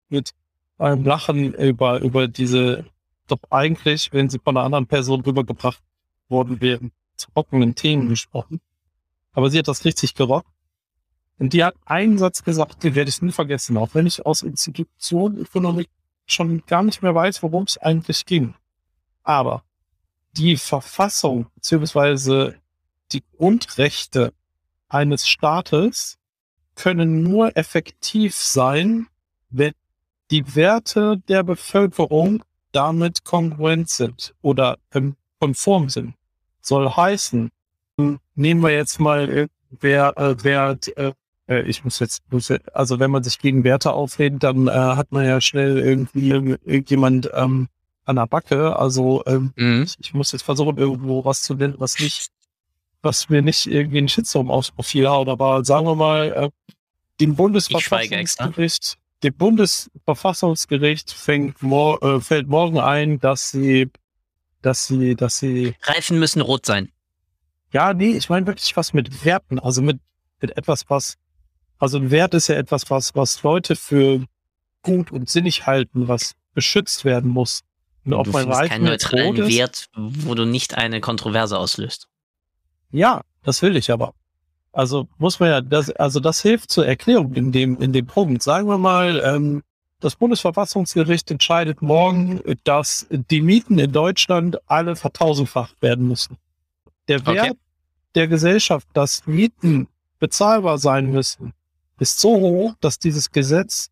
mit 0.08 0.32
einem 0.78 1.04
Lachen 1.04 1.54
über, 1.54 2.00
über 2.00 2.28
diese, 2.28 2.84
doch 3.26 3.38
eigentlich, 3.50 4.12
wenn 4.12 4.28
sie 4.28 4.38
von 4.38 4.56
einer 4.56 4.64
anderen 4.64 4.86
Person 4.86 5.20
rübergebracht 5.20 5.82
worden 6.28 6.60
wären, 6.60 6.92
trockenen 7.16 7.74
Themen 7.74 8.08
gesprochen. 8.08 8.60
Aber 9.32 9.50
sie 9.50 9.58
hat 9.58 9.68
das 9.68 9.84
richtig 9.84 10.14
gerockt. 10.14 10.50
Und 11.38 11.52
die 11.52 11.62
hat 11.62 11.74
einen 11.84 12.18
Satz 12.18 12.42
gesagt, 12.42 12.82
den 12.82 12.94
werde 12.94 13.10
ich 13.10 13.20
nie 13.20 13.32
vergessen, 13.32 13.76
auch 13.76 13.94
wenn 13.94 14.06
ich 14.06 14.24
aus 14.24 14.42
Institutionenökonomik 14.42 15.90
schon 16.24 16.64
gar 16.66 16.82
nicht 16.82 17.02
mehr 17.02 17.14
weiß, 17.14 17.42
worum 17.42 17.64
es 17.64 17.76
eigentlich 17.78 18.24
ging. 18.24 18.54
Aber 19.22 19.62
die 20.32 20.56
Verfassung 20.56 21.46
beziehungsweise 21.54 22.56
die 23.12 23.22
Grundrechte 23.36 24.32
eines 24.88 25.28
Staates 25.28 26.18
können 26.74 27.22
nur 27.22 27.56
effektiv 27.56 28.34
sein, 28.34 29.06
wenn 29.50 29.72
die 30.30 30.54
Werte 30.54 31.18
der 31.28 31.42
Bevölkerung 31.42 32.44
damit 32.72 33.24
kongruent 33.24 33.88
sind 33.88 34.34
oder 34.42 34.78
ähm, 34.92 35.16
konform 35.40 35.88
sind. 35.88 36.14
Soll 36.60 36.90
heißen, 36.90 37.50
nehmen 38.34 38.62
wir 38.62 38.70
jetzt 38.70 38.98
mal, 38.98 39.48
wer, 39.70 40.16
äh, 40.18 40.36
wer 40.42 40.78
äh, 40.96 41.12
äh, 41.48 41.62
ich 41.62 41.84
muss 41.84 41.98
jetzt, 41.98 42.22
also 42.72 42.98
wenn 42.98 43.10
man 43.10 43.22
sich 43.22 43.38
gegen 43.38 43.64
Werte 43.64 43.92
aufredet, 43.92 44.42
dann 44.42 44.68
äh, 44.68 44.72
hat 44.72 45.12
man 45.12 45.24
ja 45.24 45.40
schnell 45.40 45.78
irgendwie 45.78 46.30
irgendjemand 46.30 47.30
ähm, 47.34 47.68
an 48.04 48.16
der 48.16 48.26
Backe. 48.26 48.76
Also 48.76 49.22
ähm, 49.26 49.52
mhm. 49.56 49.82
ich, 49.84 49.96
ich, 49.98 50.14
muss 50.14 50.32
jetzt 50.32 50.42
versuchen, 50.42 50.76
irgendwo 50.76 51.24
was 51.24 51.42
zu 51.42 51.54
nennen, 51.54 51.74
was 51.78 51.98
nicht 51.98 52.30
was 53.06 53.28
mir 53.28 53.40
nicht 53.40 53.66
irgendwie 53.66 53.98
einen 53.98 54.08
Shitstorm 54.08 54.50
aufs 54.50 54.72
Profil 54.72 55.08
haut, 55.08 55.28
aber 55.28 55.64
sagen 55.64 55.86
wir 55.86 55.94
mal, 55.94 56.32
äh, 56.32 56.72
dem 57.20 57.36
Bundesverfassungsgericht, 57.36 58.98
dem 59.22 59.34
Bundesverfassungsgericht 59.34 61.12
fängt 61.12 61.62
mor 61.62 62.02
äh, 62.02 62.20
fällt 62.20 62.48
morgen 62.48 62.78
ein, 62.78 63.20
dass 63.20 63.50
sie, 63.50 63.90
dass 64.60 64.86
sie, 64.88 65.14
dass 65.14 65.38
sie. 65.38 65.74
Reifen 65.82 66.18
müssen 66.18 66.42
rot 66.42 66.66
sein. 66.66 66.90
Ja, 67.72 67.94
nee, 67.94 68.10
ich 68.10 68.28
meine 68.28 68.46
wirklich 68.46 68.76
was 68.76 68.92
mit 68.92 69.24
Werten, 69.24 69.58
also 69.58 69.82
mit, 69.82 69.98
mit 70.40 70.56
etwas, 70.56 70.84
was, 70.88 71.14
also 71.78 71.98
ein 71.98 72.10
Wert 72.10 72.34
ist 72.34 72.48
ja 72.48 72.56
etwas, 72.56 72.90
was, 72.90 73.14
was 73.14 73.42
Leute 73.42 73.76
für 73.76 74.24
gut 74.82 75.12
und 75.12 75.30
sinnig 75.30 75.66
halten, 75.66 76.08
was 76.08 76.32
beschützt 76.54 77.04
werden 77.04 77.30
muss. 77.30 77.60
Und 78.04 78.12
du 78.12 78.18
ob 78.18 78.26
mein 78.28 78.50
Reifen 78.50 78.68
keinen 78.68 78.84
neutralen 78.84 79.36
Wert, 79.48 79.86
wo 79.94 80.34
du 80.34 80.44
nicht 80.44 80.74
eine 80.74 81.00
Kontroverse 81.00 81.58
auslöst. 81.58 82.08
Ja, 82.90 83.22
das 83.42 83.62
will 83.62 83.76
ich 83.76 83.90
aber. 83.90 84.14
Also 84.72 85.08
muss 85.18 85.40
man 85.40 85.48
ja, 85.48 85.60
das, 85.60 85.90
also 85.90 86.20
das 86.20 86.42
hilft 86.42 86.70
zur 86.70 86.86
Erklärung 86.86 87.32
in 87.34 87.50
dem, 87.50 87.80
in 87.80 87.92
dem 87.92 88.06
Punkt. 88.06 88.42
Sagen 88.42 88.68
wir 88.68 88.78
mal, 88.78 89.22
ähm, 89.24 89.62
das 90.00 90.16
Bundesverfassungsgericht 90.16 91.30
entscheidet 91.30 91.80
morgen, 91.80 92.42
dass 92.64 93.06
die 93.10 93.40
Mieten 93.40 93.78
in 93.78 93.92
Deutschland 93.92 94.58
alle 94.68 94.94
vertausendfacht 94.96 95.80
werden 95.80 96.06
müssen. 96.06 96.36
Der 97.08 97.24
Wert 97.26 97.50
okay. 97.50 97.58
der 98.14 98.28
Gesellschaft, 98.28 98.86
dass 98.92 99.26
Mieten 99.26 99.88
bezahlbar 100.18 100.78
sein 100.78 101.10
müssen, 101.10 101.54
ist 101.98 102.20
so 102.20 102.38
hoch, 102.38 102.74
dass 102.80 102.98
dieses 102.98 103.30
Gesetz, 103.30 103.90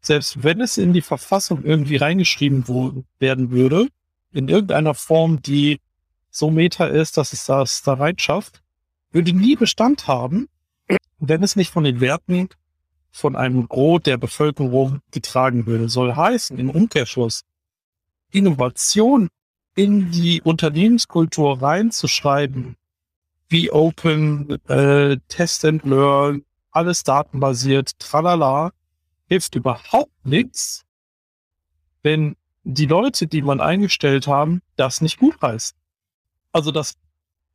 selbst 0.00 0.42
wenn 0.42 0.60
es 0.60 0.78
in 0.78 0.92
die 0.92 1.02
Verfassung 1.02 1.62
irgendwie 1.64 1.96
reingeschrieben 1.96 3.04
werden 3.18 3.50
würde, 3.50 3.86
in 4.32 4.48
irgendeiner 4.48 4.94
Form, 4.94 5.40
die 5.42 5.80
so 6.30 6.50
meta 6.50 6.86
ist, 6.86 7.16
dass 7.16 7.32
es 7.32 7.46
das 7.46 7.82
da 7.82 7.94
rein 7.94 8.18
schafft, 8.18 8.62
würde 9.10 9.32
nie 9.32 9.56
Bestand 9.56 10.06
haben, 10.06 10.48
wenn 11.18 11.42
es 11.42 11.56
nicht 11.56 11.70
von 11.70 11.84
den 11.84 12.00
Werten 12.00 12.48
von 13.10 13.36
einem 13.36 13.68
Gros 13.68 14.02
der 14.02 14.16
Bevölkerung 14.16 15.00
getragen 15.10 15.66
würde. 15.66 15.88
Soll 15.88 16.14
heißen, 16.14 16.58
im 16.58 16.70
Umkehrschluss, 16.70 17.42
Innovation 18.30 19.28
in 19.74 20.10
die 20.10 20.42
Unternehmenskultur 20.42 21.62
reinzuschreiben, 21.62 22.76
wie 23.48 23.70
Open, 23.70 24.58
äh, 24.68 25.16
Test 25.28 25.64
and 25.64 25.84
Learn, 25.84 26.44
alles 26.70 27.02
datenbasiert, 27.02 27.98
tralala, 27.98 28.72
hilft 29.26 29.54
überhaupt 29.54 30.26
nichts, 30.26 30.84
wenn 32.02 32.36
die 32.64 32.86
Leute, 32.86 33.26
die 33.26 33.42
man 33.42 33.60
eingestellt 33.60 34.26
haben, 34.26 34.62
das 34.76 35.00
nicht 35.00 35.18
gut 35.18 35.40
heißen. 35.40 35.77
Also 36.58 36.72
das, 36.72 36.94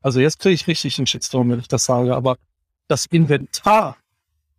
also 0.01 0.21
jetzt 0.21 0.39
kriege 0.39 0.55
ich 0.55 0.65
richtig 0.65 0.97
einen 0.97 1.07
Shitstorm, 1.07 1.49
wenn 1.49 1.59
ich 1.59 1.67
das 1.67 1.83
sage, 1.83 2.15
aber 2.15 2.37
das 2.87 3.05
Inventar 3.07 3.97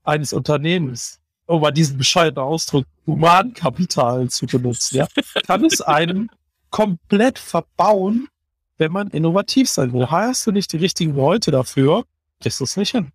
eines 0.03 0.34
Unternehmens, 0.34 1.18
um 1.47 1.62
mal 1.62 1.70
diesen 1.70 1.97
bescheidenen 1.97 2.45
Ausdruck 2.45 2.84
Humankapital 3.07 4.28
zu 4.28 4.45
benutzen, 4.45 4.97
ja, 4.97 5.07
kann 5.47 5.64
es 5.64 5.80
einem 5.80 6.28
komplett 6.68 7.38
verbauen, 7.38 8.28
wenn 8.76 8.92
man 8.92 9.09
innovativ 9.09 9.70
sein 9.70 9.95
will. 9.95 10.11
Hast 10.11 10.47
du 10.47 10.53
nicht 10.53 10.70
die 10.74 10.76
richtigen 10.76 11.16
Leute 11.16 11.51
dafür, 11.51 12.05
kriegst 12.40 12.61
du 12.61 12.64
es 12.64 12.76
nicht 12.76 12.90
hin. 12.90 13.12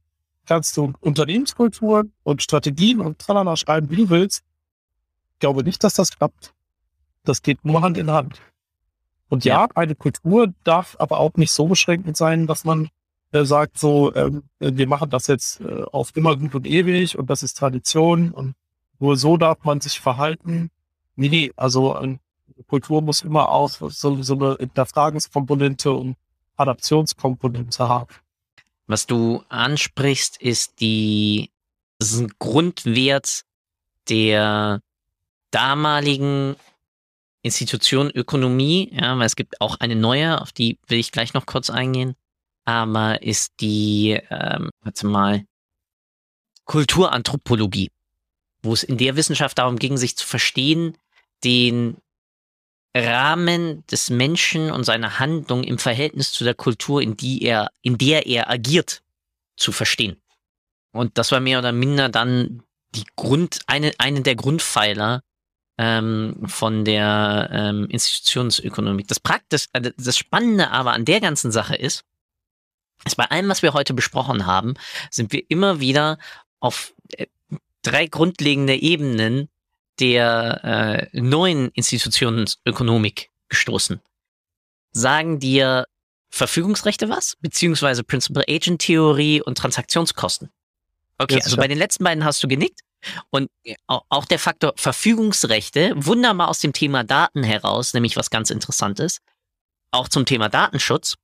Kannst 0.48 0.76
du 0.78 0.94
Unternehmenskulturen 1.00 2.12
und 2.24 2.42
Strategien 2.42 3.02
und 3.02 3.20
tralala 3.20 3.56
schreiben, 3.56 3.92
wie 3.92 3.98
du 3.98 4.10
willst. 4.10 4.42
Ich 5.34 5.40
glaube 5.42 5.64
nicht, 5.64 5.84
dass 5.84 5.94
das 5.94 6.10
klappt. 6.10 6.56
Das 7.24 7.44
geht 7.44 7.64
nur 7.66 7.84
Hand 7.84 8.00
in 8.00 8.10
Hand. 8.10 8.42
Und 9.30 9.46
ja, 9.46 9.62
ja, 9.62 9.68
eine 9.76 9.96
Kultur 9.96 10.54
darf 10.64 10.96
aber 11.00 11.20
auch 11.20 11.36
nicht 11.36 11.52
so 11.52 11.68
beschränkend 11.68 12.18
sein, 12.18 12.48
dass 12.48 12.66
man 12.66 12.90
äh, 13.32 13.46
sagt 13.46 13.78
so, 13.78 14.14
ähm, 14.16 14.44
wir 14.60 14.88
machen 14.88 15.10
das 15.10 15.28
jetzt 15.28 15.62
äh, 15.62 15.84
auf 15.92 16.16
immer 16.16 16.36
gut 16.36 16.56
und 16.56 16.68
ewig 16.68 17.18
und 17.18 17.30
das 17.30 17.44
ist 17.44 17.58
Tradition 17.58 18.32
und 18.32 18.56
nur 19.00 19.16
so 19.16 19.38
darf 19.38 19.64
man 19.64 19.82
sich 19.82 20.00
verhalten. 20.00 20.72
Nee, 21.16 21.30
nee, 21.30 21.52
also 21.56 21.94
eine 21.96 22.20
Kultur 22.68 23.02
muss 23.02 23.22
immer 23.22 23.50
auch 23.50 23.70
so, 23.70 23.90
so 23.90 24.34
eine 24.34 24.58
Hinterfragungskomponente 24.60 25.92
und 25.92 26.16
Adaptionskomponente 26.58 27.88
haben. 27.88 28.14
Was 28.88 29.06
du 29.06 29.44
ansprichst, 29.50 30.42
ist 30.42 30.82
die 30.82 31.52
ist 32.00 32.20
ein 32.20 32.32
Grundwert 32.40 33.44
der 34.10 34.82
damaligen 35.52 36.56
Institution 37.42 38.10
Ökonomie, 38.10 38.92
ja, 38.94 39.18
weil 39.18 39.26
es 39.26 39.36
gibt 39.36 39.62
auch 39.62 39.80
eine 39.80 39.96
neue, 39.96 40.42
auf 40.42 40.52
die 40.52 40.78
will 40.88 41.00
ich 41.00 41.12
gleich 41.12 41.34
noch 41.34 41.46
kurz 41.46 41.70
eingehen, 41.70 42.16
aber 42.66 43.22
ist 43.22 43.54
die, 43.62 44.20
ähm, 44.30 44.70
warte 44.82 45.08
mal, 45.08 45.46
Kulturanthropologie, 46.66 47.90
wo 48.62 48.74
es 48.74 48.84
in 48.84 48.98
der 48.98 49.16
Wissenschaft 49.16 49.58
darum 49.58 49.78
ging, 49.78 49.98
sich 49.98 50.18
zu 50.18 50.28
verstehen, 50.28 50.98
den 51.44 51.98
Rahmen 52.96 53.86
des 53.88 54.10
Menschen 54.10 54.72
und 54.72 54.84
seiner 54.84 55.20
Handlung 55.20 55.64
im 55.64 55.78
Verhältnis 55.78 56.32
zu 56.32 56.44
der 56.44 56.56
Kultur, 56.56 57.02
in 57.02 57.16
die 57.16 57.44
er, 57.44 57.72
in 57.82 57.98
der 57.98 58.28
er 58.28 58.50
agiert, 58.50 59.02
zu 59.56 59.72
verstehen. 59.72 60.18
Und 60.92 61.18
das 61.18 61.32
war 61.32 61.40
mehr 61.40 61.60
oder 61.60 61.72
minder 61.72 62.10
dann 62.10 62.64
die 62.96 63.06
Grund, 63.16 63.60
eine, 63.68 63.92
eine 63.98 64.22
der 64.22 64.36
Grundpfeiler 64.36 65.22
ähm, 65.80 66.36
von 66.46 66.84
der 66.84 67.50
ähm, 67.54 67.88
Institutionsökonomik. 67.90 69.08
Das 69.08 69.22
praktisch, 69.22 69.68
äh, 69.72 69.92
das 69.98 70.18
Spannende 70.18 70.72
aber 70.72 70.92
an 70.92 71.06
der 71.06 71.22
ganzen 71.22 71.54
Sache 71.54 71.76
ist, 71.76 72.04
ist 73.06 73.16
bei 73.16 73.24
allem, 73.24 73.48
was 73.48 73.62
wir 73.62 73.74
heute 73.74 73.94
besprochen 73.94 74.46
haben, 74.46 74.74
sind 75.10 75.32
wir 75.32 75.42
immer 75.48 75.80
wieder 75.80 76.18
auf 76.60 76.94
äh, 77.14 77.28
drei 77.82 78.08
grundlegende 78.08 78.76
Ebenen 78.76 79.48
der 80.02 81.10
äh, 81.14 81.20
neuen 81.22 81.70
Institutionsökonomik 81.70 83.30
gestoßen. 83.48 84.02
Sagen 84.92 85.40
dir 85.40 85.86
Verfügungsrechte 86.30 87.08
was? 87.08 87.38
Beziehungsweise 87.40 88.04
Principal 88.04 88.44
Agent 88.50 88.82
Theorie 88.82 89.42
und 89.42 89.58
Transaktionskosten. 89.58 90.50
Okay, 91.18 91.42
also 91.42 91.56
bei 91.56 91.70
den 91.70 91.78
letzten 91.78 92.04
beiden 92.04 92.26
hast 92.26 92.44
du 92.44 92.50
genickt. 92.50 92.82
Und 93.30 93.50
äh, 93.64 93.76
auch 93.88 94.26
der 94.26 94.40
Faktor 94.40 94.74
Verfügungsrechte, 94.76 95.94
wunderbar 95.96 96.50
aus 96.50 96.60
dem 96.60 96.74
Thema 96.74 97.04
Daten 97.04 97.44
heraus, 97.44 97.94
nämlich 97.94 98.16
was 98.16 98.30
ganz 98.30 98.50
Interessantes, 98.50 99.20
auch 99.92 100.08
zum 100.08 100.26
Thema 100.26 100.50
Datenschutz, 100.50 101.16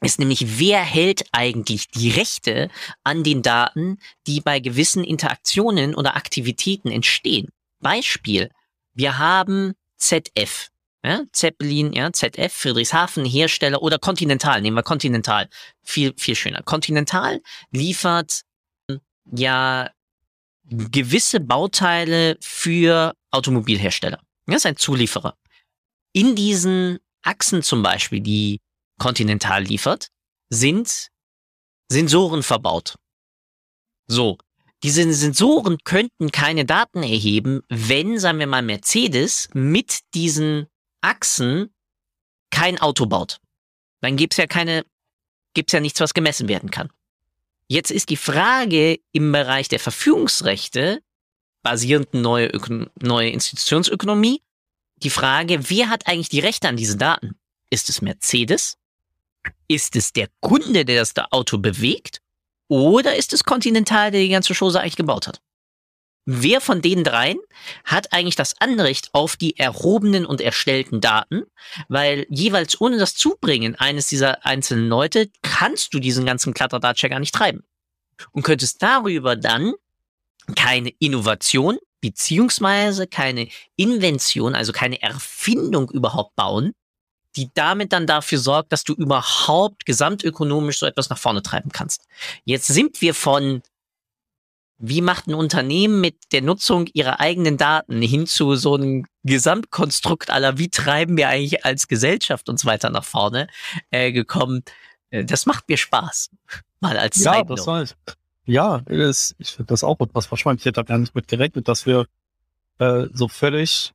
ist 0.00 0.18
nämlich, 0.18 0.58
wer 0.58 0.80
hält 0.80 1.24
eigentlich 1.32 1.88
die 1.88 2.10
Rechte 2.10 2.68
an 3.04 3.24
den 3.24 3.42
Daten, 3.42 3.98
die 4.26 4.40
bei 4.40 4.60
gewissen 4.60 5.04
Interaktionen 5.04 5.94
oder 5.94 6.16
Aktivitäten 6.16 6.90
entstehen. 6.90 7.48
Beispiel, 7.80 8.50
wir 8.92 9.18
haben 9.18 9.74
ZF, 9.96 10.68
ja, 11.02 11.22
Zeppelin, 11.32 11.92
ja, 11.92 12.12
ZF, 12.12 12.52
Friedrichshafen, 12.52 13.24
Hersteller 13.24 13.82
oder 13.82 13.98
Continental, 13.98 14.60
nehmen 14.60 14.76
wir 14.76 14.82
Continental, 14.82 15.48
viel, 15.82 16.14
viel 16.16 16.34
schöner. 16.34 16.62
Continental 16.62 17.40
liefert 17.70 18.42
ja 19.24 19.90
gewisse 20.64 21.40
Bauteile 21.40 22.36
für 22.40 23.14
Automobilhersteller. 23.30 24.20
Das 24.46 24.56
ist 24.56 24.66
ein 24.66 24.76
Zulieferer. 24.76 25.36
In 26.12 26.36
diesen 26.36 26.98
Achsen 27.22 27.62
zum 27.62 27.82
Beispiel, 27.82 28.20
die 28.20 28.60
Continental 28.98 29.62
liefert, 29.64 30.08
sind 30.50 31.08
Sensoren 31.90 32.42
verbaut. 32.42 32.96
So. 34.06 34.38
Diese 34.82 35.10
Sensoren 35.14 35.78
könnten 35.84 36.30
keine 36.30 36.66
Daten 36.66 37.02
erheben, 37.02 37.62
wenn, 37.70 38.18
sagen 38.18 38.38
wir 38.38 38.46
mal, 38.46 38.60
Mercedes 38.60 39.48
mit 39.54 40.00
diesen 40.12 40.66
Achsen 41.00 41.74
kein 42.50 42.78
Auto 42.78 43.06
baut. 43.06 43.40
Dann 44.02 44.16
gibt's 44.16 44.36
ja 44.36 44.46
keine, 44.46 44.84
gibt's 45.54 45.72
ja 45.72 45.80
nichts, 45.80 46.00
was 46.00 46.12
gemessen 46.12 46.48
werden 46.48 46.70
kann. 46.70 46.90
Jetzt 47.68 47.90
ist 47.90 48.10
die 48.10 48.16
Frage 48.16 48.98
im 49.12 49.32
Bereich 49.32 49.68
der 49.68 49.80
Verfügungsrechte, 49.80 51.02
basierend 51.62 52.12
neue, 52.12 52.50
neue 53.00 53.30
Institutionsökonomie, 53.30 54.42
die 54.96 55.10
Frage, 55.10 55.70
wer 55.70 55.88
hat 55.88 56.06
eigentlich 56.06 56.28
die 56.28 56.40
Rechte 56.40 56.68
an 56.68 56.76
diesen 56.76 56.98
Daten? 56.98 57.38
Ist 57.70 57.88
es 57.88 58.02
Mercedes? 58.02 58.76
Ist 59.66 59.96
es 59.96 60.12
der 60.12 60.28
Kunde, 60.40 60.84
der 60.84 61.00
das 61.00 61.14
Auto 61.30 61.58
bewegt? 61.58 62.20
Oder 62.68 63.16
ist 63.16 63.32
es 63.32 63.44
Continental, 63.44 64.10
der 64.10 64.20
die 64.20 64.28
ganze 64.28 64.54
Chose 64.54 64.80
eigentlich 64.80 64.96
gebaut 64.96 65.26
hat? 65.26 65.40
Wer 66.26 66.62
von 66.62 66.80
den 66.80 67.04
dreien 67.04 67.38
hat 67.84 68.12
eigentlich 68.12 68.36
das 68.36 68.58
Anrecht 68.58 69.10
auf 69.12 69.36
die 69.36 69.58
erhobenen 69.58 70.24
und 70.24 70.40
erstellten 70.40 71.00
Daten? 71.00 71.42
Weil 71.88 72.26
jeweils 72.30 72.80
ohne 72.80 72.96
das 72.98 73.14
Zubringen 73.14 73.74
eines 73.74 74.06
dieser 74.06 74.44
einzelnen 74.46 74.88
Leute 74.88 75.30
kannst 75.42 75.92
du 75.92 75.98
diesen 75.98 76.24
ganzen 76.24 76.54
Kladderdatsch 76.54 77.02
ja 77.02 77.10
gar 77.10 77.20
nicht 77.20 77.34
treiben. 77.34 77.62
Und 78.32 78.42
könntest 78.42 78.82
darüber 78.82 79.36
dann 79.36 79.74
keine 80.56 80.90
Innovation 80.98 81.78
beziehungsweise 82.00 83.06
keine 83.06 83.48
Invention, 83.76 84.54
also 84.54 84.72
keine 84.72 85.00
Erfindung 85.00 85.90
überhaupt 85.90 86.36
bauen, 86.36 86.72
die 87.36 87.50
damit 87.54 87.92
dann 87.92 88.06
dafür 88.06 88.38
sorgt, 88.38 88.72
dass 88.72 88.84
du 88.84 88.92
überhaupt 88.92 89.86
gesamtökonomisch 89.86 90.78
so 90.78 90.86
etwas 90.86 91.08
nach 91.08 91.18
vorne 91.18 91.42
treiben 91.42 91.70
kannst. 91.72 92.06
Jetzt 92.44 92.66
sind 92.66 93.00
wir 93.00 93.14
von 93.14 93.62
wie 94.78 95.00
macht 95.00 95.26
ein 95.26 95.34
Unternehmen 95.34 96.00
mit 96.00 96.16
der 96.32 96.42
Nutzung 96.42 96.86
ihrer 96.92 97.20
eigenen 97.20 97.56
Daten 97.56 98.02
hin 98.02 98.26
zu 98.26 98.56
so 98.56 98.74
einem 98.74 99.06
Gesamtkonstrukt 99.22 100.30
aller, 100.30 100.58
wie 100.58 100.68
treiben 100.68 101.16
wir 101.16 101.28
eigentlich 101.28 101.64
als 101.64 101.88
Gesellschaft 101.88 102.48
uns 102.48 102.64
weiter 102.64 102.90
nach 102.90 103.04
vorne 103.04 103.46
äh, 103.90 104.12
gekommen. 104.12 104.62
Äh, 105.10 105.24
das 105.24 105.46
macht 105.46 105.68
mir 105.68 105.76
Spaß. 105.76 106.30
Mal 106.80 106.98
als 106.98 107.22
Ja, 107.22 107.42
das 107.44 107.66
heißt, 107.66 107.96
ja, 108.46 108.80
das, 108.80 109.34
ich 109.38 109.50
finde 109.50 109.68
das 109.68 109.84
auch 109.84 109.98
etwas 110.00 110.26
verschwunden. 110.26 110.58
Ich 110.58 110.66
hätte 110.66 110.80
da 110.80 110.82
gar 110.82 110.98
nicht 110.98 111.14
mit 111.14 111.28
gerechnet, 111.28 111.68
dass 111.68 111.86
wir 111.86 112.06
äh, 112.78 113.06
so 113.12 113.28
völlig 113.28 113.94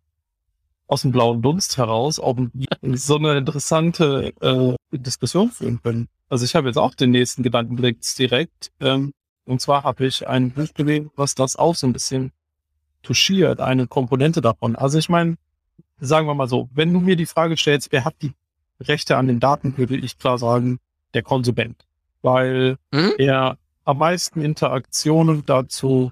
aus 0.87 1.03
dem 1.03 1.11
blauen 1.11 1.41
Dunst 1.41 1.77
heraus 1.77 2.19
auch 2.19 2.35
so 2.81 3.17
eine 3.17 3.37
interessante 3.37 4.33
äh, 4.41 4.97
Diskussion 4.97 5.51
führen 5.51 5.81
können. 5.83 6.07
Also 6.29 6.45
ich 6.45 6.55
habe 6.55 6.67
jetzt 6.67 6.77
auch 6.77 6.95
den 6.95 7.11
nächsten 7.11 7.43
Gedankenblick 7.43 7.99
direkt. 8.17 8.71
Ähm, 8.79 9.13
und 9.45 9.61
zwar 9.61 9.83
habe 9.83 10.05
ich 10.05 10.27
ein 10.27 10.51
Buch 10.51 10.73
gelesen, 10.73 11.11
was 11.15 11.35
das 11.35 11.55
auch 11.55 11.75
so 11.75 11.87
ein 11.87 11.93
bisschen 11.93 12.31
touchiert, 13.01 13.59
eine 13.59 13.87
Komponente 13.87 14.41
davon. 14.41 14.75
Also 14.75 14.97
ich 14.97 15.09
meine, 15.09 15.37
sagen 15.99 16.27
wir 16.27 16.35
mal 16.35 16.47
so, 16.47 16.69
wenn 16.73 16.93
du 16.93 16.99
mir 16.99 17.15
die 17.15 17.25
Frage 17.25 17.57
stellst, 17.57 17.91
wer 17.91 18.05
hat 18.05 18.15
die 18.21 18.33
Rechte 18.81 19.17
an 19.17 19.27
den 19.27 19.39
Daten, 19.39 19.77
würde 19.77 19.97
ich 19.97 20.17
klar 20.17 20.37
sagen, 20.37 20.79
der 21.13 21.23
Konsument. 21.23 21.85
Weil 22.21 22.77
mhm. 22.91 23.13
er 23.17 23.57
am 23.85 23.97
meisten 23.97 24.41
Interaktionen 24.41 25.45
dazu 25.45 26.11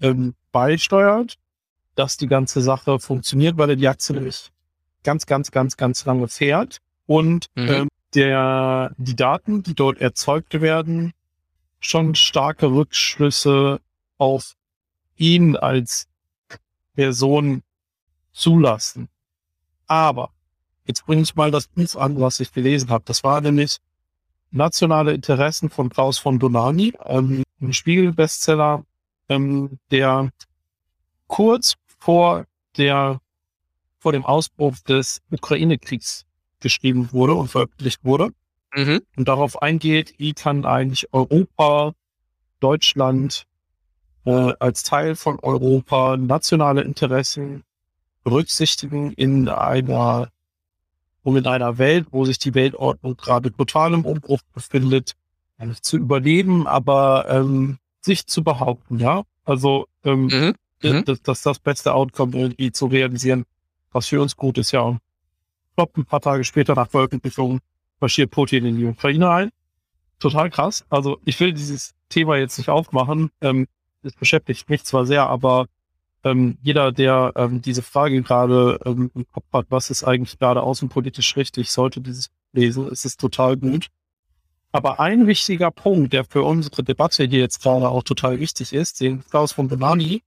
ähm, 0.00 0.34
beisteuert, 0.52 1.36
dass 1.94 2.16
die 2.16 2.26
ganze 2.26 2.60
Sache 2.60 2.98
funktioniert, 2.98 3.56
weil 3.56 3.70
er 3.70 3.76
die 3.76 3.88
Aktie 3.88 4.14
nämlich 4.14 4.50
ganz, 5.04 5.26
ganz, 5.26 5.50
ganz, 5.50 5.76
ganz 5.76 6.04
lange 6.04 6.28
fährt 6.28 6.78
und 7.06 7.46
mhm. 7.54 7.68
ähm, 7.68 7.88
der, 8.14 8.92
die 8.96 9.16
Daten, 9.16 9.62
die 9.62 9.74
dort 9.74 10.00
erzeugt 10.00 10.60
werden, 10.60 11.12
schon 11.84 12.14
starke 12.14 12.66
Rückschlüsse 12.66 13.80
auf 14.16 14.54
ihn 15.16 15.56
als 15.56 16.08
Person 16.94 17.62
zulassen. 18.32 19.08
Aber 19.86 20.30
jetzt 20.86 21.04
bringe 21.04 21.22
ich 21.22 21.34
mal 21.34 21.50
das 21.50 21.68
Buch 21.68 21.94
an, 21.96 22.18
was 22.20 22.40
ich 22.40 22.52
gelesen 22.52 22.88
habe. 22.90 23.04
Das 23.06 23.22
war 23.22 23.40
nämlich 23.40 23.78
Nationale 24.50 25.12
Interessen 25.12 25.68
von 25.68 25.90
Klaus 25.90 26.18
von 26.18 26.38
Donani, 26.38 26.94
ähm, 27.04 27.42
ein 27.60 27.72
Spiegel-Bestseller, 27.72 28.84
ähm, 29.28 29.78
der 29.90 30.30
kurz 31.26 31.74
vor 31.98 32.46
der 32.76 33.20
vor 33.98 34.12
dem 34.12 34.24
Ausbruch 34.24 34.78
des 34.80 35.22
Ukraine-Kriegs 35.30 36.24
geschrieben 36.60 37.12
wurde 37.12 37.34
und 37.34 37.48
veröffentlicht 37.48 38.04
wurde 38.04 38.30
mhm. 38.74 39.00
und 39.16 39.28
darauf 39.28 39.62
eingeht, 39.62 40.14
wie 40.18 40.32
kann 40.32 40.64
eigentlich 40.64 41.12
Europa, 41.12 41.92
Deutschland 42.60 43.46
äh, 44.24 44.52
als 44.58 44.82
Teil 44.82 45.16
von 45.16 45.38
Europa 45.40 46.16
nationale 46.16 46.82
Interessen 46.82 47.62
berücksichtigen 48.22 49.12
in 49.12 49.48
einer 49.48 50.28
um 51.22 51.36
in 51.38 51.46
einer 51.46 51.78
Welt, 51.78 52.08
wo 52.10 52.26
sich 52.26 52.38
die 52.38 52.54
Weltordnung 52.54 53.16
gerade 53.16 53.50
total 53.50 53.94
im 53.94 54.04
Umbruch 54.04 54.40
befindet, 54.52 55.14
zu 55.80 55.96
überleben, 55.96 56.66
aber 56.66 57.26
ähm, 57.30 57.78
sich 58.02 58.26
zu 58.26 58.44
behaupten, 58.44 58.98
ja. 58.98 59.22
Also 59.44 59.86
ähm, 60.04 60.26
mhm. 60.26 60.54
mhm. 60.82 61.04
dass 61.04 61.22
das, 61.22 61.42
das 61.42 61.58
beste 61.58 61.94
Outcome 61.94 62.36
irgendwie 62.36 62.72
zu 62.72 62.86
realisieren, 62.86 63.44
was 63.92 64.08
für 64.08 64.20
uns 64.20 64.36
gut 64.36 64.58
ist, 64.58 64.72
ja. 64.72 64.98
Klopp 65.76 65.96
ein 65.96 66.04
paar 66.04 66.20
Tage 66.20 66.44
später 66.44 66.74
nach 66.74 66.90
Veröffentlichung 66.90 67.60
marschiert 68.04 68.30
Putin 68.30 68.66
in 68.66 68.76
die 68.76 68.84
Ukraine 68.84 69.30
ein. 69.30 69.50
Total 70.18 70.50
krass. 70.50 70.84
Also 70.90 71.18
ich 71.24 71.40
will 71.40 71.54
dieses 71.54 71.94
Thema 72.10 72.36
jetzt 72.36 72.58
nicht 72.58 72.68
aufmachen. 72.68 73.30
Ähm, 73.40 73.66
es 74.02 74.14
beschäftigt 74.14 74.68
mich 74.68 74.84
zwar 74.84 75.06
sehr, 75.06 75.26
aber 75.26 75.66
ähm, 76.22 76.58
jeder, 76.60 76.92
der 76.92 77.32
ähm, 77.34 77.62
diese 77.62 77.80
Frage 77.80 78.20
gerade 78.20 78.78
ähm, 78.84 79.10
im 79.14 79.26
Kopf 79.32 79.46
hat, 79.54 79.66
was 79.70 79.88
ist 79.88 80.04
eigentlich 80.04 80.38
gerade 80.38 80.62
außenpolitisch 80.62 81.34
richtig, 81.36 81.70
sollte 81.70 82.02
dieses 82.02 82.28
lesen. 82.52 82.88
Es 82.92 83.06
ist 83.06 83.18
total 83.20 83.56
gut. 83.56 83.88
Aber 84.70 85.00
ein 85.00 85.26
wichtiger 85.26 85.70
Punkt, 85.70 86.12
der 86.12 86.24
für 86.26 86.42
unsere 86.42 86.82
Debatte 86.82 87.24
hier 87.24 87.40
jetzt 87.40 87.62
gerade 87.62 87.88
auch 87.88 88.02
total 88.02 88.38
wichtig 88.38 88.74
ist, 88.74 89.00
den 89.00 89.24
Klaus 89.24 89.52
von 89.52 89.68
Bonani 89.68 90.22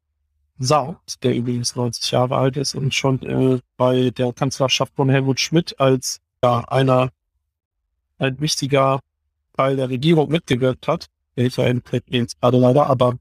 sagt, 0.57 1.23
der 1.23 1.36
übrigens 1.36 1.75
90 1.75 2.09
Jahre 2.09 2.38
alt 2.38 2.57
ist 2.57 2.73
und 2.73 2.95
schon 2.95 3.21
äh, 3.21 3.59
bei 3.78 4.09
der 4.09 4.34
Kanzlerschaft 4.34 4.95
von 4.95 5.09
Helmut 5.09 5.39
Schmidt 5.39 5.80
als 5.80 6.21
ja, 6.43 6.61
einer 6.69 7.09
ein 8.18 8.39
wichtiger 8.39 8.99
Teil 9.55 9.76
der 9.76 9.89
Regierung 9.89 10.30
mitgewirkt 10.30 10.88
hat. 10.88 11.07
Welcher 11.36 11.68
entfällt 11.68 12.09
mir 12.09 12.20
jetzt 12.20 12.39
gerade 12.39 12.57
leider, 12.57 12.88
aber 12.88 13.15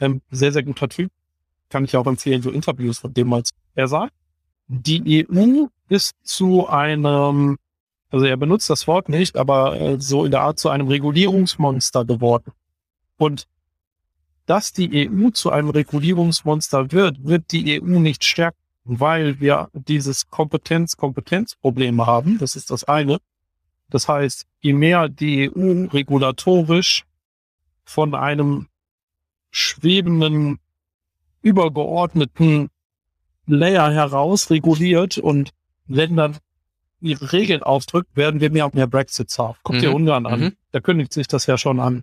ähm, 0.00 0.20
sehr, 0.30 0.52
sehr 0.52 0.62
guter 0.62 0.88
Typ. 0.88 1.10
Kann 1.68 1.84
ich 1.84 1.96
auch 1.96 2.06
empfehlen, 2.06 2.42
so 2.42 2.50
Interviews 2.50 2.98
von 2.98 3.12
dem 3.12 3.32
als 3.32 3.50
er 3.74 3.88
sagt. 3.88 4.12
Die 4.68 5.26
EU 5.28 5.66
ist 5.88 6.14
zu 6.22 6.68
einem, 6.68 7.56
also 8.10 8.26
er 8.26 8.36
benutzt 8.36 8.68
das 8.68 8.86
Wort 8.86 9.08
nicht, 9.08 9.36
aber 9.36 9.80
äh, 9.80 10.00
so 10.00 10.24
in 10.24 10.30
der 10.30 10.42
Art 10.42 10.58
zu 10.58 10.68
einem 10.68 10.88
Regulierungsmonster 10.88 12.04
geworden. 12.04 12.52
Und 13.16 13.46
dass 14.46 14.72
die 14.72 15.08
EU 15.08 15.30
zu 15.30 15.50
einem 15.50 15.70
Regulierungsmonster 15.70 16.92
wird, 16.92 17.24
wird 17.24 17.50
die 17.52 17.80
EU 17.80 17.98
nicht 17.98 18.24
stärken, 18.24 18.58
weil 18.84 19.40
wir 19.40 19.68
dieses 19.72 20.28
Kompetenz-Kompetenz-Problem 20.30 22.06
haben. 22.06 22.38
Das 22.38 22.54
ist 22.54 22.70
das 22.70 22.84
eine. 22.84 23.18
Das 23.90 24.08
heißt, 24.08 24.46
je 24.60 24.72
mehr 24.72 25.08
die 25.08 25.50
EU 25.50 25.86
regulatorisch 25.86 27.04
von 27.84 28.14
einem 28.14 28.68
schwebenden, 29.50 30.58
übergeordneten 31.42 32.68
Layer 33.46 33.92
heraus 33.92 34.50
reguliert 34.50 35.18
und 35.18 35.50
Ländern 35.86 36.38
ihre 37.00 37.32
Regeln 37.32 37.62
aufdrückt, 37.62 38.16
werden 38.16 38.40
wir 38.40 38.50
mehr 38.50 38.66
und 38.66 38.74
mehr 38.74 38.88
Brexits 38.88 39.38
haben. 39.38 39.56
Guck 39.62 39.76
mhm. 39.76 39.80
dir 39.80 39.94
Ungarn 39.94 40.26
an, 40.26 40.40
mhm. 40.40 40.56
da 40.72 40.80
kündigt 40.80 41.12
sich 41.12 41.28
das 41.28 41.46
ja 41.46 41.56
schon 41.56 41.78
an. 41.78 42.02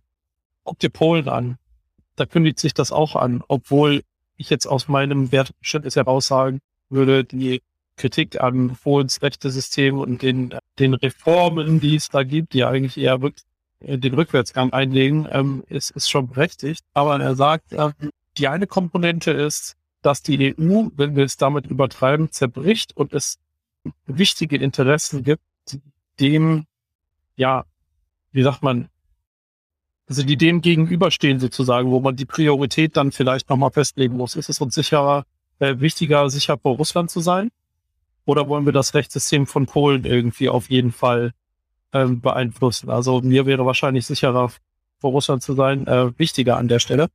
Guck 0.63 0.79
dir 0.79 0.89
Polen 0.89 1.27
an, 1.27 1.57
da 2.15 2.25
kündigt 2.25 2.59
sich 2.59 2.73
das 2.73 2.91
auch 2.93 3.15
an, 3.15 3.43
obwohl 3.47 4.03
ich 4.37 4.49
jetzt 4.49 4.65
aus 4.65 4.87
meinem 4.87 5.31
Wertverständnis 5.31 5.95
heraus 5.95 6.27
sagen 6.27 6.59
würde, 6.89 7.25
die 7.25 7.61
Kritik 7.95 8.41
an 8.41 8.75
Polens 8.81 9.21
Rechtesystem 9.21 9.97
und 9.99 10.21
den, 10.21 10.55
den 10.79 10.93
Reformen, 10.93 11.79
die 11.79 11.95
es 11.95 12.09
da 12.09 12.23
gibt, 12.23 12.53
die 12.53 12.63
eigentlich 12.63 12.97
eher 12.97 13.21
wirklich 13.21 13.45
den 13.85 14.13
Rückwärtsgang 14.13 14.71
einlegen, 14.71 15.27
ähm, 15.29 15.63
ist, 15.67 15.91
ist 15.91 16.09
schon 16.09 16.29
berechtigt. 16.29 16.83
Aber 16.93 17.19
er 17.19 17.35
sagt, 17.35 17.73
äh, 17.73 17.91
die 18.37 18.47
eine 18.47 18.67
Komponente 18.67 19.31
ist, 19.31 19.75
dass 20.01 20.21
die 20.21 20.55
EU, 20.57 20.89
wenn 20.95 21.15
wir 21.15 21.23
es 21.23 21.37
damit 21.37 21.67
übertreiben, 21.67 22.31
zerbricht 22.31 22.95
und 22.95 23.13
es 23.13 23.39
wichtige 24.05 24.57
Interessen 24.57 25.23
gibt, 25.23 25.43
dem, 26.19 26.65
ja, 27.35 27.65
wie 28.31 28.43
sagt 28.43 28.63
man, 28.63 28.89
also 30.07 30.23
die 30.23 30.37
dem 30.37 30.61
gegenüberstehen 30.61 31.39
sozusagen, 31.39 31.89
wo 31.89 31.99
man 31.99 32.15
die 32.15 32.25
Priorität 32.25 32.97
dann 32.97 33.11
vielleicht 33.11 33.49
nochmal 33.49 33.71
festlegen 33.71 34.17
muss. 34.17 34.35
Ist 34.35 34.49
es 34.49 34.59
uns 34.59 34.75
sicherer, 34.75 35.25
äh, 35.59 35.79
wichtiger, 35.79 36.29
sicher 36.29 36.57
vor 36.57 36.75
Russland 36.75 37.09
zu 37.09 37.21
sein? 37.21 37.49
Oder 38.25 38.47
wollen 38.47 38.65
wir 38.65 38.73
das 38.73 38.93
Rechtssystem 38.93 39.47
von 39.47 39.65
Polen 39.65 40.05
irgendwie 40.05 40.49
auf 40.49 40.69
jeden 40.69 40.91
Fall 40.91 41.33
ähm, 41.91 42.21
beeinflussen? 42.21 42.89
Also 42.89 43.21
mir 43.21 43.45
wäre 43.45 43.65
wahrscheinlich 43.65 44.05
sicherer, 44.05 44.51
vor 44.99 45.11
Russland 45.11 45.43
zu 45.43 45.53
sein, 45.53 45.85
äh, 45.87 46.17
wichtiger 46.17 46.57
an 46.57 46.69
der 46.69 46.79
Stelle. 46.79 47.09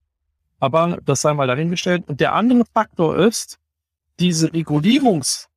Aber 0.61 0.99
das 1.05 1.23
sei 1.23 1.33
mal 1.33 1.47
dahingestellt. 1.47 2.05
Und 2.07 2.21
der 2.21 2.35
andere 2.35 2.65
Faktor 2.75 3.17
ist, 3.17 3.59
diese 4.19 4.53
Regulierungs, 4.53 5.49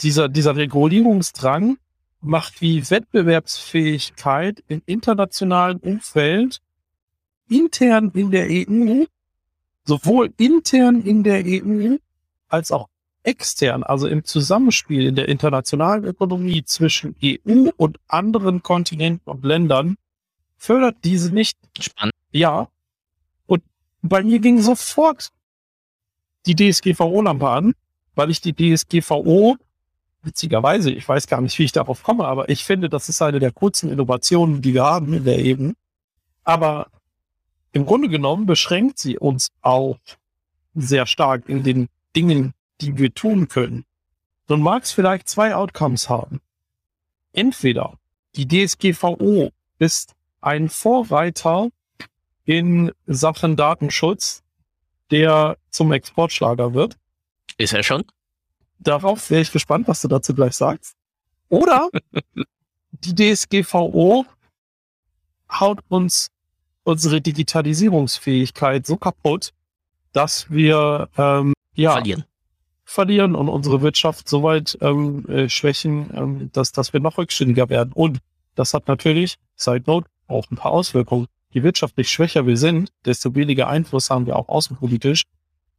dieser, 0.00 0.28
dieser 0.28 0.56
Regulierungsdrang 0.56 1.76
macht 2.20 2.60
die 2.60 2.88
Wettbewerbsfähigkeit 2.88 4.62
im 4.68 4.82
internationalen 4.86 5.78
Umfeld 5.78 6.60
intern 7.48 8.10
in 8.14 8.30
der 8.30 8.48
EU, 8.50 9.04
sowohl 9.84 10.32
intern 10.36 11.02
in 11.02 11.22
der 11.22 11.44
EU 11.44 11.96
als 12.48 12.72
auch 12.72 12.88
extern, 13.26 13.82
also 13.82 14.06
im 14.06 14.24
Zusammenspiel 14.24 15.06
in 15.06 15.16
der 15.16 15.28
internationalen 15.28 16.04
Ökonomie 16.04 16.64
zwischen 16.64 17.16
EU 17.22 17.70
und 17.76 17.98
anderen 18.06 18.62
Kontinenten 18.62 19.30
und 19.30 19.44
Ländern, 19.44 19.96
fördert 20.56 20.96
diese 21.04 21.34
nicht. 21.34 21.58
Spannend. 21.78 22.14
Ja. 22.30 22.68
Und 23.46 23.62
bei 24.02 24.22
mir 24.22 24.38
ging 24.38 24.60
sofort 24.60 25.30
die 26.46 26.54
DSGVO-Lampe 26.54 27.48
an, 27.48 27.74
weil 28.14 28.30
ich 28.30 28.40
die 28.40 28.54
DSGVO 28.54 29.56
witzigerweise, 30.22 30.90
ich 30.90 31.08
weiß 31.08 31.26
gar 31.26 31.40
nicht, 31.40 31.58
wie 31.58 31.64
ich 31.64 31.72
darauf 31.72 32.02
komme, 32.02 32.26
aber 32.26 32.48
ich 32.48 32.64
finde, 32.64 32.88
das 32.88 33.08
ist 33.08 33.22
eine 33.22 33.38
der 33.38 33.52
kurzen 33.52 33.90
Innovationen, 33.90 34.60
die 34.62 34.74
wir 34.74 34.84
haben 34.84 35.12
in 35.12 35.24
der 35.24 35.38
EU. 35.38 35.70
Aber 36.44 36.88
im 37.72 37.86
Grunde 37.86 38.08
genommen 38.08 38.46
beschränkt 38.46 38.98
sie 38.98 39.18
uns 39.18 39.50
auch 39.62 39.98
sehr 40.74 41.06
stark 41.06 41.48
in 41.48 41.62
den 41.62 41.88
Dingen, 42.14 42.52
die 42.80 42.98
wir 42.98 43.14
tun 43.14 43.48
können. 43.48 43.84
Dann 44.46 44.60
mag 44.60 44.84
es 44.84 44.92
vielleicht 44.92 45.28
zwei 45.28 45.54
Outcomes 45.54 46.08
haben. 46.08 46.40
Entweder 47.32 47.98
die 48.34 48.46
DSGVO 48.46 49.50
ist 49.78 50.14
ein 50.40 50.68
Vorreiter 50.68 51.68
in 52.44 52.92
Sachen 53.06 53.56
Datenschutz, 53.56 54.42
der 55.10 55.56
zum 55.70 55.92
Exportschlager 55.92 56.74
wird. 56.74 56.96
Ist 57.58 57.72
er 57.72 57.82
schon? 57.82 58.04
Darauf 58.78 59.30
wäre 59.30 59.42
ich 59.42 59.52
gespannt, 59.52 59.88
was 59.88 60.02
du 60.02 60.08
dazu 60.08 60.34
gleich 60.34 60.54
sagst. 60.54 60.94
Oder 61.48 61.88
die 62.92 63.14
DSGVO 63.14 64.26
haut 65.50 65.80
uns 65.88 66.28
unsere 66.84 67.20
Digitalisierungsfähigkeit 67.20 68.86
so 68.86 68.96
kaputt, 68.96 69.52
dass 70.12 70.50
wir 70.50 71.08
ähm, 71.16 71.52
ja 71.74 71.92
verlieren 71.92 72.24
verlieren 72.86 73.34
und 73.34 73.48
unsere 73.48 73.82
Wirtschaft 73.82 74.28
so 74.28 74.42
weit 74.44 74.78
ähm, 74.80 75.26
äh, 75.28 75.48
schwächen, 75.48 76.08
ähm, 76.14 76.50
dass, 76.52 76.72
dass 76.72 76.92
wir 76.92 77.00
noch 77.00 77.18
rückständiger 77.18 77.68
werden. 77.68 77.92
Und 77.92 78.20
das 78.54 78.72
hat 78.72 78.86
natürlich, 78.88 79.36
Side 79.56 79.82
Note, 79.86 80.08
auch 80.28 80.50
ein 80.50 80.56
paar 80.56 80.70
Auswirkungen. 80.70 81.26
Je 81.50 81.62
wirtschaftlich 81.62 82.10
schwächer 82.10 82.46
wir 82.46 82.56
sind, 82.56 82.92
desto 83.04 83.34
weniger 83.34 83.68
Einfluss 83.68 84.08
haben 84.08 84.26
wir 84.26 84.36
auch 84.36 84.48
außenpolitisch 84.48 85.24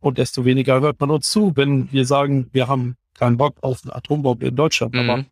und 0.02 0.18
desto 0.18 0.44
weniger 0.46 0.82
hört 0.82 1.00
man 1.00 1.10
uns 1.10 1.32
zu, 1.32 1.56
wenn 1.56 1.92
wir 1.92 2.06
sagen, 2.06 2.50
wir 2.52 2.68
haben 2.68 2.98
keinen 3.14 3.38
Bock 3.38 3.56
auf 3.62 3.82
eine 3.84 3.96
Atombombe 3.96 4.46
in 4.46 4.56
Deutschland. 4.56 4.94
Mhm. 4.94 5.10
Aber 5.10 5.26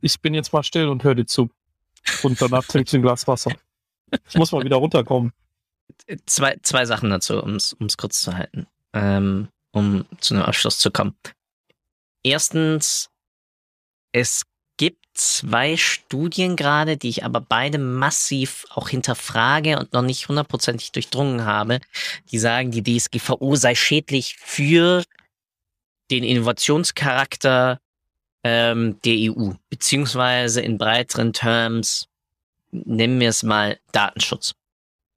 ich 0.00 0.18
bin 0.20 0.34
jetzt 0.34 0.52
mal 0.52 0.62
still 0.62 0.88
und 0.88 1.04
höre 1.04 1.14
dir 1.14 1.26
zu. 1.26 1.50
Und 2.22 2.40
danach 2.40 2.64
trinke 2.64 2.88
ich 2.88 2.94
ein 2.94 3.02
Glas 3.02 3.28
Wasser. 3.28 3.52
Ich 4.28 4.34
muss 4.34 4.50
mal 4.50 4.64
wieder 4.64 4.76
runterkommen. 4.76 5.32
Zwei, 6.26 6.56
zwei 6.62 6.84
Sachen 6.86 7.10
dazu, 7.10 7.42
um 7.42 7.56
es 7.56 7.96
kurz 7.96 8.22
zu 8.22 8.34
halten, 8.34 8.66
ähm, 8.92 9.48
um 9.72 10.06
zu 10.20 10.34
einem 10.34 10.44
Abschluss 10.44 10.78
zu 10.78 10.90
kommen. 10.90 11.16
Erstens, 12.22 13.10
es 14.12 14.44
gibt 14.76 15.06
zwei 15.14 15.76
Studien 15.76 16.56
gerade, 16.56 16.96
die 16.96 17.08
ich 17.08 17.24
aber 17.24 17.40
beide 17.40 17.78
massiv 17.78 18.64
auch 18.70 18.88
hinterfrage 18.88 19.78
und 19.78 19.92
noch 19.92 20.02
nicht 20.02 20.28
hundertprozentig 20.28 20.92
durchdrungen 20.92 21.44
habe, 21.44 21.80
die 22.30 22.38
sagen, 22.38 22.70
die 22.70 22.82
DSGVO 22.82 23.56
sei 23.56 23.74
schädlich 23.74 24.36
für 24.38 25.02
den 26.10 26.24
Innovationscharakter 26.24 27.80
ähm, 28.44 29.00
der 29.04 29.32
EU, 29.32 29.52
beziehungsweise 29.70 30.60
in 30.60 30.78
breiteren 30.78 31.32
Terms 31.32 32.08
nennen 32.70 33.20
wir 33.20 33.28
es 33.28 33.42
mal 33.42 33.78
Datenschutz. 33.92 34.54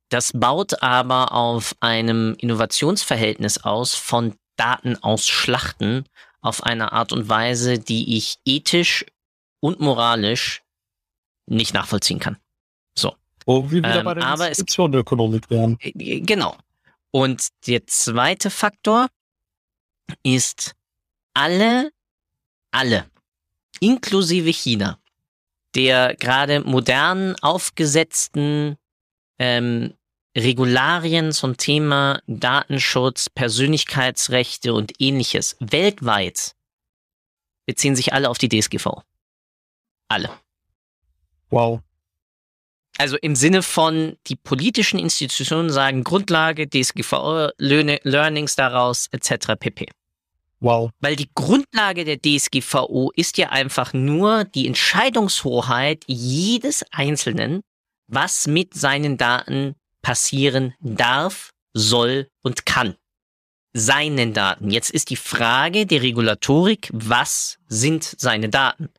Das 0.09 0.31
baut 0.33 0.83
aber 0.83 1.31
auf 1.31 1.75
einem 1.79 2.35
Innovationsverhältnis 2.37 3.63
aus 3.63 3.95
von 3.95 4.35
Daten 4.55 5.01
aus 5.03 5.27
Schlachten 5.27 6.05
auf 6.41 6.63
eine 6.63 6.91
Art 6.91 7.11
und 7.11 7.27
Weise, 7.27 7.79
die 7.79 8.17
ich 8.17 8.37
ethisch 8.45 9.05
und 9.59 9.79
moralisch 9.79 10.63
nicht 11.47 11.73
nachvollziehen 11.73 12.19
kann. 12.19 12.37
So. 12.97 13.15
Wo 13.45 13.63
wir 13.69 13.79
wieder 13.79 13.99
ähm, 13.99 14.05
bei 14.05 14.13
der 14.13 14.25
aber 14.25 14.49
der 14.49 14.99
Ökonomik 14.99 15.49
wären. 15.49 15.77
Äh, 15.79 16.21
genau. 16.21 16.57
Und 17.11 17.47
der 17.67 17.87
zweite 17.87 18.49
Faktor 18.49 19.07
ist 20.23 20.75
alle, 21.33 21.91
alle, 22.71 23.09
inklusive 23.79 24.51
China, 24.51 24.99
der 25.75 26.15
gerade 26.15 26.61
modern 26.61 27.35
aufgesetzten 27.41 28.77
ähm, 29.39 29.93
Regularien 30.35 31.31
zum 31.31 31.57
Thema 31.57 32.21
Datenschutz, 32.27 33.29
Persönlichkeitsrechte 33.29 34.73
und 34.73 34.93
ähnliches 34.99 35.55
weltweit 35.59 36.55
beziehen 37.65 37.95
sich 37.95 38.13
alle 38.13 38.29
auf 38.29 38.37
die 38.37 38.49
DSGV. 38.49 38.87
Alle. 40.07 40.29
Wow. 41.49 41.81
Also 42.97 43.17
im 43.17 43.35
Sinne 43.35 43.61
von, 43.61 44.17
die 44.27 44.35
politischen 44.35 44.99
Institutionen 44.99 45.69
sagen 45.69 46.03
Grundlage, 46.03 46.69
DSGVO, 46.69 47.49
Learnings 47.57 48.55
daraus, 48.55 49.07
etc. 49.11 49.53
pp. 49.59 49.87
Wow. 50.59 50.91
Weil 50.99 51.15
die 51.15 51.29
Grundlage 51.35 52.05
der 52.05 52.19
DSGVO 52.21 53.11
ist 53.15 53.37
ja 53.37 53.49
einfach 53.49 53.93
nur 53.93 54.45
die 54.45 54.67
Entscheidungshoheit 54.67 56.03
jedes 56.07 56.85
Einzelnen, 56.91 57.61
was 58.07 58.47
mit 58.47 58.73
seinen 58.73 59.17
Daten 59.17 59.75
passieren 60.05 60.75
darf, 60.81 61.49
soll 61.73 62.29
und 62.43 62.67
kann. 62.67 62.95
Seinen 63.73 64.33
Daten. 64.33 64.69
Jetzt 64.69 64.91
ist 64.91 65.09
die 65.09 65.15
Frage 65.15 65.87
der 65.87 66.03
Regulatorik, 66.03 66.91
was 66.93 67.57
sind 67.67 68.03
seine 68.03 68.49
Daten? 68.49 68.89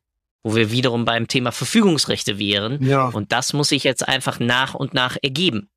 Wo 0.43 0.57
wir 0.57 0.73
wiederum 0.73 1.05
beim 1.05 1.29
Thema 1.29 1.53
Verfügungsrechte 1.53 2.41
wären. 2.41 2.85
Ja. 2.85 3.07
Und 3.07 3.31
das 3.31 3.53
muss 3.53 3.69
sich 3.69 3.85
jetzt 3.85 4.07
einfach 4.07 4.41
nach 4.41 4.75
und 4.75 4.95
nach 4.95 5.17
ergeben. 5.23 5.71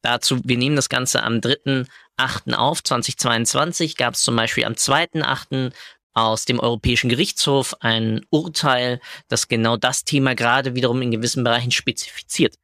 Dazu, 0.00 0.40
wir 0.44 0.56
nehmen 0.56 0.76
das 0.76 0.88
Ganze 0.88 1.24
am 1.24 1.38
3.8. 1.38 2.54
auf, 2.54 2.84
2022, 2.84 3.96
gab 3.96 4.14
es 4.14 4.22
zum 4.22 4.36
Beispiel 4.36 4.64
am 4.64 4.74
2.8. 4.74 5.72
aus 6.14 6.44
dem 6.44 6.60
Europäischen 6.60 7.10
Gerichtshof 7.10 7.74
ein 7.80 8.24
Urteil, 8.30 9.00
das 9.26 9.48
genau 9.48 9.76
das 9.76 10.04
Thema 10.04 10.36
gerade 10.36 10.76
wiederum 10.76 11.02
in 11.02 11.10
gewissen 11.10 11.42
Bereichen 11.42 11.72
spezifiziert. 11.72 12.54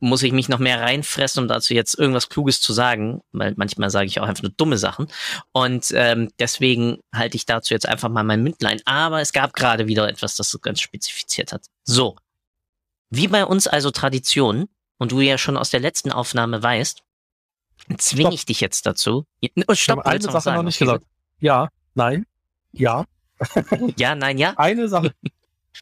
Muss 0.00 0.22
ich 0.22 0.32
mich 0.32 0.48
noch 0.48 0.58
mehr 0.58 0.80
reinfressen, 0.80 1.42
um 1.42 1.48
dazu 1.48 1.74
jetzt 1.74 1.98
irgendwas 1.98 2.28
Kluges 2.28 2.60
zu 2.60 2.72
sagen, 2.72 3.22
weil 3.32 3.54
manchmal 3.56 3.90
sage 3.90 4.06
ich 4.06 4.20
auch 4.20 4.26
einfach 4.26 4.42
nur 4.42 4.52
dumme 4.56 4.78
Sachen. 4.78 5.08
Und 5.52 5.92
ähm, 5.94 6.30
deswegen 6.38 6.98
halte 7.14 7.36
ich 7.36 7.46
dazu 7.46 7.74
jetzt 7.74 7.88
einfach 7.88 8.08
mal 8.08 8.24
mein 8.24 8.42
Mündlein. 8.42 8.80
Aber 8.84 9.20
es 9.20 9.32
gab 9.32 9.52
gerade 9.52 9.86
wieder 9.86 10.08
etwas, 10.08 10.36
das 10.36 10.50
so 10.50 10.58
ganz 10.58 10.80
spezifiziert 10.80 11.52
hat. 11.52 11.66
So. 11.84 12.16
Wie 13.10 13.28
bei 13.28 13.44
uns 13.44 13.66
also 13.66 13.90
Tradition, 13.90 14.68
und 14.98 15.12
du 15.12 15.20
ja 15.20 15.38
schon 15.38 15.56
aus 15.56 15.70
der 15.70 15.80
letzten 15.80 16.10
Aufnahme 16.10 16.62
weißt, 16.62 17.02
zwinge 17.98 18.34
ich 18.34 18.46
dich 18.46 18.60
jetzt 18.60 18.86
dazu. 18.86 19.26
Oh, 19.68 19.74
stopp, 19.74 20.00
ich 20.00 20.06
eine 20.06 20.22
Sache 20.22 20.40
sagen, 20.40 20.56
noch 20.56 20.62
nicht 20.64 20.78
gesagt. 20.78 21.04
Ja, 21.38 21.68
nein, 21.94 22.26
ja. 22.72 23.04
ja, 23.96 24.14
nein, 24.14 24.38
ja. 24.38 24.54
Eine 24.56 24.88
Sache. 24.88 25.14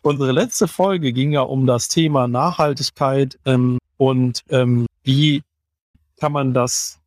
Unsere 0.02 0.32
letzte 0.32 0.68
Folge 0.68 1.12
ging 1.12 1.32
ja 1.32 1.42
um 1.42 1.66
das 1.66 1.88
Thema 1.88 2.28
Nachhaltigkeit 2.28 3.38
ähm, 3.44 3.78
und 3.96 4.42
ähm, 4.48 4.86
wie 5.02 5.42
kann 6.18 6.32
man 6.32 6.54
das 6.54 7.00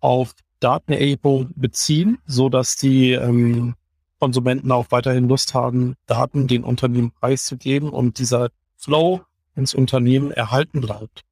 auf 0.00 0.34
Datenerhebung 0.60 1.50
beziehen, 1.56 2.18
so 2.26 2.48
dass 2.48 2.76
die 2.76 3.12
ähm, 3.12 3.74
Konsumenten 4.18 4.70
auch 4.72 4.86
weiterhin 4.90 5.28
Lust 5.28 5.54
haben, 5.54 5.94
Daten 6.06 6.46
den 6.46 6.64
Unternehmen 6.64 7.10
preiszugeben 7.12 7.88
und 7.88 8.18
dieser 8.18 8.50
Flow 8.76 9.22
ins 9.56 9.74
Unternehmen 9.74 10.30
erhalten 10.30 10.80
bleibt 10.80 11.24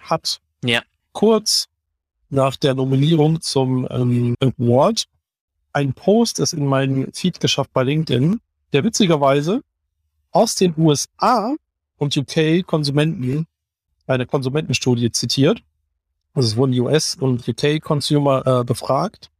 hat 0.00 0.40
ja. 0.64 0.82
kurz 1.12 1.66
nach 2.30 2.56
der 2.56 2.74
Nominierung 2.74 3.40
zum 3.40 3.86
ähm, 3.90 4.34
Award 4.40 5.06
ein 5.72 5.92
Post 5.92 6.40
ist 6.40 6.52
in 6.52 6.66
meinen 6.66 7.12
Feed 7.12 7.40
geschafft 7.40 7.72
bei 7.72 7.82
LinkedIn, 7.82 8.40
der 8.72 8.84
witzigerweise 8.84 9.62
aus 10.30 10.54
den 10.54 10.74
USA 10.76 11.54
und 11.96 12.16
UK 12.16 12.66
Konsumenten 12.66 13.46
eine 14.06 14.26
Konsumentenstudie 14.26 15.10
zitiert. 15.10 15.62
Also 16.34 16.48
es 16.48 16.56
wurden 16.56 16.78
US 16.80 17.16
und 17.16 17.46
UK 17.46 17.80
Consumer 17.80 18.46
äh, 18.46 18.64
befragt 18.64 19.30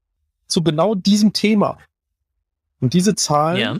zu 0.47 0.62
genau 0.62 0.95
diesem 0.95 1.32
Thema. 1.32 1.78
Und 2.80 2.95
diese 2.95 3.14
Zahlen 3.14 3.59
ja. 3.59 3.78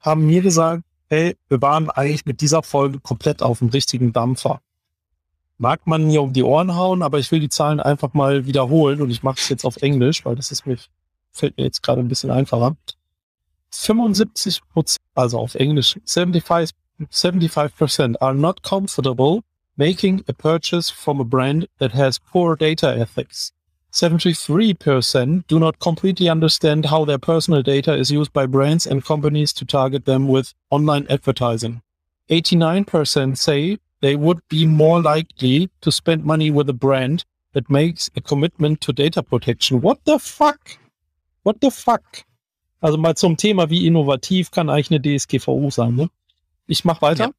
haben 0.00 0.26
mir 0.26 0.42
gesagt, 0.42 0.84
hey, 1.08 1.36
wir 1.48 1.60
waren 1.62 1.90
eigentlich 1.90 2.26
mit 2.26 2.40
dieser 2.40 2.62
Folge 2.62 3.00
komplett 3.00 3.42
auf 3.42 3.58
dem 3.58 3.68
richtigen 3.68 4.12
Dampfer 4.12 4.60
mag 5.62 5.86
man 5.86 6.08
mir 6.08 6.22
um 6.22 6.32
die 6.32 6.42
Ohren 6.42 6.74
hauen, 6.74 7.02
aber 7.02 7.20
ich 7.20 7.30
will 7.30 7.38
die 7.38 7.48
Zahlen 7.48 7.78
einfach 7.78 8.14
mal 8.14 8.46
wiederholen 8.46 9.00
und 9.00 9.10
ich 9.10 9.22
mache 9.22 9.38
es 9.38 9.48
jetzt 9.48 9.64
auf 9.64 9.76
Englisch, 9.76 10.24
weil 10.24 10.34
das 10.34 10.50
ist 10.50 10.66
mir, 10.66 10.76
fällt 11.30 11.56
mir 11.56 11.62
jetzt 11.62 11.84
gerade 11.84 12.00
ein 12.00 12.08
bisschen 12.08 12.32
einfacher. 12.32 12.76
75 13.72 14.60
Prozent, 14.72 14.98
also 15.14 15.38
auf 15.38 15.54
Englisch, 15.54 15.98
75, 16.04 16.70
75% 17.10 18.14
are 18.20 18.34
not 18.34 18.62
comfortable 18.62 19.42
making 19.76 20.22
a 20.28 20.32
purchase 20.32 20.90
from 20.90 21.20
a 21.20 21.24
brand 21.24 21.66
that 21.78 21.92
has 21.92 22.18
poor 22.18 22.54
data 22.56 22.94
ethics. 22.98 23.52
73% 23.92 25.46
do 25.46 25.58
not 25.58 25.78
completely 25.78 26.28
understand 26.28 26.86
how 26.86 27.04
their 27.04 27.18
personal 27.18 27.62
data 27.62 27.94
is 27.94 28.10
used 28.10 28.32
by 28.32 28.46
brands 28.46 28.86
and 28.86 29.04
companies 29.04 29.52
to 29.52 29.64
target 29.64 30.04
them 30.04 30.28
with 30.28 30.54
online 30.70 31.06
advertising. 31.10 31.82
89% 32.30 33.36
say 33.36 33.78
they 34.00 34.16
would 34.16 34.40
be 34.48 34.66
more 34.66 35.02
likely 35.02 35.70
to 35.82 35.92
spend 35.92 36.24
money 36.24 36.50
with 36.50 36.68
a 36.68 36.74
brand 36.74 37.24
that 37.52 37.68
makes 37.68 38.10
a 38.16 38.20
commitment 38.20 38.80
to 38.80 38.92
data 38.92 39.22
protection. 39.22 39.80
What 39.80 40.04
the 40.04 40.18
fuck? 40.18 40.78
What 41.42 41.60
the 41.60 41.70
fuck? 41.70 42.24
Also 42.82 42.98
mal 42.98 43.16
zum 43.16 43.36
Thema, 43.36 43.70
wie 43.70 43.86
innovativ 43.86 44.50
kann 44.50 44.68
eigentlich 44.68 44.90
eine 44.90 45.00
DSGVO 45.00 45.70
sein. 45.70 45.94
Ne? 45.94 46.10
Ich 46.66 46.84
mach 46.84 47.00
weiter. 47.00 47.26
Ja. 47.26 47.30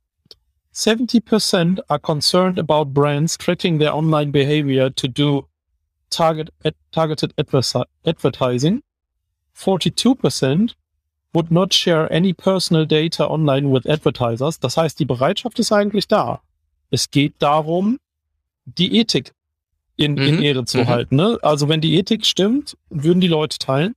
70% 0.74 1.82
are 1.88 2.00
concerned 2.00 2.58
about 2.58 2.94
brands 2.94 3.38
tracking 3.38 3.78
their 3.78 3.94
online 3.94 4.32
behavior 4.32 4.90
to 4.90 5.08
do 5.08 5.48
target, 6.10 6.50
ad, 6.64 6.74
targeted 6.92 7.34
advertising. 7.38 8.82
42% 9.56 10.74
would 11.34 11.52
not 11.52 11.74
share 11.74 12.12
any 12.12 12.34
personal 12.34 12.86
data 12.86 13.28
online 13.28 13.70
with 13.70 13.86
advertisers. 13.86 14.60
Das 14.60 14.78
heißt, 14.78 14.98
die 14.98 15.06
Bereitschaft 15.06 15.60
ist 15.60 15.72
eigentlich 15.74 16.08
da. 16.08 16.42
Es 16.90 17.12
geht 17.12 17.36
darum, 17.40 18.00
die 18.66 18.98
Ethik 18.98 19.34
in, 19.98 20.14
mhm. 20.14 20.22
in 20.22 20.42
Ehre 20.42 20.64
zu 20.64 20.80
mhm. 20.80 20.88
halten. 20.88 21.16
Ne? 21.18 21.38
Also 21.42 21.68
wenn 21.68 21.82
die 21.82 21.96
Ethik 21.98 22.26
stimmt, 22.26 22.78
würden 22.90 23.20
die 23.20 23.28
Leute 23.28 23.58
teilen. 23.60 23.94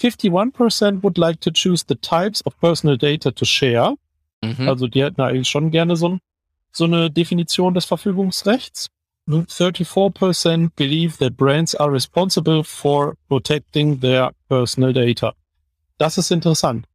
51% 0.00 1.02
would 1.02 1.18
like 1.18 1.40
to 1.40 1.50
choose 1.50 1.84
the 1.86 1.96
types 1.96 2.44
of 2.46 2.58
personal 2.60 2.96
data 2.96 3.30
to 3.30 3.44
share. 3.44 3.94
Mhm. 4.42 4.68
Also 4.68 4.86
die 4.86 5.02
hätten 5.02 5.20
eigentlich 5.20 5.48
schon 5.48 5.70
gerne 5.70 5.96
so, 5.96 6.18
so 6.72 6.84
eine 6.84 7.10
Definition 7.10 7.74
des 7.74 7.84
Verfügungsrechts. 7.84 8.88
34% 9.28 10.70
believe 10.74 11.18
that 11.18 11.36
brands 11.36 11.74
are 11.74 11.92
responsible 11.92 12.64
for 12.64 13.14
protecting 13.28 14.00
their 14.00 14.30
personal 14.48 14.92
data. 14.92 15.34
Das 15.98 16.16
ist 16.16 16.30
interessant. 16.30 16.86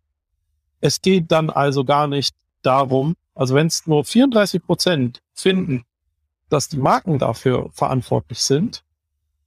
Es 0.82 1.02
geht 1.02 1.32
dann 1.32 1.50
also 1.50 1.84
gar 1.84 2.08
nicht 2.08 2.34
darum, 2.64 3.16
also 3.36 3.54
wenn 3.54 3.68
es 3.68 3.86
nur 3.86 4.04
34% 4.04 5.20
finden, 5.34 5.86
dass 6.50 6.70
die 6.70 6.78
Marken 6.78 7.20
dafür 7.20 7.70
verantwortlich 7.72 8.40
sind, 8.40 8.84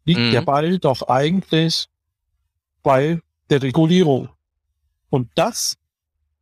liegt 0.04 0.20
mhm. 0.20 0.30
der 0.30 0.42
Ball 0.42 0.78
doch 0.78 1.08
eigentlich 1.08 1.88
bei 2.82 3.20
der 3.50 3.62
Regulierung. 3.62 4.28
Und 5.10 5.28
das 5.34 5.76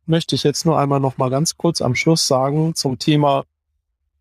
möchte 0.05 0.35
ich 0.35 0.43
jetzt 0.43 0.65
nur 0.65 0.77
einmal 0.79 0.99
noch 0.99 1.17
mal 1.17 1.29
ganz 1.29 1.57
kurz 1.57 1.81
am 1.81 1.95
Schluss 1.95 2.27
sagen 2.27 2.75
zum 2.75 2.99
Thema 2.99 3.45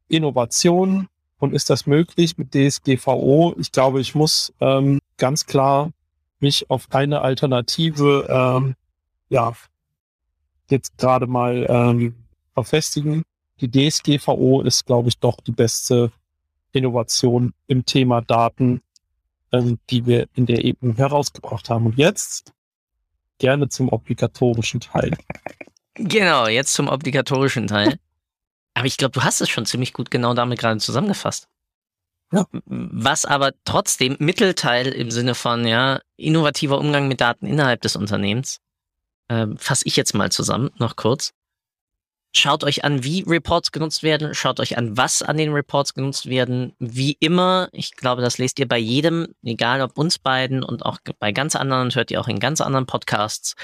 Innovation 0.09 1.09
und 1.39 1.55
ist 1.55 1.71
das 1.71 1.87
möglich 1.87 2.39
mit 2.39 2.55
DSGVO? 2.55 3.55
Ich 3.59 3.73
glaube, 3.73 4.01
ich 4.01 4.15
muss 4.15 4.53
ähm, 4.61 5.01
ganz 5.17 5.47
klar 5.47 5.91
mich 6.41 6.71
auf 6.71 6.87
eine 6.91 7.21
Alternative 7.23 8.27
ähm, 8.29 8.75
ja 9.29 9.55
jetzt 10.71 10.97
gerade 10.99 11.27
mal 11.27 11.67
ähm, 11.69 12.15
verfestigen. 12.55 13.23
Die 13.61 13.71
DSGVO 13.71 14.63
ist, 14.63 14.87
glaube 14.87 15.09
ich, 15.09 15.19
doch 15.19 15.37
die 15.41 15.53
beste 15.53 16.13
Innovation 16.73 17.53
im 17.67 17.85
Thema 17.85 18.21
Daten, 18.21 18.81
ähm, 19.53 19.79
die 19.91 20.07
wir 20.07 20.27
in 20.35 20.47
der 20.47 20.65
EU 20.65 20.93
herausgebracht 20.97 21.69
haben. 21.71 21.87
Und 21.87 21.99
jetzt 21.99 22.53
gerne 23.39 23.69
zum 23.69 23.89
obligatorischen 23.89 24.81
Teil. 24.81 25.17
Genau, 25.97 26.49
jetzt 26.49 26.73
zum 26.73 26.89
obligatorischen 26.89 27.69
Teil. 27.69 28.01
Aber 28.75 28.87
ich 28.87 28.97
glaube, 28.97 29.13
du 29.13 29.23
hast 29.23 29.41
es 29.41 29.49
schon 29.49 29.65
ziemlich 29.65 29.93
gut 29.93 30.11
genau 30.11 30.35
damit 30.35 30.59
gerade 30.59 30.81
zusammengefasst. 30.81 31.47
Ja. 32.33 32.47
Was 32.65 33.25
aber 33.25 33.53
trotzdem 33.65 34.17
Mittelteil 34.19 34.89
im 34.89 35.13
Sinne 35.13 35.37
von 35.37 35.65
ja 35.65 36.01
innovativer 36.17 36.79
Umgang 36.79 37.07
mit 37.07 37.21
Daten 37.21 37.47
innerhalb 37.47 37.81
des 37.83 37.95
Unternehmens, 37.95 38.59
äh, 39.29 39.47
fasse 39.57 39.87
ich 39.87 39.95
jetzt 39.95 40.15
mal 40.15 40.33
zusammen, 40.33 40.71
noch 40.79 40.97
kurz. 40.97 41.33
Schaut 42.37 42.65
euch 42.65 42.85
an, 42.85 43.05
wie 43.05 43.23
Reports 43.27 43.71
genutzt 43.71 44.03
werden. 44.03 44.35
Schaut 44.35 44.59
euch 44.59 44.77
an, 44.77 44.97
was 44.97 45.23
an 45.23 45.37
den 45.37 45.53
Reports 45.53 45.95
genutzt 45.95 46.27
werden. 46.27 46.75
Wie 46.81 47.17
immer, 47.21 47.69
ich 47.71 47.93
glaube, 47.93 48.23
das 48.23 48.39
lest 48.39 48.59
ihr 48.59 48.67
bei 48.67 48.79
jedem, 48.79 49.29
egal 49.45 49.81
ob 49.83 49.97
uns 49.97 50.19
beiden 50.19 50.65
und 50.65 50.85
auch 50.85 50.99
bei 51.21 51.31
ganz 51.31 51.55
anderen, 51.55 51.95
hört 51.95 52.11
ihr 52.11 52.21
auch 52.21 52.27
in 52.27 52.41
ganz 52.41 52.61
anderen 52.61 52.87
Podcasts. 52.87 53.55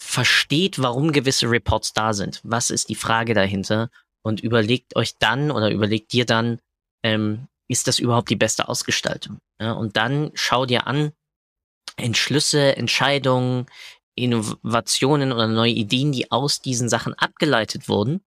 Versteht, 0.00 0.80
warum 0.80 1.10
gewisse 1.10 1.50
Reports 1.50 1.92
da 1.92 2.12
sind. 2.12 2.40
Was 2.44 2.70
ist 2.70 2.88
die 2.88 2.94
Frage 2.94 3.34
dahinter? 3.34 3.90
Und 4.22 4.40
überlegt 4.40 4.94
euch 4.94 5.16
dann 5.18 5.50
oder 5.50 5.70
überlegt 5.70 6.12
dir 6.12 6.24
dann, 6.24 6.60
ähm, 7.02 7.48
ist 7.68 7.88
das 7.88 7.98
überhaupt 7.98 8.30
die 8.30 8.36
beste 8.36 8.68
Ausgestaltung? 8.68 9.38
Ja, 9.60 9.72
und 9.72 9.96
dann 9.96 10.30
schau 10.34 10.64
dir 10.64 10.86
an, 10.86 11.12
Entschlüsse, 11.96 12.76
Entscheidungen, 12.76 13.66
Innovationen 14.14 15.32
oder 15.32 15.46
neue 15.46 15.72
Ideen, 15.72 16.12
die 16.12 16.30
aus 16.30 16.60
diesen 16.60 16.88
Sachen 16.88 17.14
abgeleitet 17.14 17.88
wurden, 17.88 18.20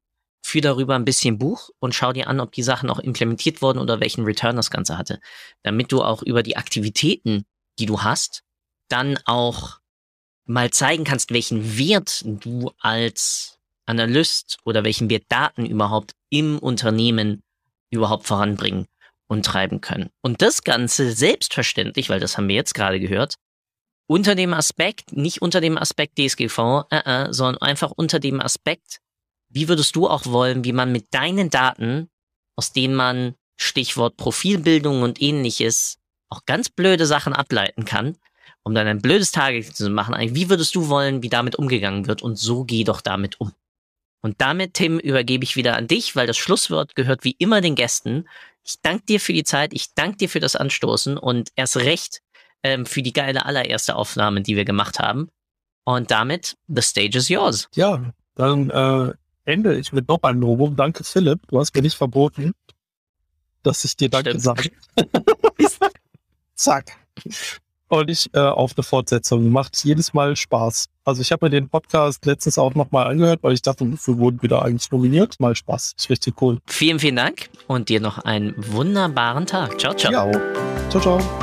führ 0.45 0.61
darüber 0.61 0.95
ein 0.95 1.05
bisschen 1.05 1.37
Buch 1.37 1.69
und 1.79 1.95
schau 1.95 2.13
dir 2.13 2.27
an, 2.27 2.39
ob 2.39 2.51
die 2.51 2.63
Sachen 2.63 2.89
auch 2.89 2.99
implementiert 2.99 3.61
wurden 3.61 3.79
oder 3.79 3.99
welchen 3.99 4.25
Return 4.25 4.55
das 4.55 4.71
Ganze 4.71 4.97
hatte. 4.97 5.19
Damit 5.63 5.91
du 5.91 6.01
auch 6.03 6.21
über 6.21 6.43
die 6.43 6.57
Aktivitäten, 6.57 7.45
die 7.79 7.85
du 7.85 8.01
hast, 8.01 8.43
dann 8.89 9.17
auch 9.25 9.79
mal 10.45 10.69
zeigen 10.71 11.05
kannst, 11.05 11.31
welchen 11.31 11.77
Wert 11.77 12.23
du 12.25 12.71
als 12.79 13.59
Analyst 13.85 14.59
oder 14.65 14.83
welchen 14.83 15.09
Wert 15.09 15.25
Daten 15.29 15.65
überhaupt 15.65 16.13
im 16.29 16.59
Unternehmen 16.59 17.41
überhaupt 17.89 18.25
voranbringen 18.27 18.87
und 19.27 19.45
treiben 19.45 19.81
können. 19.81 20.09
Und 20.21 20.41
das 20.41 20.63
Ganze 20.63 21.11
selbstverständlich, 21.11 22.09
weil 22.09 22.19
das 22.19 22.37
haben 22.37 22.47
wir 22.47 22.55
jetzt 22.55 22.73
gerade 22.73 22.99
gehört, 22.99 23.35
unter 24.07 24.35
dem 24.35 24.53
Aspekt, 24.53 25.13
nicht 25.15 25.41
unter 25.41 25.61
dem 25.61 25.77
Aspekt 25.77 26.17
DSGV, 26.17 26.85
äh, 26.89 26.97
äh, 27.05 27.33
sondern 27.33 27.61
einfach 27.61 27.91
unter 27.91 28.19
dem 28.19 28.41
Aspekt, 28.41 28.99
wie 29.49 29.67
würdest 29.67 29.95
du 29.95 30.07
auch 30.07 30.25
wollen, 30.25 30.63
wie 30.63 30.73
man 30.73 30.91
mit 30.91 31.13
deinen 31.13 31.49
Daten, 31.49 32.09
aus 32.55 32.73
denen 32.73 32.95
man 32.95 33.35
Stichwort 33.55 34.17
Profilbildung 34.17 35.03
und 35.03 35.21
ähnliches 35.21 35.99
auch 36.29 36.45
ganz 36.45 36.69
blöde 36.69 37.05
Sachen 37.05 37.33
ableiten 37.33 37.85
kann, 37.85 38.17
um 38.63 38.73
dann 38.73 38.87
ein 38.87 39.01
blödes 39.01 39.31
Target 39.31 39.75
zu 39.75 39.89
machen. 39.89 40.15
Wie 40.35 40.49
würdest 40.49 40.73
du 40.75 40.89
wollen, 40.89 41.21
wie 41.21 41.29
damit 41.29 41.55
umgegangen 41.55 42.07
wird? 42.07 42.21
Und 42.21 42.37
so 42.37 42.63
geh 42.63 42.83
doch 42.83 43.01
damit 43.01 43.39
um. 43.39 43.53
Und 44.21 44.39
damit, 44.41 44.73
Tim, 44.73 44.99
übergebe 44.99 45.43
ich 45.43 45.55
wieder 45.55 45.75
an 45.75 45.87
dich, 45.87 46.15
weil 46.15 46.27
das 46.27 46.37
Schlusswort 46.37 46.95
gehört 46.95 47.23
wie 47.23 47.35
immer 47.37 47.61
den 47.61 47.75
Gästen. 47.75 48.27
Ich 48.63 48.75
danke 48.81 49.05
dir 49.05 49.19
für 49.19 49.33
die 49.33 49.43
Zeit, 49.43 49.73
ich 49.73 49.93
danke 49.93 50.17
dir 50.17 50.29
für 50.29 50.39
das 50.39 50.55
Anstoßen 50.55 51.17
und 51.17 51.51
erst 51.55 51.77
recht 51.77 52.21
ähm, 52.63 52.85
für 52.85 53.01
die 53.01 53.13
geile 53.13 53.45
allererste 53.45 53.95
Aufnahme, 53.95 54.41
die 54.41 54.55
wir 54.55 54.65
gemacht 54.65 54.99
haben. 54.99 55.29
Und 55.83 56.11
damit, 56.11 56.55
the 56.67 56.81
stage 56.81 57.17
is 57.17 57.29
yours. 57.29 57.67
Ja, 57.75 58.13
dann 58.35 58.69
äh, 58.69 59.13
ende 59.45 59.77
ich 59.77 59.91
mit 59.91 60.07
noch 60.07 60.23
einem 60.23 60.39
Novum. 60.39 60.75
Danke, 60.75 61.03
Philipp. 61.03 61.41
Du 61.47 61.59
hast 61.59 61.75
mir 61.75 61.81
nicht 61.81 61.95
verboten, 61.95 62.53
dass 63.63 63.83
ich 63.83 63.95
dir 63.97 64.09
Danke 64.09 64.39
sage. 64.39 64.71
Zack. 66.55 66.97
Und 67.89 68.09
ich 68.09 68.33
äh, 68.33 68.39
auf 68.39 68.73
eine 68.75 68.83
Fortsetzung. 68.83 69.49
Macht 69.49 69.83
jedes 69.83 70.13
Mal 70.13 70.35
Spaß. 70.35 70.87
Also 71.03 71.21
ich 71.21 71.31
habe 71.31 71.45
mir 71.45 71.49
den 71.51 71.69
Podcast 71.69 72.25
letztens 72.25 72.57
auch 72.57 72.73
nochmal 72.73 73.07
angehört, 73.07 73.43
weil 73.43 73.53
ich 73.53 73.61
dachte, 73.61 73.85
wir 73.85 74.17
wurden 74.17 74.41
wieder 74.41 74.63
eigentlich 74.63 74.89
nominiert. 74.89 75.39
Mal 75.39 75.55
Spaß. 75.55 75.93
Ist 75.97 76.09
richtig 76.09 76.41
cool. 76.41 76.59
Vielen, 76.65 76.99
vielen 76.99 77.17
Dank 77.17 77.49
und 77.67 77.89
dir 77.89 77.99
noch 77.99 78.19
einen 78.19 78.55
wunderbaren 78.57 79.45
Tag. 79.45 79.79
Ciao, 79.79 79.93
ciao. 79.93 80.11
Ja, 80.11 80.31
ciao, 80.89 81.01
ciao. 81.01 81.42